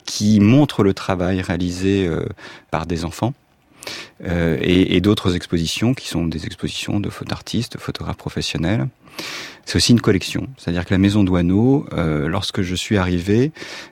qui 0.06 0.40
montre 0.40 0.84
le 0.84 0.96
travail 0.96 1.42
réalisé 1.42 2.08
euh, 2.08 2.26
par 2.72 2.88
des 2.88 3.06
enfants 3.06 3.34
et, 4.22 5.00
d'autres 5.00 5.36
expositions 5.36 5.94
qui 5.94 6.10
sont 6.10 6.28
des 6.28 6.46
expositions 6.46 7.00
de 7.00 7.10
d'artistes, 7.26 7.78
photographes 7.80 8.18
professionnels. 8.18 8.88
C'est 9.66 9.76
aussi 9.76 9.92
une 9.92 10.02
collection, 10.02 10.48
c'est-à-dire 10.58 10.84
que 10.84 10.92
la 10.92 10.98
maison 10.98 11.24
Douaneau, 11.24 11.86
euh, 11.94 12.28
lorsque 12.28 12.64
je 12.64 12.74
suis 12.74 12.98
arrivé, 12.98 13.52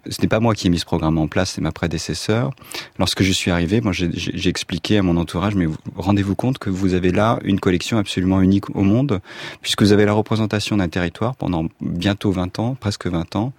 ce 0.09 0.19
n'est 0.23 0.27
pas 0.27 0.39
moi 0.39 0.55
qui 0.55 0.65
ai 0.65 0.69
mis 0.71 0.79
ce 0.79 0.85
programme 0.85 1.19
en 1.19 1.27
place, 1.27 1.51
c'est 1.51 1.61
ma 1.61 1.71
prédécesseur. 1.71 2.49
Lorsque 2.97 3.21
je 3.21 3.31
suis 3.31 3.51
arrivé, 3.51 3.79
moi 3.81 3.91
j'ai- 3.93 4.09
expliqué 4.49 4.97
à 4.97 5.03
mon 5.03 5.17
entourage, 5.17 5.53
mais 5.53 5.65
vous- 5.67 5.77
rendez-vous 5.95 6.35
compte 6.35 6.57
que 6.57 6.71
vous 6.71 6.95
avez 6.95 7.11
là 7.11 7.37
une 7.43 7.59
collection 7.59 7.99
absolument 7.99 8.41
unique 8.41 8.75
au 8.75 8.81
monde, 8.81 9.21
puisque 9.61 9.83
vous 9.83 9.91
avez 9.91 10.05
la 10.05 10.13
représentation 10.13 10.77
d'un 10.77 10.87
territoire 10.89 11.35
pendant 11.35 11.67
bientôt 11.79 12.31
20 12.31 12.57
ans, 12.57 12.75
presque 12.79 13.05
20 13.05 13.35
ans, 13.35 13.53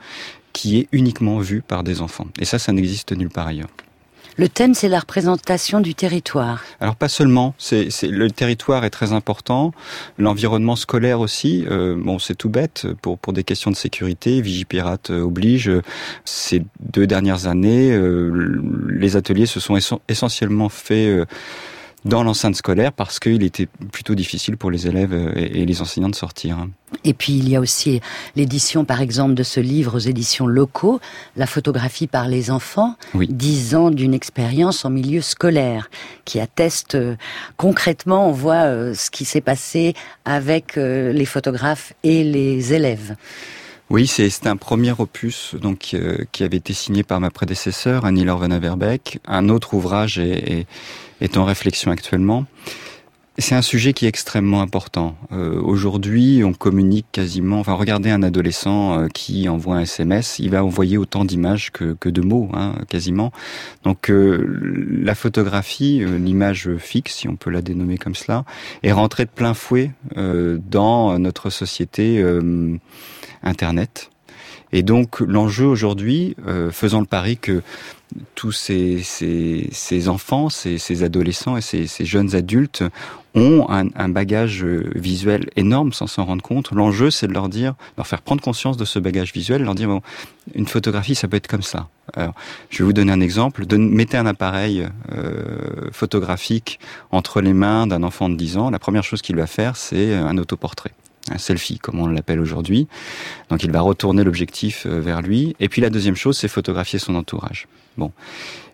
qui 0.53 0.79
est 0.79 0.89
uniquement 0.91 1.39
vu 1.39 1.63
par 1.63 1.85
des 1.85 2.01
enfants. 2.01 2.27
Et 2.41 2.45
ça, 2.45 2.59
ça 2.59 2.73
n'existe 2.73 3.13
nulle 3.13 3.29
part 3.29 3.47
ailleurs. 3.47 3.69
Le 4.39 4.49
thème, 4.49 4.73
c'est 4.75 4.89
la 4.89 5.01
représentation 5.01 5.81
du 5.81 5.95
territoire. 5.97 6.63
Alors 6.81 6.95
pas 6.95 7.09
seulement, 7.09 7.55
c'est 7.59 7.89
le 8.03 8.31
territoire 8.31 8.85
est 8.85 8.91
très 8.91 9.13
important, 9.13 9.73
l'environnement 10.17 10.77
scolaire 10.77 11.19
aussi. 11.19 11.65
euh, 11.69 11.97
bon, 11.99 12.21
c'est 12.21 12.37
tout 12.37 12.49
bête 12.49 12.87
pour 13.03 13.19
pour 13.19 13.33
des 13.33 13.43
questions 13.43 13.73
de 13.73 13.77
sécurité. 13.77 14.41
Vigipirate 14.41 15.11
euh, 15.11 15.23
oblige. 15.23 15.71
Ces 16.25 16.63
deux 16.81 17.07
dernières 17.09 17.47
années, 17.49 17.91
euh, 17.91 18.63
les 18.89 19.17
ateliers 19.17 19.47
se 19.47 19.59
sont 19.59 19.77
essen- 19.77 19.99
essentiellement 20.09 20.69
faits. 20.69 21.09
euh, 21.09 21.25
dans 22.09 22.23
l'enceinte 22.23 22.57
scolaire 22.57 22.93
parce 22.93 23.21
qu'il 23.21 23.43
était 23.43 23.69
plutôt 23.93 24.15
difficile 24.15 24.57
pour 24.57 24.71
les 24.71 24.87
élèves 24.87 25.13
euh, 25.13 25.33
et 25.37 25.65
les 25.67 25.83
enseignants 25.83 26.09
de 26.09 26.15
sortir. 26.15 26.59
hein. 26.59 26.71
Et 27.05 27.13
puis 27.13 27.35
il 27.35 27.49
y 27.49 27.55
a 27.55 27.61
aussi 27.61 28.01
l'édition, 28.35 28.85
par 28.87 29.03
exemple, 29.03 29.35
de 29.35 29.43
ce 29.43 29.61
livre 29.61 29.97
aux 29.97 29.99
éditions 30.01 30.47
locaux, 30.47 31.01
La 31.37 31.47
photographie 31.47 32.07
par 32.07 32.27
les 32.27 32.51
enfants, 32.51 32.97
Oui. 33.15 33.29
dix 33.31 33.75
ans 33.75 33.91
d'une 33.91 34.15
expérience 34.15 34.85
en 34.87 34.91
milieu 34.91 35.21
scolaire, 35.21 35.91
qui 36.25 36.41
atteste 36.41 36.95
euh, 36.95 37.17
concrètement, 37.59 38.29
on 38.29 38.33
voit 38.33 38.65
euh, 38.65 38.95
ce 38.95 39.11
qui 39.11 39.25
s'est 39.27 39.43
passé 39.43 39.95
avec 40.25 40.79
euh, 40.79 41.13
les 41.13 41.27
photographes 41.27 41.93
et 42.05 42.25
les 42.25 42.73
élèves. 42.73 43.17
Oui, 43.91 44.07
c'est 44.07 44.47
un 44.47 44.57
premier 44.59 44.93
opus 44.99 45.55
donc 45.55 45.93
euh, 45.95 46.19
qui 46.31 46.45
avait 46.45 46.59
été 46.59 46.75
signé 46.75 47.03
par 47.03 47.21
ma 47.21 47.31
prédécesseur 47.31 48.05
Annie-Laure 48.05 48.41
Van 48.41 48.51
Averbeck. 48.51 49.19
Un 49.27 49.49
autre 49.49 49.73
ouvrage 49.73 50.19
est, 50.19 50.61
est, 50.61 50.67
est 51.23 51.39
en 51.39 51.47
réflexion 51.47 51.91
actuellement. 51.91 52.45
C'est 53.41 53.55
un 53.55 53.63
sujet 53.63 53.93
qui 53.93 54.05
est 54.05 54.09
extrêmement 54.09 54.61
important. 54.63 55.17
Euh, 55.31 55.61
Aujourd'hui, 55.63 56.43
on 56.45 56.53
communique 56.53 57.07
quasiment. 57.13 57.61
Enfin, 57.61 57.75
regardez 57.75 58.11
un 58.11 58.25
adolescent 58.25 58.99
euh, 58.99 59.07
qui 59.07 59.49
envoie 59.49 59.77
un 59.77 59.83
SMS, 59.83 60.41
il 60.41 60.51
va 60.51 60.65
envoyer 60.65 60.99
autant 60.99 61.25
d'images 61.25 61.71
que, 61.71 61.97
que 62.01 62.09
de 62.09 62.21
mots, 62.21 62.51
hein, 62.53 62.75
quasiment. 62.89 63.31
Donc, 63.85 64.11
euh, 64.11 64.45
la 64.91 65.15
photographie, 65.15 66.03
euh, 66.03 66.19
l'image 66.19 66.69
fixe, 66.79 67.15
si 67.15 67.29
on 67.29 67.37
peut 67.37 67.51
la 67.51 67.63
dénommer 67.63 67.97
comme 67.97 68.17
cela, 68.17 68.45
est 68.83 68.93
rentrée 68.93 69.25
de 69.25 69.31
plein 69.31 69.55
fouet 69.55 69.93
euh, 70.17 70.59
dans 70.69 71.17
notre 71.21 71.49
société 71.49 72.21
euh, 72.21 72.77
Internet. 73.43 74.11
Et 74.73 74.83
donc 74.83 75.21
l'enjeu 75.21 75.67
aujourd'hui, 75.67 76.37
euh, 76.47 76.71
faisant 76.71 77.01
le 77.01 77.07
pari 77.07 77.39
que 77.39 77.63
tous 78.35 78.53
ces, 78.53 79.03
ces, 79.03 79.69
ces 79.73 80.09
enfants, 80.09 80.49
ces, 80.49 80.79
ces 80.79 81.03
adolescents 81.03 81.57
et 81.57 81.61
ces, 81.61 81.87
jeunes 82.05 82.35
adultes 82.35 82.83
ont 83.35 83.67
un, 83.69 83.89
un 83.95 84.09
bagage 84.09 84.65
euh, 84.65 84.91
visuel 84.95 85.49
énorme 85.57 85.93
sans 85.93 86.07
s'en 86.07 86.25
rendre 86.25 86.43
compte, 86.43 86.71
l'enjeu 86.73 87.11
c'est 87.11 87.27
de 87.27 87.33
leur 87.33 87.49
dire, 87.49 87.75
leur 87.97 88.07
faire 88.07 88.23
prendre 88.23 88.43
conscience 88.43 88.77
de 88.77 88.85
ce 88.85 88.99
bagage 88.99 89.33
visuel, 89.33 89.63
leur 89.63 89.75
dire 89.75 89.89
bon, 89.89 90.01
une 90.55 90.67
photographie 90.67 91.15
ça 91.15 91.29
peut 91.29 91.37
être 91.37 91.47
comme 91.49 91.63
ça. 91.63 91.89
Alors, 92.15 92.35
je 92.71 92.79
vais 92.79 92.85
vous 92.85 92.95
donner 92.95 93.13
un 93.13 93.21
exemple. 93.21 93.67
Donne- 93.67 93.91
mettez 93.91 94.17
un 94.17 94.25
appareil 94.25 94.89
euh, 95.13 95.91
photographique 95.93 96.81
entre 97.11 97.43
les 97.43 97.53
mains 97.53 97.87
d'un 97.87 98.03
enfant 98.03 98.31
de 98.31 98.35
10 98.35 98.57
ans. 98.57 98.71
La 98.71 98.79
première 98.79 99.05
chose 99.05 99.21
qu'il 99.21 99.37
va 99.37 99.47
faire, 99.47 99.77
c'est 99.77 100.15
un 100.15 100.39
autoportrait 100.39 100.93
un 101.31 101.39
selfie, 101.39 101.79
comme 101.79 102.01
on 102.01 102.07
l'appelle 102.07 102.41
aujourd'hui. 102.41 102.89
Donc 103.51 103.63
il 103.63 103.71
va 103.71 103.81
retourner 103.81 104.25
l'objectif 104.25 104.87
euh, 104.87 105.01
vers 105.01 105.23
lui. 105.23 105.55
Et 105.61 105.69
puis 105.69 105.83
la 105.83 105.91
deuxième 105.91 106.17
chose, 106.17 106.39
c'est 106.39 106.49
photographier 106.49 106.99
son 106.99 107.15
entourage. 107.15 107.69
Bon. 107.97 108.13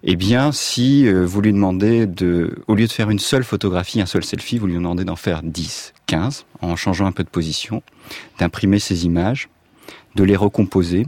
Eh 0.03 0.17
bien, 0.17 0.53
si 0.53 1.07
euh, 1.07 1.25
vous 1.25 1.41
lui 1.41 1.53
demandez 1.53 2.07
de, 2.07 2.55
au 2.69 2.75
lieu 2.75 2.87
de 2.87 2.93
faire 2.93 3.11
une 3.11 3.19
seule 3.19 3.45
photographie, 3.45 4.01
un 4.01 4.07
seul 4.07 4.23
selfie, 4.23 4.59
vous 4.59 4.67
lui 4.67 4.75
demandez 4.75 5.05
d'en 5.05 5.17
faire 5.17 5.43
10, 5.43 5.95
15, 6.07 6.45
en 6.61 6.77
changeant 6.77 7.07
un 7.07 7.13
peu 7.13 7.25
de 7.25 7.31
position, 7.31 7.83
d'imprimer 8.39 8.79
ces 8.79 9.07
images, 9.07 9.49
de 10.15 10.25
les 10.25 10.37
recomposer, 10.37 11.07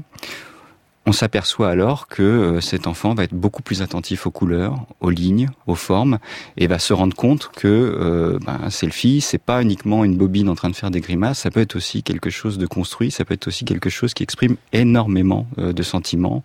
on 1.07 1.13
s'aperçoit 1.13 1.71
alors 1.71 2.09
que 2.09 2.23
euh, 2.23 2.61
cet 2.61 2.89
enfant 2.89 3.15
va 3.15 3.25
être 3.25 3.35
beaucoup 3.35 3.63
plus 3.63 3.81
attentif 3.81 4.27
aux 4.27 4.33
couleurs, 4.33 4.87
aux 5.01 5.11
lignes, 5.11 5.49
aux 5.69 5.77
formes, 5.77 6.19
et 6.57 6.67
va 6.67 6.81
se 6.81 6.93
rendre 6.93 7.15
compte 7.15 7.51
que 7.55 7.69
euh, 7.69 8.39
ben, 8.45 8.69
selfie, 8.71 9.21
c'est 9.21 9.39
pas 9.39 9.63
uniquement 9.63 10.05
une 10.05 10.17
bobine 10.17 10.49
en 10.49 10.57
train 10.57 10.69
de 10.69 10.75
faire 10.75 10.91
des 10.91 11.01
grimaces, 11.01 11.39
ça 11.39 11.51
peut 11.51 11.61
être 11.61 11.77
aussi 11.77 12.03
quelque 12.03 12.29
chose 12.29 12.59
de 12.59 12.67
construit, 12.67 13.13
ça 13.13 13.25
peut 13.25 13.35
être 13.35 13.47
aussi 13.47 13.65
quelque 13.65 13.89
chose 13.89 14.15
qui 14.15 14.25
exprime 14.25 14.57
énormément 14.73 15.47
euh, 15.59 15.73
de 15.73 15.83
sentiments 15.85 16.43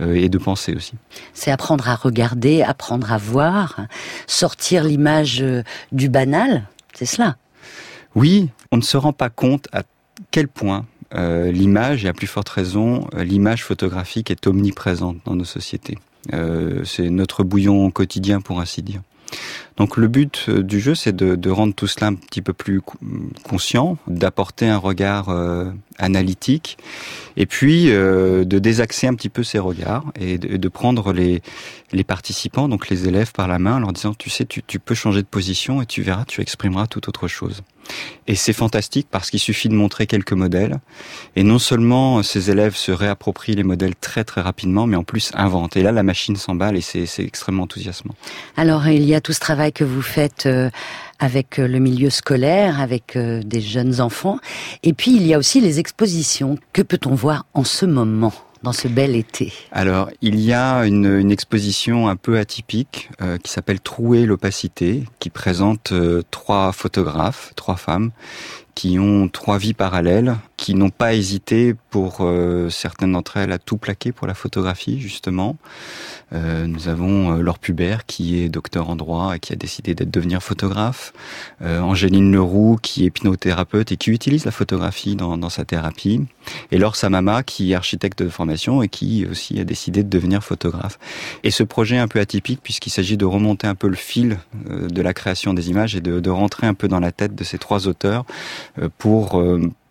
euh, 0.00 0.14
et 0.14 0.28
de 0.28 0.38
pensées 0.38 0.74
aussi. 0.74 0.94
C'est 1.34 1.50
apprendre 1.50 1.88
à 1.88 1.96
regarder, 1.96 2.62
apprendre 2.62 3.12
à 3.12 3.18
voir, 3.18 3.80
sortir 4.28 4.84
l'image 4.84 5.44
du 5.90 6.08
banal, 6.08 6.68
c'est 6.94 7.06
cela? 7.06 7.36
Oui, 8.14 8.50
on 8.70 8.76
ne 8.76 8.82
se 8.82 8.96
rend 8.96 9.12
pas 9.12 9.30
compte 9.30 9.66
à 9.72 9.82
quel 10.30 10.48
point 10.48 10.86
euh, 11.14 11.50
l'image, 11.52 12.04
et 12.04 12.08
à 12.08 12.12
plus 12.12 12.26
forte 12.26 12.48
raison, 12.48 13.06
euh, 13.14 13.24
l'image 13.24 13.64
photographique 13.64 14.30
est 14.30 14.46
omniprésente 14.46 15.18
dans 15.24 15.34
nos 15.36 15.44
sociétés. 15.44 15.98
Euh, 16.32 16.82
c'est 16.84 17.10
notre 17.10 17.44
bouillon 17.44 17.90
quotidien, 17.90 18.40
pour 18.40 18.60
ainsi 18.60 18.82
dire. 18.82 19.00
Donc 19.76 19.96
le 19.96 20.08
but 20.08 20.48
du 20.48 20.80
jeu, 20.80 20.94
c'est 20.94 21.14
de, 21.14 21.50
rendre 21.50 21.74
tout 21.74 21.88
cela 21.88 22.06
un 22.06 22.14
petit 22.14 22.42
peu 22.42 22.52
plus 22.52 22.80
co- 22.80 22.96
conscient, 23.42 23.98
d'apporter 24.06 24.68
un 24.68 24.78
regard 24.78 25.28
analytique, 25.98 26.78
et 27.36 27.44
puis 27.44 27.86
de 27.86 28.44
désaxer 28.44 29.08
un 29.08 29.14
petit 29.14 29.28
peu 29.28 29.42
ces 29.42 29.58
regards 29.58 30.04
et 30.18 30.38
de, 30.38 30.68
prendre 30.68 31.12
les, 31.12 31.42
participants, 32.04 32.68
donc 32.68 32.88
les 32.88 33.08
élèves, 33.08 33.32
par 33.32 33.48
la 33.48 33.58
main, 33.58 33.74
en 33.74 33.80
leur 33.80 33.92
disant, 33.92 34.14
tu 34.14 34.30
sais, 34.30 34.46
tu 34.46 34.78
peux 34.78 34.94
changer 34.94 35.22
de 35.22 35.26
position 35.26 35.82
et 35.82 35.86
tu 35.86 36.02
verras, 36.02 36.24
tu 36.24 36.40
exprimeras 36.40 36.86
tout 36.86 37.08
autre 37.08 37.26
chose. 37.26 37.62
Et 38.26 38.34
c'est 38.34 38.52
fantastique 38.52 39.06
parce 39.10 39.30
qu'il 39.30 39.40
suffit 39.40 39.68
de 39.68 39.74
montrer 39.74 40.06
quelques 40.06 40.32
modèles. 40.32 40.78
Et 41.36 41.42
non 41.42 41.58
seulement 41.58 42.22
ces 42.22 42.50
élèves 42.50 42.74
se 42.74 42.90
réapproprient 42.92 43.54
les 43.54 43.62
modèles 43.62 43.94
très 43.94 44.24
très 44.24 44.40
rapidement, 44.40 44.86
mais 44.86 44.96
en 44.96 45.04
plus 45.04 45.30
inventent. 45.34 45.76
Et 45.76 45.82
là, 45.82 45.92
la 45.92 46.02
machine 46.02 46.36
s'emballe 46.36 46.76
et 46.76 46.80
c'est 46.80 47.06
extrêmement 47.18 47.64
enthousiasmant. 47.64 48.14
Alors 48.56 48.88
il 48.88 49.04
y 49.04 49.14
a 49.14 49.20
tout 49.20 49.32
ce 49.32 49.40
travail 49.40 49.72
que 49.72 49.84
vous 49.84 50.02
faites 50.02 50.46
euh, 50.46 50.70
avec 51.18 51.58
euh, 51.58 51.66
le 51.66 51.78
milieu 51.78 52.10
scolaire, 52.10 52.80
avec 52.80 53.16
euh, 53.16 53.42
des 53.42 53.60
jeunes 53.60 54.00
enfants, 54.00 54.38
et 54.82 54.92
puis 54.92 55.16
il 55.16 55.26
y 55.26 55.34
a 55.34 55.38
aussi 55.38 55.60
les 55.60 55.78
expositions. 55.78 56.58
Que 56.72 56.82
peut-on 56.82 57.14
voir 57.14 57.46
en 57.54 57.64
ce 57.64 57.86
moment, 57.86 58.32
ce 58.72 58.88
bel 58.88 59.14
été. 59.16 59.52
Alors, 59.72 60.10
il 60.22 60.40
y 60.40 60.52
a 60.52 60.86
une, 60.86 61.18
une 61.18 61.30
exposition 61.30 62.08
un 62.08 62.16
peu 62.16 62.38
atypique 62.38 63.10
euh, 63.20 63.38
qui 63.38 63.50
s'appelle 63.50 63.80
Trouer 63.80 64.26
l'opacité, 64.26 65.04
qui 65.18 65.30
présente 65.30 65.92
euh, 65.92 66.22
trois 66.30 66.72
photographes, 66.72 67.52
trois 67.56 67.76
femmes, 67.76 68.10
qui 68.74 68.98
ont 68.98 69.28
trois 69.28 69.58
vies 69.58 69.74
parallèles, 69.74 70.36
qui 70.56 70.74
n'ont 70.74 70.90
pas 70.90 71.14
hésité 71.14 71.74
pour 71.90 72.18
euh, 72.20 72.70
certaines 72.70 73.12
d'entre 73.12 73.36
elles 73.36 73.52
à 73.52 73.58
tout 73.58 73.76
plaquer 73.76 74.12
pour 74.12 74.26
la 74.26 74.34
photographie 74.34 75.00
justement. 75.00 75.56
Euh, 76.32 76.66
nous 76.66 76.88
avons 76.88 77.36
euh, 77.36 77.42
Laure 77.42 77.58
Pubert 77.58 78.06
qui 78.06 78.40
est 78.40 78.48
docteur 78.48 78.90
en 78.90 78.96
droit 78.96 79.36
et 79.36 79.38
qui 79.38 79.52
a 79.52 79.56
décidé 79.56 79.94
d'être 79.94 80.10
devenir 80.10 80.42
photographe. 80.42 81.12
Euh, 81.62 81.80
Angéline 81.80 82.32
Leroux 82.32 82.78
qui 82.80 83.04
est 83.04 83.06
hypnothérapeute 83.06 83.92
et 83.92 83.96
qui 83.96 84.10
utilise 84.10 84.44
la 84.44 84.50
photographie 84.50 85.14
dans, 85.14 85.36
dans 85.36 85.50
sa 85.50 85.64
thérapie. 85.64 86.22
Et 86.72 86.78
Laure 86.78 86.96
Samama 86.96 87.42
qui 87.42 87.72
est 87.72 87.74
architecte 87.74 88.22
de 88.22 88.28
formation 88.28 88.82
et 88.82 88.88
qui 88.88 89.26
aussi 89.30 89.60
a 89.60 89.64
décidé 89.64 90.02
de 90.02 90.08
devenir 90.08 90.42
photographe. 90.42 90.98
Et 91.42 91.50
ce 91.50 91.62
projet 91.62 91.96
est 91.96 92.00
un 92.00 92.08
peu 92.08 92.20
atypique 92.20 92.60
puisqu'il 92.62 92.90
s'agit 92.90 93.16
de 93.16 93.24
remonter 93.24 93.66
un 93.66 93.74
peu 93.74 93.88
le 93.88 93.96
fil 93.96 94.38
euh, 94.70 94.88
de 94.88 95.02
la 95.02 95.14
création 95.14 95.54
des 95.54 95.70
images 95.70 95.96
et 95.96 96.00
de, 96.00 96.20
de 96.20 96.30
rentrer 96.30 96.66
un 96.66 96.74
peu 96.74 96.88
dans 96.88 97.00
la 97.00 97.12
tête 97.12 97.34
de 97.34 97.44
ces 97.44 97.58
trois 97.58 97.88
auteurs 97.88 98.24
euh, 98.78 98.88
pour 98.98 99.40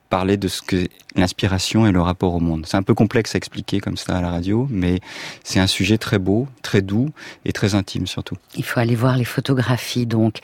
parler 0.10 0.38
de 0.38 0.48
ce 0.48 0.62
que 0.62 0.88
l'inspiration 1.16 1.88
et 1.88 1.92
le 1.92 2.02
rapport 2.02 2.34
au 2.36 2.40
monde. 2.40 2.66
C'est 2.68 2.78
un 2.78 2.84
peu 2.84 2.94
complexe 2.94 3.36
à 3.36 3.38
expliquer 3.38 3.80
comme 3.80 3.98
ça 3.98 4.18
à 4.18 4.22
la 4.22 4.30
radio, 4.30 4.68
mais 4.70 5.00
c'est 5.44 5.60
un 5.60 5.68
sujet 5.68 5.98
très 5.98 6.20
beau, 6.20 6.48
très 6.62 6.82
doux 6.82 7.10
et 7.46 7.54
très 7.54 7.76
intime 7.76 8.08
surtout. 8.08 8.36
Il 8.56 8.64
faut 8.64 8.80
aller 8.80 8.96
voir 8.96 9.18
les 9.18 9.26
photographies 9.26 10.06
donc. 10.06 10.40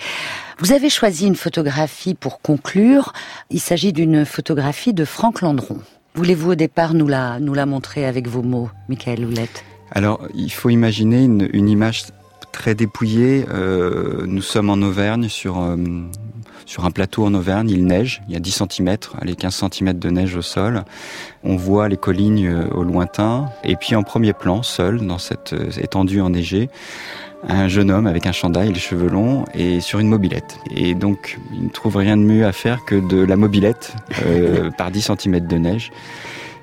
Vous 0.59 0.72
avez 0.72 0.89
choisi 0.89 1.28
une 1.28 1.36
photographie 1.36 2.14
pour 2.16 2.41
conclure. 2.41 3.14
Il 3.49 3.59
s'agit 3.59 3.93
d'une 3.93 4.26
photographie 4.26 4.93
de 4.93 5.05
Franck 5.05 5.41
Landron. 5.41 5.80
Voulez-vous 6.16 6.51
au 6.51 6.55
départ 6.55 6.93
nous 6.93 7.07
la, 7.07 7.39
nous 7.39 7.53
la 7.53 7.66
montrer 7.66 8.05
avec 8.05 8.28
vos 8.28 8.41
mots, 8.41 8.70
Michael 8.89 9.26
Houlette? 9.26 9.64
Alors, 9.91 10.28
il 10.34 10.51
faut 10.51 10.70
imaginer 10.70 11.24
une, 11.24 11.49
une 11.53 11.70
image 11.70 12.03
très 12.51 12.76
dépouillée. 12.76 13.45
Euh, 13.49 14.26
nous 14.28 14.41
sommes 14.41 14.70
en 14.70 14.82
Auvergne 14.82 15.30
sur 15.30 15.62
euh, 15.62 15.78
sur 16.66 16.86
un 16.86 16.91
plateau 16.91 17.26
en 17.26 17.34
Auvergne, 17.34 17.70
il 17.70 17.86
neige, 17.86 18.22
il 18.28 18.34
y 18.34 18.38
a 18.38 18.39
10 18.39 18.64
cm, 18.70 18.97
allez 19.20 19.36
15 19.36 19.66
cm 19.72 19.93
de 19.93 20.09
neige 20.09 20.36
au 20.36 20.41
sol. 20.41 20.84
On 21.43 21.55
voit 21.55 21.89
les 21.89 21.97
collines 21.97 22.45
euh, 22.45 22.68
au 22.70 22.84
lointain 22.84 23.49
et 23.64 23.76
puis 23.76 23.95
en 23.95 24.03
premier 24.03 24.34
plan, 24.34 24.64
seul 24.64 25.05
dans 25.05 25.18
cette 25.18 25.53
euh, 25.53 25.70
étendue 25.82 26.22
enneigée, 26.22 26.70
un 27.47 27.68
jeune 27.68 27.89
homme 27.89 28.07
avec 28.07 28.28
un 28.28 28.32
chandail, 28.32 28.72
les 28.72 28.80
cheveux 28.80 29.09
longs 29.09 29.45
et 29.53 29.82
sur 29.82 29.99
une 29.99 30.07
mobilette. 30.07 30.59
Et 30.76 30.93
donc, 30.93 31.39
il 31.53 31.64
ne 31.64 31.70
trouve 31.70 31.95
rien 31.95 32.18
de 32.18 32.22
mieux 32.22 32.45
à 32.45 32.51
faire 32.51 32.86
que 32.86 32.95
de 32.95 33.18
la 33.24 33.36
mobilette 33.36 33.95
euh, 34.26 34.70
par 34.78 34.91
10 34.91 35.12
cm 35.18 35.47
de 35.47 35.57
neige. 35.57 35.91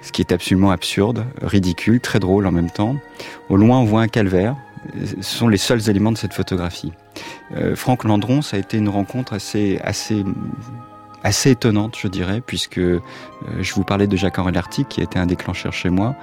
Ce 0.01 0.13
qui 0.13 0.23
est 0.23 0.33
absolument 0.33 0.71
absurde, 0.71 1.25
ridicule, 1.43 2.01
très 2.01 2.21
drôle 2.21 2.47
en 2.47 2.53
même 2.53 2.71
temps. 2.71 2.97
Au 3.49 3.57
loin, 3.57 3.79
on 3.79 3.85
voit 3.85 4.03
un 4.03 4.09
calvaire. 4.09 4.55
Ce 5.23 5.37
sont 5.39 5.49
les 5.49 5.57
seuls 5.57 5.89
éléments 5.89 6.13
de 6.13 6.19
cette 6.19 6.35
photographie. 6.35 6.93
Euh, 7.57 7.77
Franck 7.77 8.05
Landron, 8.05 8.43
ça 8.43 8.57
a 8.57 8.61
été 8.61 8.77
une 8.77 8.89
rencontre 8.89 9.33
assez, 9.33 9.79
assez, 9.83 10.25
assez 11.23 11.51
étonnante, 11.51 11.97
je 11.99 12.09
dirais, 12.09 12.41
puisque 12.45 12.79
euh, 12.79 13.01
je 13.61 13.75
vous 13.75 13.85
parlais 13.85 14.07
de 14.07 14.17
Jacques-Henri 14.17 14.53
Lartigue, 14.53 14.89
qui 14.89 15.01
a 15.01 15.05
été 15.05 15.19
un 15.19 15.27
déclencheur 15.27 15.73
chez 15.73 15.91
moi, 15.91 16.15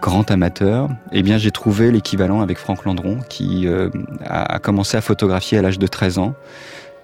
grand 0.00 0.30
amateur. 0.30 0.88
Eh 1.12 1.22
bien, 1.22 1.38
j'ai 1.38 1.50
trouvé 1.50 1.90
l'équivalent 1.90 2.40
avec 2.40 2.58
Franck 2.58 2.84
Landron, 2.84 3.18
qui 3.28 3.66
euh, 3.66 3.90
a, 4.24 4.54
a 4.54 4.58
commencé 4.58 4.96
à 4.96 5.00
photographier 5.00 5.58
à 5.58 5.62
l'âge 5.62 5.78
de 5.78 5.86
13 5.86 6.18
ans 6.18 6.34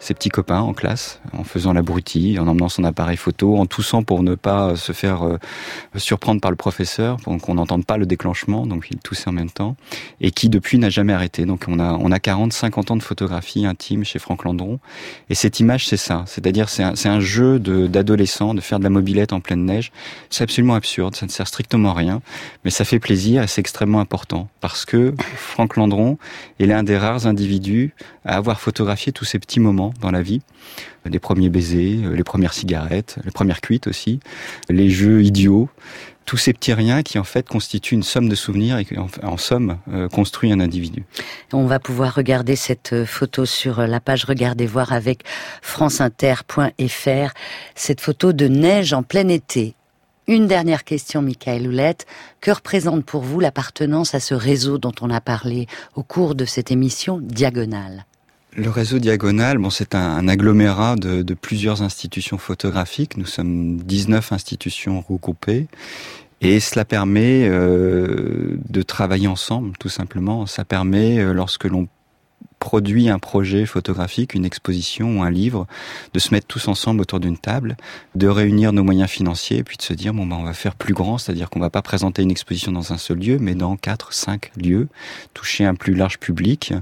ses 0.01 0.15
petits 0.15 0.31
copains 0.31 0.61
en 0.61 0.73
classe, 0.73 1.21
en 1.35 1.45
faisant 1.45 1.75
l'abruti, 1.75 2.39
en 2.39 2.49
emmenant 2.49 2.71
son 2.71 2.85
appareil 2.85 3.19
photo, 3.19 3.59
en 3.59 3.67
toussant 3.67 4.03
pour 4.03 4.23
ne 4.23 4.35
pas 4.35 4.75
se 4.75 4.93
faire 4.93 5.23
euh, 5.23 5.37
surprendre 5.97 6.41
par 6.41 6.51
le 6.51 6.57
professeur, 6.57 7.19
pour 7.19 7.37
qu'on 7.39 7.55
n'entende 7.55 7.85
pas 7.85 7.99
le 7.99 8.07
déclenchement, 8.07 8.67
donc 8.67 8.87
il 8.91 8.99
toussait 8.99 9.29
en 9.29 9.33
même 9.33 9.51
temps, 9.51 9.77
et 10.23 10.31
qui 10.31 10.49
depuis 10.49 10.79
n'a 10.79 10.89
jamais 10.89 11.13
arrêté. 11.13 11.45
Donc 11.45 11.67
on 11.69 11.79
a, 11.79 11.93
on 11.93 12.11
a 12.13 12.19
40, 12.19 12.53
50 12.55 12.91
ans 12.93 12.97
de 12.97 13.03
photographie 13.03 13.67
intime 13.67 14.03
chez 14.05 14.19
Franck 14.19 14.45
Landron, 14.45 14.81
et 15.29 15.35
cette 15.35 15.61
image 15.61 15.87
c'est 15.87 15.99
ça, 15.99 16.25
c'est-à-dire 16.27 16.71
c'est 16.71 16.83
un, 16.83 16.95
un 17.05 17.21
jeu 17.21 17.59
de- 17.59 17.87
d'adolescent, 17.87 18.55
de, 18.55 18.63
faire 18.63 18.79
de 18.79 18.85
la 18.85 18.91
mobilette 18.91 19.35
en 19.35 19.41
pleine 19.41 19.67
neige. 19.67 19.93
C'est 20.31 20.45
absolument 20.45 20.75
absurde, 20.75 21.15
ça 21.15 21.27
ne 21.27 21.31
sert 21.31 21.47
strictement 21.47 21.91
à 21.91 21.95
rien, 21.95 22.23
mais 22.65 22.71
ça 22.71 22.87
fait 22.87 23.01
plaisir 23.01 23.43
et 23.43 23.47
c'est 23.47 23.61
extrêmement 23.61 24.01
important, 24.01 24.49
parce 24.63 24.87
que 24.87 25.15
Franck 25.37 25.77
Landron 25.77 26.17
est 26.59 26.65
l'un 26.65 26.83
des 26.85 26.97
rares 26.97 27.27
individus 27.27 27.95
à 28.25 28.37
avoir 28.37 28.61
photographié 28.61 29.13
tous 29.13 29.27
ces 29.27 29.39
petits 29.39 29.61
moments 29.61 29.90
dans 30.01 30.11
la 30.11 30.23
vie. 30.23 30.41
Les 31.05 31.19
premiers 31.19 31.49
baisers, 31.49 32.01
euh, 32.05 32.15
les 32.15 32.25
premières 32.25 32.53
cigarettes, 32.53 33.19
les 33.25 33.31
premières 33.31 33.61
cuites 33.61 33.87
aussi, 33.87 34.21
les 34.69 34.91
jeux 34.91 35.23
idiots, 35.23 35.69
tous 36.27 36.37
ces 36.37 36.53
petits 36.53 36.73
riens 36.73 37.03
qui 37.03 37.19
en 37.19 37.25
fait 37.25 37.49
constituent 37.49 37.95
une 37.95 38.03
somme 38.03 38.29
de 38.29 38.35
souvenirs 38.35 38.79
et 38.79 38.85
qui 38.85 38.97
en, 38.97 39.37
somme 39.37 39.79
euh, 39.93 40.09
construit 40.09 40.53
un 40.53 40.61
individu. 40.61 41.05
On 41.53 41.67
va 41.67 41.81
pouvoir 41.81 42.15
regarder 42.15 42.55
cette 42.57 42.93
euh, 42.93 43.07
photo 43.07 43.47
sur 43.47 43.81
la 43.87 44.01
page 44.01 44.25
Regardez 44.25 44.67
voir 44.67 44.93
avec 44.93 45.25
franceinter.fr. 45.63 47.33
Cette 47.75 48.01
photo 48.01 48.33
de 48.33 48.47
neige 48.47 48.93
en 48.93 49.03
plein 49.03 49.29
été. 49.29 49.75
Une 50.31 50.47
dernière 50.47 50.85
question, 50.85 51.23
Michael 51.23 51.67
Houlette. 51.67 52.07
Que 52.41 52.53
représente 52.53 53.05
pour 53.05 53.23
vous 53.23 53.41
l'appartenance 53.41 54.15
à 54.15 54.21
ce 54.21 54.35
réseau 54.35 54.79
dont 54.79 54.95
on 55.01 55.11
a 55.11 55.21
parlé 55.21 55.67
au 55.97 56.05
cours 56.05 56.37
de 56.37 56.45
cette 56.45 56.71
émission 56.71 57.19
Diagonale? 57.21 58.05
Le 58.57 58.69
réseau 58.69 58.99
Diagonal, 58.99 59.59
bon, 59.59 59.71
c'est 59.71 59.95
un, 59.95 60.27
agglomérat 60.27 60.97
de, 60.97 61.23
de 61.23 61.35
plusieurs 61.35 61.83
institutions 61.83 62.37
photographiques. 62.37 63.17
Nous 63.17 63.27
sommes 63.27 63.77
19 63.77 64.33
institutions 64.33 65.01
regroupées. 65.01 65.69
Et 66.41 66.59
cela 66.59 66.85
permet 66.85 67.47
euh, 67.49 68.57
de 68.69 68.83
travailler 68.83 69.29
ensemble, 69.29 69.77
tout 69.79 69.91
simplement. 69.91 70.47
Ça 70.47 70.65
permet, 70.65 71.19
euh, 71.19 71.33
lorsque 71.33 71.65
l'on 71.65 71.87
produit 72.61 73.09
un 73.09 73.19
projet 73.19 73.67
photographique, 73.67 74.35
une 74.35 74.45
exposition 74.45 75.19
ou 75.19 75.23
un 75.25 75.31
livre, 75.31 75.67
de 76.15 76.21
se 76.21 76.33
mettre 76.33 76.47
tous 76.47 76.69
ensemble 76.69 77.01
autour 77.01 77.19
d'une 77.19 77.39
table, 77.39 77.77
de 78.15 78.29
réunir 78.29 78.73
nos 78.73 78.85
moyens 78.85 79.11
financiers, 79.11 79.65
puis 79.65 79.77
de 79.77 79.83
se 79.83 79.95
dire 79.95 80.15
bon 80.15 80.27
ben 80.27 80.37
on 80.37 80.45
va 80.45 80.53
faire 80.53 80.77
plus 80.77 80.95
grand, 80.95 81.19
c'est-à-dire 81.19 81.51
qu'on 81.51 81.59
va 81.59 81.71
pas 81.71 81.83
présenter 81.83 82.23
une 82.23 82.31
exposition 82.31 82.71
dans 82.71 82.93
un 82.93 82.99
seul 82.99 83.19
lieu, 83.19 83.39
mais 83.41 83.57
dans 83.57 83.77
quatre, 83.77 84.13
cinq 84.13 84.53
lieux, 84.57 84.89
toucher 85.35 85.65
un 85.65 85.75
plus 85.75 85.95
large 85.95 86.19
public. 86.19 86.73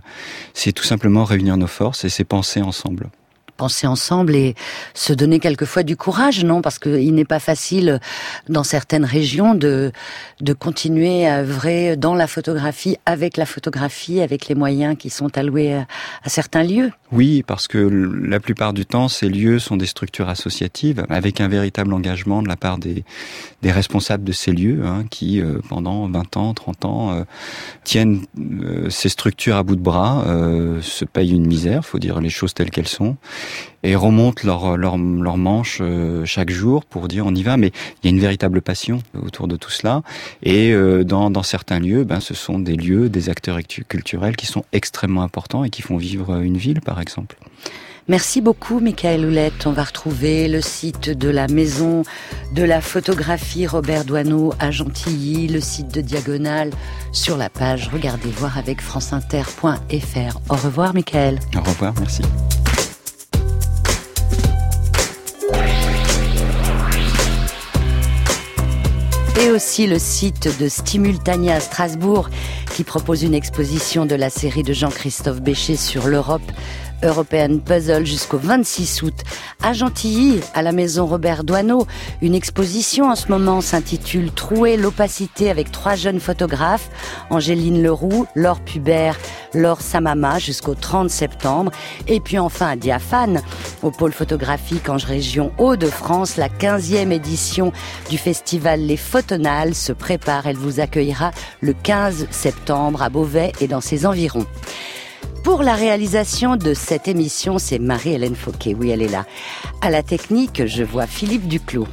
C'est 0.52 0.72
tout 0.72 0.84
simplement 0.84 1.24
réunir 1.24 1.56
nos 1.56 1.66
forces 1.66 2.04
et 2.04 2.10
c'est 2.10 2.24
penser 2.24 2.60
ensemble 2.60 3.08
penser 3.58 3.86
ensemble 3.86 4.34
et 4.34 4.54
se 4.94 5.12
donner 5.12 5.40
quelquefois 5.40 5.82
du 5.82 5.96
courage, 5.96 6.44
non? 6.44 6.62
Parce 6.62 6.78
qu'il 6.78 7.14
n'est 7.14 7.26
pas 7.26 7.40
facile 7.40 8.00
dans 8.48 8.64
certaines 8.64 9.04
régions 9.04 9.54
de 9.54 9.92
de 10.40 10.52
continuer 10.54 11.26
à 11.26 11.40
œuvrer 11.40 11.96
dans 11.96 12.14
la 12.14 12.26
photographie, 12.26 12.96
avec 13.04 13.36
la 13.36 13.44
photographie, 13.44 14.20
avec 14.22 14.48
les 14.48 14.54
moyens 14.54 14.96
qui 14.96 15.10
sont 15.10 15.36
alloués 15.36 15.74
à, 15.74 15.86
à 16.24 16.28
certains 16.28 16.62
lieux. 16.62 16.90
Oui, 17.10 17.42
parce 17.46 17.68
que 17.68 17.78
la 17.78 18.38
plupart 18.38 18.74
du 18.74 18.84
temps, 18.84 19.08
ces 19.08 19.30
lieux 19.30 19.58
sont 19.58 19.78
des 19.78 19.86
structures 19.86 20.28
associatives 20.28 21.06
avec 21.08 21.40
un 21.40 21.48
véritable 21.48 21.94
engagement 21.94 22.42
de 22.42 22.48
la 22.48 22.56
part 22.56 22.76
des, 22.76 23.02
des 23.62 23.72
responsables 23.72 24.24
de 24.24 24.32
ces 24.32 24.52
lieux 24.52 24.82
hein, 24.84 25.04
qui, 25.08 25.40
euh, 25.40 25.58
pendant 25.70 26.06
20 26.06 26.36
ans, 26.36 26.52
30 26.52 26.84
ans, 26.84 27.12
euh, 27.12 27.24
tiennent 27.82 28.20
euh, 28.38 28.90
ces 28.90 29.08
structures 29.08 29.56
à 29.56 29.62
bout 29.62 29.76
de 29.76 29.80
bras, 29.80 30.24
euh, 30.26 30.82
se 30.82 31.06
payent 31.06 31.32
une 31.32 31.46
misère, 31.46 31.86
faut 31.86 31.98
dire 31.98 32.20
les 32.20 32.28
choses 32.28 32.52
telles 32.52 32.70
qu'elles 32.70 32.88
sont, 32.88 33.16
et 33.82 33.94
remontent 33.94 34.42
leur, 34.44 34.76
leur, 34.76 34.96
manche 34.96 35.78
euh, 35.80 36.24
chaque 36.24 36.50
jour 36.50 36.84
pour 36.84 37.08
dire 37.08 37.26
on 37.26 37.34
y 37.34 37.42
va, 37.42 37.56
mais 37.56 37.68
il 38.02 38.06
y 38.06 38.08
a 38.08 38.10
une 38.10 38.20
véritable 38.20 38.60
passion 38.60 39.02
autour 39.22 39.46
de 39.46 39.56
tout 39.56 39.70
cela. 39.70 40.02
Et 40.42 40.72
euh, 40.72 41.04
dans, 41.04 41.30
dans 41.30 41.42
certains 41.42 41.78
lieux, 41.78 42.04
ben, 42.04 42.20
ce 42.20 42.34
sont 42.34 42.58
des 42.58 42.76
lieux, 42.76 43.08
des 43.08 43.28
acteurs 43.28 43.58
culturels 43.88 44.36
qui 44.36 44.46
sont 44.46 44.64
extrêmement 44.72 45.22
importants 45.22 45.64
et 45.64 45.70
qui 45.70 45.82
font 45.82 45.96
vivre 45.96 46.40
une 46.40 46.56
ville, 46.56 46.80
exemple. 47.00 47.36
Merci 48.08 48.40
beaucoup, 48.40 48.80
Michael 48.80 49.26
Houlette. 49.26 49.66
On 49.66 49.72
va 49.72 49.84
retrouver 49.84 50.48
le 50.48 50.62
site 50.62 51.10
de 51.10 51.28
la 51.28 51.46
maison 51.46 52.04
de 52.54 52.62
la 52.62 52.80
photographie 52.80 53.66
Robert 53.66 54.06
Doineau 54.06 54.54
à 54.58 54.70
Gentilly, 54.70 55.46
le 55.46 55.60
site 55.60 55.92
de 55.92 56.00
Diagonale 56.00 56.70
sur 57.12 57.36
la 57.36 57.50
page 57.50 57.90
Regardez 57.92 58.30
voir 58.30 58.56
avec 58.56 58.80
franceinter.fr. 58.80 60.40
Au 60.48 60.54
revoir, 60.54 60.94
Michael. 60.94 61.38
Au 61.54 61.60
revoir, 61.60 61.92
merci. 62.00 62.22
Et 69.40 69.50
aussi 69.50 69.86
le 69.86 69.98
site 69.98 70.58
de 70.58 70.68
Stimultania 70.68 71.56
à 71.56 71.60
Strasbourg 71.60 72.30
qui 72.74 72.82
propose 72.84 73.22
une 73.22 73.34
exposition 73.34 74.06
de 74.06 74.14
la 74.14 74.30
série 74.30 74.62
de 74.62 74.72
Jean-Christophe 74.72 75.40
Béchet 75.40 75.76
sur 75.76 76.08
l'Europe. 76.08 76.42
European 77.02 77.58
Puzzle 77.58 78.06
jusqu'au 78.06 78.38
26 78.38 79.02
août. 79.02 79.14
À 79.62 79.72
Gentilly, 79.72 80.40
à 80.54 80.62
la 80.62 80.72
maison 80.72 81.06
Robert 81.06 81.44
Doineau, 81.44 81.86
une 82.22 82.34
exposition 82.34 83.10
en 83.10 83.16
ce 83.16 83.28
moment 83.28 83.60
s'intitule 83.60 84.30
Trouer 84.32 84.76
l'opacité 84.76 85.50
avec 85.50 85.72
trois 85.72 85.94
jeunes 85.94 86.20
photographes, 86.20 86.90
Angéline 87.30 87.82
Leroux, 87.82 88.26
Laure 88.34 88.60
Pubert, 88.60 89.18
Laure 89.54 89.80
Samama 89.80 90.38
jusqu'au 90.38 90.74
30 90.74 91.10
septembre. 91.10 91.72
Et 92.06 92.20
puis 92.20 92.38
enfin 92.38 92.68
à 92.68 92.76
Diaphane, 92.76 93.42
au 93.82 93.90
pôle 93.90 94.12
photographique 94.12 94.88
en 94.88 94.96
région 94.96 95.52
Hauts-de-France, 95.58 96.36
la 96.36 96.48
15e 96.48 97.10
édition 97.10 97.72
du 98.10 98.18
festival 98.18 98.80
Les 98.80 98.96
Photonales 98.96 99.74
se 99.74 99.92
prépare. 99.92 100.46
Elle 100.46 100.56
vous 100.56 100.80
accueillera 100.80 101.30
le 101.60 101.72
15 101.72 102.28
septembre 102.30 103.02
à 103.02 103.08
Beauvais 103.08 103.52
et 103.60 103.68
dans 103.68 103.80
ses 103.80 104.06
environs. 104.06 104.46
Pour 105.44 105.62
la 105.62 105.74
réalisation 105.74 106.56
de 106.56 106.74
cette 106.74 107.08
émission, 107.08 107.58
c'est 107.58 107.78
Marie-Hélène 107.78 108.36
Fauquet. 108.36 108.74
Oui, 108.78 108.90
elle 108.90 109.02
est 109.02 109.08
là. 109.08 109.24
À 109.80 109.90
la 109.90 110.02
technique, 110.02 110.66
je 110.66 110.84
vois 110.84 111.06
Philippe 111.06 111.48
Duclos. 111.48 111.86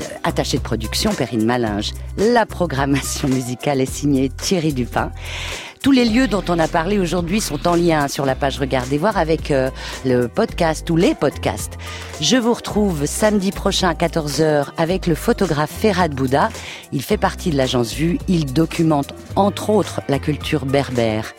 Euh, 0.00 0.04
Attaché 0.22 0.58
de 0.58 0.62
production, 0.62 1.12
Perrine 1.12 1.44
Malinge. 1.44 1.92
La 2.16 2.46
programmation 2.46 3.28
musicale 3.28 3.80
est 3.80 3.92
signée 3.92 4.28
Thierry 4.28 4.72
Dupin. 4.72 5.10
Tous 5.82 5.92
les 5.92 6.04
lieux 6.04 6.28
dont 6.28 6.44
on 6.48 6.58
a 6.58 6.68
parlé 6.68 6.98
aujourd'hui 6.98 7.40
sont 7.40 7.66
en 7.66 7.74
lien 7.74 8.06
sur 8.06 8.26
la 8.26 8.34
page 8.34 8.58
Regardez 8.58 8.98
voir 8.98 9.16
avec 9.16 9.50
euh, 9.50 9.70
le 10.04 10.28
podcast 10.28 10.88
ou 10.90 10.96
les 10.96 11.14
podcasts. 11.14 11.78
Je 12.20 12.36
vous 12.36 12.52
retrouve 12.52 13.06
samedi 13.06 13.50
prochain 13.50 13.88
à 13.88 13.94
14h 13.94 14.66
avec 14.76 15.06
le 15.06 15.14
photographe 15.14 15.70
Ferhat 15.70 16.08
Bouddha. 16.08 16.50
Il 16.92 17.02
fait 17.02 17.16
partie 17.16 17.50
de 17.50 17.56
l'agence 17.56 17.94
Vue. 17.94 18.18
Il 18.28 18.52
documente 18.52 19.14
entre 19.36 19.70
autres 19.70 20.02
la 20.08 20.18
culture 20.18 20.66
berbère. 20.66 21.32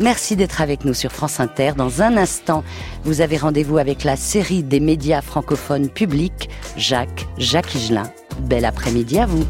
Merci 0.00 0.36
d'être 0.36 0.60
avec 0.60 0.84
nous 0.84 0.94
sur 0.94 1.10
France 1.10 1.40
Inter. 1.40 1.72
Dans 1.76 2.02
un 2.02 2.16
instant, 2.16 2.62
vous 3.02 3.20
avez 3.20 3.36
rendez-vous 3.36 3.78
avec 3.78 4.04
la 4.04 4.16
série 4.16 4.62
des 4.62 4.78
médias 4.78 5.22
francophones 5.22 5.88
publics, 5.88 6.48
Jacques, 6.76 7.26
Jacques 7.36 7.74
Higelin. 7.74 8.10
Bel 8.42 8.64
après-midi 8.64 9.18
à 9.18 9.26
vous. 9.26 9.44